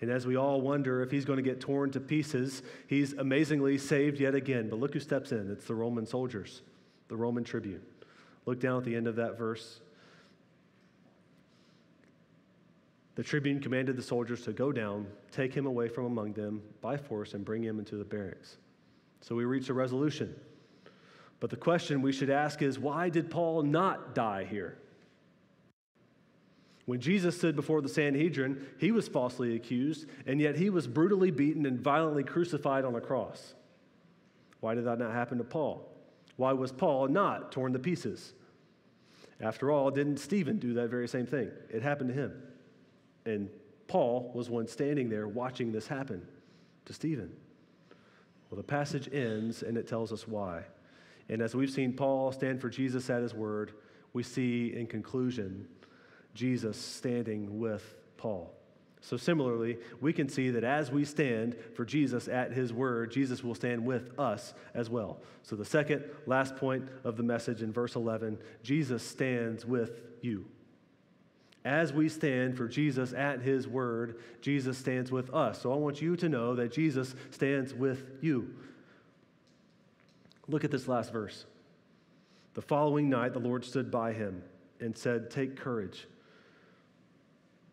And 0.00 0.10
as 0.10 0.26
we 0.26 0.36
all 0.36 0.60
wonder 0.60 1.02
if 1.02 1.10
he's 1.10 1.24
going 1.24 1.38
to 1.38 1.42
get 1.42 1.60
torn 1.60 1.90
to 1.92 2.00
pieces, 2.00 2.62
he's 2.86 3.14
amazingly 3.14 3.78
saved 3.78 4.20
yet 4.20 4.34
again. 4.34 4.68
But 4.68 4.78
look 4.78 4.92
who 4.92 5.00
steps 5.00 5.32
in 5.32 5.50
it's 5.50 5.66
the 5.66 5.74
Roman 5.74 6.06
soldiers, 6.06 6.62
the 7.08 7.16
Roman 7.16 7.44
tribune. 7.44 7.82
Look 8.44 8.60
down 8.60 8.78
at 8.78 8.84
the 8.84 8.94
end 8.94 9.06
of 9.06 9.16
that 9.16 9.38
verse. 9.38 9.80
The 13.16 13.22
tribune 13.22 13.60
commanded 13.60 13.96
the 13.96 14.02
soldiers 14.02 14.42
to 14.42 14.52
go 14.52 14.70
down, 14.70 15.06
take 15.32 15.54
him 15.54 15.66
away 15.66 15.88
from 15.88 16.04
among 16.04 16.34
them 16.34 16.62
by 16.82 16.98
force, 16.98 17.32
and 17.32 17.44
bring 17.44 17.62
him 17.62 17.78
into 17.78 17.96
the 17.96 18.04
barracks. 18.04 18.58
So 19.22 19.34
we 19.34 19.46
reach 19.46 19.70
a 19.70 19.74
resolution. 19.74 20.38
But 21.40 21.48
the 21.48 21.56
question 21.56 22.02
we 22.02 22.12
should 22.12 22.30
ask 22.30 22.60
is 22.60 22.78
why 22.78 23.08
did 23.08 23.30
Paul 23.30 23.62
not 23.62 24.14
die 24.14 24.44
here? 24.44 24.78
When 26.84 27.00
Jesus 27.00 27.36
stood 27.36 27.56
before 27.56 27.80
the 27.80 27.88
Sanhedrin, 27.88 28.64
he 28.78 28.92
was 28.92 29.08
falsely 29.08 29.56
accused, 29.56 30.06
and 30.26 30.38
yet 30.38 30.56
he 30.56 30.70
was 30.70 30.86
brutally 30.86 31.30
beaten 31.30 31.66
and 31.66 31.80
violently 31.80 32.22
crucified 32.22 32.84
on 32.84 32.94
a 32.94 33.00
cross. 33.00 33.54
Why 34.60 34.74
did 34.74 34.84
that 34.84 34.98
not 34.98 35.12
happen 35.12 35.38
to 35.38 35.44
Paul? 35.44 35.90
Why 36.36 36.52
was 36.52 36.70
Paul 36.70 37.08
not 37.08 37.50
torn 37.50 37.72
to 37.72 37.78
pieces? 37.78 38.34
After 39.40 39.70
all, 39.70 39.90
didn't 39.90 40.18
Stephen 40.18 40.58
do 40.58 40.74
that 40.74 40.90
very 40.90 41.08
same 41.08 41.26
thing? 41.26 41.50
It 41.70 41.82
happened 41.82 42.10
to 42.10 42.14
him. 42.14 42.32
And 43.26 43.50
Paul 43.88 44.30
was 44.34 44.48
one 44.48 44.66
standing 44.66 45.08
there 45.08 45.28
watching 45.28 45.72
this 45.72 45.86
happen 45.86 46.26
to 46.86 46.92
Stephen. 46.92 47.32
Well, 48.50 48.56
the 48.56 48.62
passage 48.62 49.08
ends 49.12 49.62
and 49.62 49.76
it 49.76 49.88
tells 49.88 50.12
us 50.12 50.26
why. 50.26 50.62
And 51.28 51.42
as 51.42 51.54
we've 51.54 51.70
seen 51.70 51.92
Paul 51.92 52.32
stand 52.32 52.60
for 52.60 52.68
Jesus 52.68 53.10
at 53.10 53.22
his 53.22 53.34
word, 53.34 53.72
we 54.12 54.22
see 54.22 54.72
in 54.74 54.86
conclusion 54.86 55.68
Jesus 56.34 56.76
standing 56.76 57.58
with 57.58 57.96
Paul. 58.16 58.52
So, 59.00 59.16
similarly, 59.16 59.78
we 60.00 60.12
can 60.12 60.28
see 60.28 60.50
that 60.50 60.64
as 60.64 60.90
we 60.90 61.04
stand 61.04 61.56
for 61.74 61.84
Jesus 61.84 62.28
at 62.28 62.52
his 62.52 62.72
word, 62.72 63.12
Jesus 63.12 63.44
will 63.44 63.54
stand 63.54 63.84
with 63.84 64.18
us 64.18 64.54
as 64.74 64.90
well. 64.90 65.20
So, 65.42 65.54
the 65.54 65.64
second 65.64 66.04
last 66.26 66.56
point 66.56 66.88
of 67.04 67.16
the 67.16 67.22
message 67.22 67.62
in 67.62 67.72
verse 67.72 67.94
11 67.94 68.38
Jesus 68.62 69.02
stands 69.02 69.64
with 69.64 70.00
you. 70.22 70.46
As 71.66 71.92
we 71.92 72.08
stand 72.08 72.56
for 72.56 72.68
Jesus 72.68 73.12
at 73.12 73.42
his 73.42 73.66
word, 73.66 74.20
Jesus 74.40 74.78
stands 74.78 75.10
with 75.10 75.34
us. 75.34 75.60
So, 75.60 75.72
I 75.72 75.76
want 75.76 76.00
you 76.00 76.14
to 76.14 76.28
know 76.28 76.54
that 76.54 76.70
Jesus 76.70 77.16
stands 77.32 77.74
with 77.74 78.04
you. 78.20 78.54
Look 80.46 80.62
at 80.62 80.70
this 80.70 80.86
last 80.86 81.12
verse. 81.12 81.44
The 82.54 82.62
following 82.62 83.10
night, 83.10 83.32
the 83.32 83.40
Lord 83.40 83.64
stood 83.64 83.90
by 83.90 84.12
him 84.12 84.44
and 84.78 84.96
said, 84.96 85.28
Take 85.28 85.56
courage. 85.56 86.06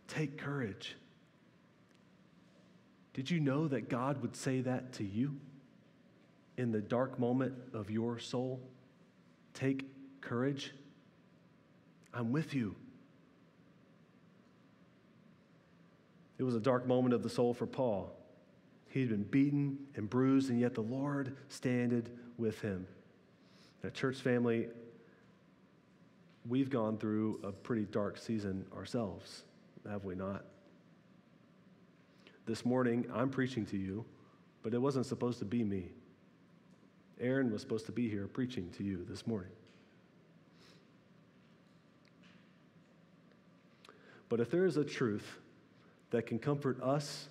Take 0.08 0.40
courage. 0.40 0.96
Did 3.14 3.30
you 3.30 3.40
know 3.40 3.68
that 3.68 3.90
God 3.90 4.24
would 4.24 4.36
say 4.36 4.62
that 4.62 4.94
to 4.94 5.04
you 5.04 5.36
in 6.58 6.72
the 6.72 6.82
dark 6.82 7.20
moment 7.20 7.54
of 7.76 7.92
your 7.92 8.18
soul? 8.18 8.60
Take 9.54 9.86
courage. 10.20 10.74
I'm 12.12 12.32
with 12.32 12.56
you. 12.56 12.76
It 16.44 16.46
was 16.46 16.56
a 16.56 16.60
dark 16.60 16.86
moment 16.86 17.14
of 17.14 17.24
the 17.24 17.30
soul 17.30 17.54
for 17.54 17.66
Paul. 17.66 18.14
He'd 18.90 19.08
been 19.08 19.24
beaten 19.24 19.78
and 19.96 20.10
bruised, 20.10 20.50
and 20.50 20.60
yet 20.60 20.74
the 20.74 20.82
Lord 20.82 21.38
standed 21.48 22.10
with 22.38 22.60
him. 22.60 22.86
Now, 23.82 23.92
church 23.92 24.18
family, 24.18 24.68
we've 26.46 26.70
gone 26.70 26.98
through 26.98 27.40
a 27.46 27.54
pretty 27.54 27.86
dark 27.86 28.18
season 28.18 28.66
ourselves, 28.76 29.44
have 29.90 30.04
we 30.04 30.16
not? 30.16 30.44
This 32.46 32.66
morning, 32.66 33.06
I'm 33.14 33.30
preaching 33.30 33.66
to 33.68 33.78
you, 33.78 34.04
but 34.64 34.74
it 34.74 34.80
wasn't 34.80 35.06
supposed 35.06 35.40
to 35.40 35.46
be 35.46 35.64
me. 35.64 35.92
Aaron 37.22 37.54
was 37.54 37.62
supposed 37.62 37.86
to 37.86 37.94
be 37.94 38.10
here 38.10 38.28
preaching 38.28 38.70
to 38.72 38.84
you 38.84 39.06
this 39.08 39.26
morning. 39.26 39.54
But 44.28 44.42
if 44.42 44.52
there 44.52 44.66
is 44.66 44.76
a 44.76 44.84
truth 44.84 45.38
that 46.14 46.28
can 46.28 46.38
comfort 46.38 46.82
us 46.82 47.28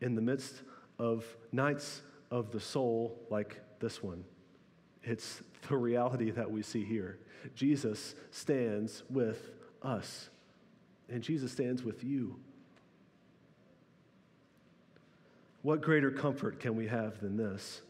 in 0.00 0.14
the 0.14 0.22
midst 0.22 0.62
of 0.98 1.24
nights 1.52 2.00
of 2.30 2.50
the 2.50 2.58
soul 2.58 3.20
like 3.30 3.60
this 3.78 4.02
one, 4.02 4.24
it's 5.04 5.42
the 5.68 5.76
reality 5.76 6.30
that 6.30 6.50
we 6.50 6.62
see 6.62 6.82
here. 6.82 7.18
Jesus 7.54 8.14
stands 8.30 9.04
with 9.10 9.50
us, 9.82 10.30
and 11.10 11.22
Jesus 11.22 11.52
stands 11.52 11.84
with 11.84 12.02
you. 12.02 12.40
What 15.60 15.82
greater 15.82 16.10
comfort 16.10 16.58
can 16.58 16.74
we 16.74 16.86
have 16.86 17.20
than 17.20 17.36
this? 17.36 17.82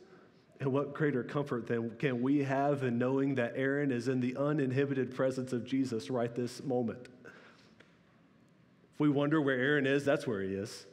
And 0.59 0.72
what 0.72 0.93
greater 0.93 1.22
comfort 1.22 1.68
than 1.68 1.91
can 1.99 2.20
we 2.20 2.43
have 2.43 2.83
in 2.83 2.99
knowing 2.99 3.37
that 3.37 3.53
Aaron 3.55 3.93
is 3.93 4.09
in 4.09 4.20
the 4.20 4.37
uninhibited 4.37 5.14
presence 5.14 5.53
of 5.53 5.64
Jesus 5.64 6.11
right 6.11 6.35
this 6.35 6.64
moment? 6.64 7.09
If 8.97 9.01
we 9.01 9.11
wonder 9.11 9.42
where 9.42 9.59
Aaron 9.59 9.86
is, 9.86 10.07
that's 10.07 10.26
where 10.26 10.40
he 10.40 10.55
is. 10.55 10.86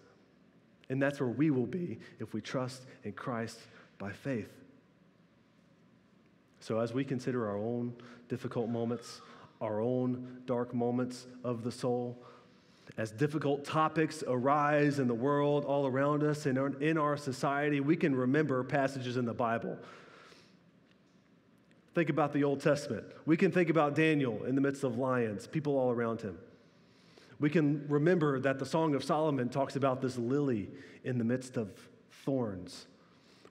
And 0.89 1.01
that's 1.01 1.22
where 1.22 1.30
we 1.30 1.51
will 1.51 1.66
be 1.66 1.99
if 2.20 2.34
we 2.34 2.41
trust 2.41 2.82
in 3.06 3.14
Christ 3.14 3.58
by 3.97 4.12
faith. 4.12 4.51
So, 6.60 6.82
as 6.82 6.93
we 6.93 7.06
consider 7.06 7.47
our 7.47 7.56
own 7.56 7.93
difficult 8.28 8.68
moments, 8.68 9.22
our 9.62 9.80
own 9.80 10.41
dark 10.45 10.74
moments 10.74 11.28
of 11.45 11.64
the 11.64 11.72
soul, 11.72 12.18
as 12.97 13.10
difficult 13.10 13.64
topics 13.64 14.22
arise 14.28 14.99
in 14.99 15.08
the 15.08 15.14
world 15.14 15.64
all 15.64 15.88
around 15.88 16.24
us 16.24 16.45
and 16.45 16.58
in 16.82 16.97
our 16.97 17.16
society, 17.16 17.80
we 17.80 17.95
can 17.95 18.14
remember 18.14 18.62
passages 18.66 19.16
in 19.16 19.24
the 19.24 19.34
Bible. 19.34 19.78
Think 21.95 22.10
about 22.10 22.34
the 22.34 22.43
Old 22.43 22.60
Testament. 22.60 23.06
We 23.26 23.38
can 23.38 23.49
think 23.49 23.70
about 23.70 23.95
Daniel 23.95 24.43
in 24.43 24.56
the 24.56 24.62
midst 24.62 24.84
of 24.84 24.97
lions, 24.97 25.47
people 25.47 25.78
all 25.78 25.89
around 25.89 26.20
him. 26.20 26.38
We 27.44 27.50
can 27.50 27.86
remember 27.89 28.39
that 28.39 28.58
the 28.58 28.66
Song 28.66 28.96
of 28.96 29.04
Solomon 29.04 29.50
talks 29.50 29.76
about 29.76 30.00
this 30.00 30.18
lily 30.18 30.70
in 31.04 31.18
the 31.18 31.26
midst 31.26 31.58
of 31.58 31.74
thorns. 32.24 32.88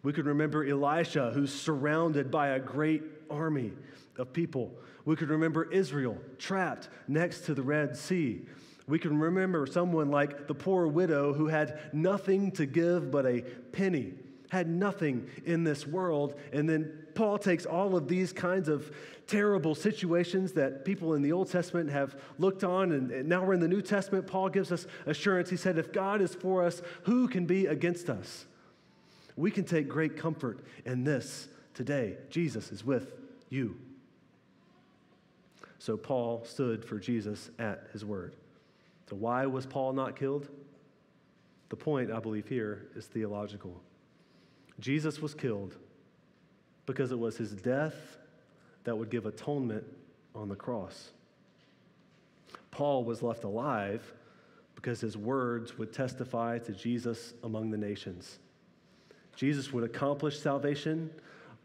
We 0.02 0.14
could 0.14 0.24
remember 0.24 0.66
Elisha, 0.66 1.30
who's 1.34 1.52
surrounded 1.52 2.30
by 2.30 2.48
a 2.48 2.58
great 2.58 3.02
army 3.28 3.72
of 4.16 4.32
people. 4.32 4.72
We 5.04 5.14
could 5.14 5.28
remember 5.28 5.70
Israel 5.70 6.16
trapped 6.38 6.88
next 7.06 7.40
to 7.42 7.54
the 7.54 7.60
Red 7.60 7.94
Sea. 7.94 8.46
We 8.88 8.98
can 8.98 9.20
remember 9.20 9.66
someone 9.66 10.10
like 10.10 10.46
the 10.46 10.54
poor 10.54 10.86
widow 10.86 11.34
who 11.34 11.48
had 11.48 11.78
nothing 11.92 12.50
to 12.52 12.64
give 12.64 13.10
but 13.10 13.26
a 13.26 13.42
penny, 13.72 14.14
had 14.52 14.68
nothing 14.68 15.26
in 15.46 15.64
this 15.64 15.86
world. 15.86 16.38
And 16.52 16.68
then 16.68 16.92
Paul 17.14 17.38
takes 17.38 17.64
all 17.64 17.96
of 17.96 18.06
these 18.06 18.34
kinds 18.34 18.68
of 18.68 18.94
terrible 19.26 19.74
situations 19.74 20.52
that 20.52 20.84
people 20.84 21.14
in 21.14 21.22
the 21.22 21.32
Old 21.32 21.50
Testament 21.50 21.88
have 21.88 22.14
looked 22.38 22.62
on, 22.62 22.92
and 22.92 23.26
now 23.26 23.42
we're 23.42 23.54
in 23.54 23.60
the 23.60 23.68
New 23.68 23.80
Testament. 23.80 24.26
Paul 24.26 24.50
gives 24.50 24.70
us 24.70 24.86
assurance. 25.06 25.48
He 25.48 25.56
said, 25.56 25.78
If 25.78 25.90
God 25.90 26.20
is 26.20 26.34
for 26.34 26.62
us, 26.62 26.82
who 27.04 27.28
can 27.28 27.46
be 27.46 27.64
against 27.64 28.10
us? 28.10 28.44
We 29.36 29.50
can 29.50 29.64
take 29.64 29.88
great 29.88 30.18
comfort 30.18 30.60
in 30.84 31.02
this 31.02 31.48
today. 31.72 32.18
Jesus 32.28 32.72
is 32.72 32.84
with 32.84 33.10
you. 33.48 33.78
So 35.78 35.96
Paul 35.96 36.44
stood 36.44 36.84
for 36.84 36.98
Jesus 36.98 37.50
at 37.58 37.86
his 37.94 38.04
word. 38.04 38.36
So, 39.08 39.16
why 39.16 39.46
was 39.46 39.64
Paul 39.64 39.94
not 39.94 40.14
killed? 40.14 40.50
The 41.70 41.76
point, 41.76 42.12
I 42.12 42.20
believe, 42.20 42.48
here 42.48 42.88
is 42.94 43.06
theological. 43.06 43.80
Jesus 44.82 45.22
was 45.22 45.32
killed 45.32 45.76
because 46.86 47.12
it 47.12 47.18
was 47.18 47.36
his 47.36 47.52
death 47.52 48.18
that 48.82 48.98
would 48.98 49.10
give 49.10 49.26
atonement 49.26 49.84
on 50.34 50.48
the 50.48 50.56
cross. 50.56 51.10
Paul 52.72 53.04
was 53.04 53.22
left 53.22 53.44
alive 53.44 54.12
because 54.74 55.00
his 55.00 55.16
words 55.16 55.78
would 55.78 55.92
testify 55.92 56.58
to 56.58 56.72
Jesus 56.72 57.32
among 57.44 57.70
the 57.70 57.78
nations. 57.78 58.40
Jesus 59.36 59.72
would 59.72 59.84
accomplish 59.84 60.40
salvation. 60.40 61.10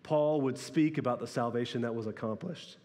Paul 0.03 0.41
would 0.41 0.57
speak 0.57 0.99
about 0.99 1.20
the 1.20 1.26
salvation 1.26 1.82
that 1.82 1.95
was 1.95 2.05
accomplished. 2.05 2.78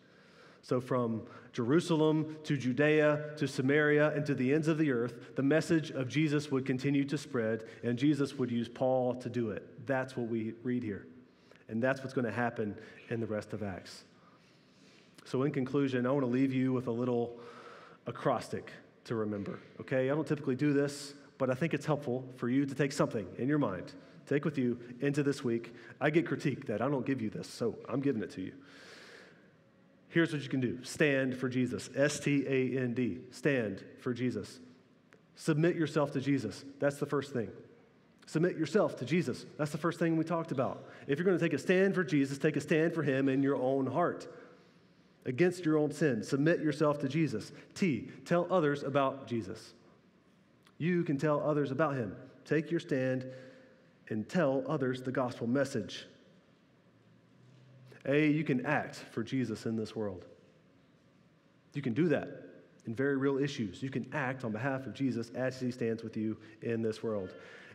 So, 0.62 0.80
from 0.80 1.22
Jerusalem 1.52 2.36
to 2.44 2.56
Judea 2.56 3.34
to 3.36 3.46
Samaria 3.46 4.12
and 4.14 4.24
to 4.24 4.34
the 4.34 4.54
ends 4.54 4.68
of 4.68 4.78
the 4.78 4.92
earth, 4.92 5.36
the 5.36 5.42
message 5.42 5.90
of 5.90 6.08
Jesus 6.08 6.50
would 6.50 6.64
continue 6.64 7.04
to 7.04 7.18
spread, 7.18 7.64
and 7.82 7.98
Jesus 7.98 8.38
would 8.38 8.50
use 8.50 8.68
Paul 8.68 9.16
to 9.16 9.28
do 9.28 9.50
it. 9.50 9.68
That's 9.86 10.16
what 10.16 10.28
we 10.28 10.54
read 10.62 10.82
here. 10.82 11.06
And 11.68 11.82
that's 11.82 12.00
what's 12.00 12.12
going 12.12 12.24
to 12.24 12.32
happen 12.32 12.76
in 13.08 13.20
the 13.20 13.26
rest 13.26 13.52
of 13.52 13.62
Acts. 13.62 14.04
So, 15.24 15.42
in 15.44 15.52
conclusion, 15.52 16.06
I 16.06 16.10
want 16.10 16.22
to 16.22 16.30
leave 16.30 16.52
you 16.52 16.72
with 16.72 16.88
a 16.88 16.90
little 16.90 17.38
acrostic 18.06 18.72
to 19.04 19.14
remember. 19.14 19.58
Okay? 19.80 20.10
I 20.10 20.14
don't 20.14 20.26
typically 20.26 20.56
do 20.56 20.72
this, 20.72 21.14
but 21.38 21.50
I 21.50 21.54
think 21.54 21.74
it's 21.74 21.86
helpful 21.86 22.24
for 22.36 22.48
you 22.48 22.66
to 22.66 22.74
take 22.74 22.92
something 22.92 23.26
in 23.38 23.48
your 23.48 23.58
mind, 23.58 23.92
take 24.26 24.44
with 24.44 24.58
you 24.58 24.78
into 25.00 25.22
this 25.22 25.44
week. 25.44 25.74
I 26.00 26.10
get 26.10 26.26
critiqued 26.26 26.66
that 26.66 26.82
I 26.82 26.88
don't 26.88 27.06
give 27.06 27.22
you 27.22 27.30
this, 27.30 27.48
so 27.48 27.76
I'm 27.88 28.00
giving 28.00 28.22
it 28.22 28.30
to 28.32 28.42
you. 28.42 28.52
Here's 30.08 30.32
what 30.32 30.42
you 30.42 30.48
can 30.48 30.60
do 30.60 30.78
stand 30.82 31.36
for 31.36 31.48
Jesus. 31.48 31.88
S 31.96 32.20
T 32.20 32.44
A 32.46 32.78
N 32.78 32.92
D. 32.92 33.20
Stand 33.30 33.82
for 34.00 34.12
Jesus. 34.12 34.60
Submit 35.36 35.74
yourself 35.74 36.12
to 36.12 36.20
Jesus. 36.20 36.64
That's 36.78 36.96
the 36.96 37.06
first 37.06 37.32
thing. 37.32 37.48
Submit 38.26 38.56
yourself 38.56 38.96
to 38.96 39.04
Jesus. 39.04 39.44
That's 39.58 39.72
the 39.72 39.78
first 39.78 39.98
thing 39.98 40.16
we 40.16 40.24
talked 40.24 40.52
about. 40.52 40.84
If 41.06 41.18
you're 41.18 41.24
going 41.24 41.38
to 41.38 41.44
take 41.44 41.52
a 41.52 41.58
stand 41.58 41.94
for 41.94 42.04
Jesus, 42.04 42.38
take 42.38 42.56
a 42.56 42.60
stand 42.60 42.94
for 42.94 43.02
Him 43.02 43.28
in 43.28 43.42
your 43.42 43.56
own 43.56 43.86
heart 43.86 44.26
against 45.24 45.64
your 45.64 45.78
own 45.78 45.92
sin. 45.92 46.22
Submit 46.22 46.60
yourself 46.60 46.98
to 47.00 47.08
Jesus. 47.08 47.52
T, 47.74 48.08
tell 48.24 48.46
others 48.50 48.82
about 48.82 49.26
Jesus. 49.26 49.74
You 50.78 51.04
can 51.04 51.18
tell 51.18 51.40
others 51.40 51.70
about 51.70 51.94
Him. 51.94 52.16
Take 52.44 52.70
your 52.70 52.80
stand 52.80 53.26
and 54.08 54.28
tell 54.28 54.64
others 54.68 55.02
the 55.02 55.12
gospel 55.12 55.46
message. 55.46 56.06
A, 58.06 58.28
you 58.28 58.44
can 58.44 58.66
act 58.66 58.96
for 59.12 59.22
Jesus 59.22 59.64
in 59.66 59.76
this 59.76 59.94
world. 59.94 60.24
You 61.72 61.82
can 61.82 61.94
do 61.94 62.08
that 62.08 62.28
in 62.86 62.94
very 62.94 63.16
real 63.16 63.38
issues. 63.38 63.82
You 63.82 63.90
can 63.90 64.08
act 64.12 64.44
on 64.44 64.52
behalf 64.52 64.86
of 64.86 64.94
Jesus 64.94 65.30
as 65.34 65.60
he 65.60 65.70
stands 65.70 66.02
with 66.02 66.16
you 66.16 66.36
in 66.62 66.82
this 66.82 67.02
world. 67.02 67.32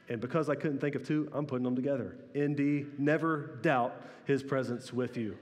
And 0.10 0.22
because 0.22 0.50
I 0.50 0.56
couldn't 0.56 0.80
think 0.80 0.96
of 0.96 1.06
two, 1.06 1.30
I'm 1.34 1.46
putting 1.46 1.64
them 1.64 1.76
together. 1.76 2.16
ND, 2.38 3.00
never 3.00 3.58
doubt 3.62 4.02
his 4.26 4.42
presence 4.42 4.94
with 4.94 5.18
you. 5.18 5.38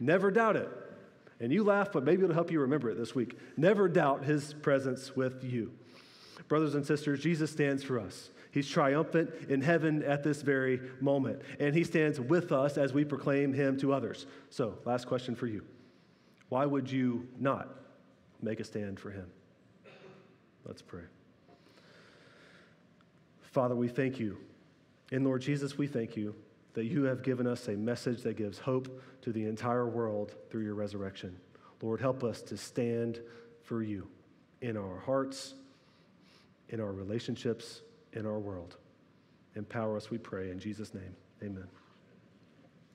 Never 0.00 0.30
doubt 0.30 0.56
it. 0.56 0.68
And 1.40 1.52
you 1.52 1.64
laugh, 1.64 1.92
but 1.92 2.04
maybe 2.04 2.22
it'll 2.22 2.34
help 2.34 2.50
you 2.50 2.60
remember 2.60 2.90
it 2.90 2.96
this 2.96 3.14
week. 3.14 3.38
Never 3.56 3.88
doubt 3.88 4.24
his 4.24 4.54
presence 4.54 5.14
with 5.14 5.44
you. 5.44 5.72
Brothers 6.48 6.74
and 6.74 6.86
sisters, 6.86 7.20
Jesus 7.20 7.50
stands 7.50 7.82
for 7.82 7.98
us. 7.98 8.30
He's 8.50 8.68
triumphant 8.68 9.30
in 9.48 9.60
heaven 9.60 10.02
at 10.04 10.22
this 10.22 10.42
very 10.42 10.80
moment, 11.00 11.42
and 11.58 11.74
he 11.74 11.82
stands 11.82 12.20
with 12.20 12.52
us 12.52 12.78
as 12.78 12.92
we 12.92 13.04
proclaim 13.04 13.52
him 13.52 13.76
to 13.78 13.92
others. 13.92 14.26
So, 14.50 14.78
last 14.84 15.06
question 15.08 15.34
for 15.34 15.48
you 15.48 15.64
Why 16.50 16.64
would 16.64 16.90
you 16.90 17.26
not 17.40 17.68
make 18.40 18.60
a 18.60 18.64
stand 18.64 19.00
for 19.00 19.10
him? 19.10 19.26
Let's 20.64 20.82
pray. 20.82 21.02
Father, 23.54 23.76
we 23.76 23.86
thank 23.86 24.18
you. 24.18 24.36
And 25.12 25.24
Lord 25.24 25.40
Jesus, 25.40 25.78
we 25.78 25.86
thank 25.86 26.16
you 26.16 26.34
that 26.72 26.86
you 26.86 27.04
have 27.04 27.22
given 27.22 27.46
us 27.46 27.68
a 27.68 27.76
message 27.76 28.22
that 28.22 28.36
gives 28.36 28.58
hope 28.58 29.00
to 29.22 29.30
the 29.30 29.46
entire 29.46 29.86
world 29.86 30.34
through 30.50 30.64
your 30.64 30.74
resurrection. 30.74 31.36
Lord, 31.80 32.00
help 32.00 32.24
us 32.24 32.42
to 32.42 32.56
stand 32.56 33.20
for 33.62 33.84
you 33.84 34.08
in 34.60 34.76
our 34.76 34.98
hearts, 34.98 35.54
in 36.70 36.80
our 36.80 36.90
relationships, 36.90 37.82
in 38.12 38.26
our 38.26 38.40
world. 38.40 38.76
Empower 39.54 39.96
us, 39.96 40.10
we 40.10 40.18
pray. 40.18 40.50
In 40.50 40.58
Jesus' 40.58 40.92
name, 40.92 41.14
amen. 41.40 41.68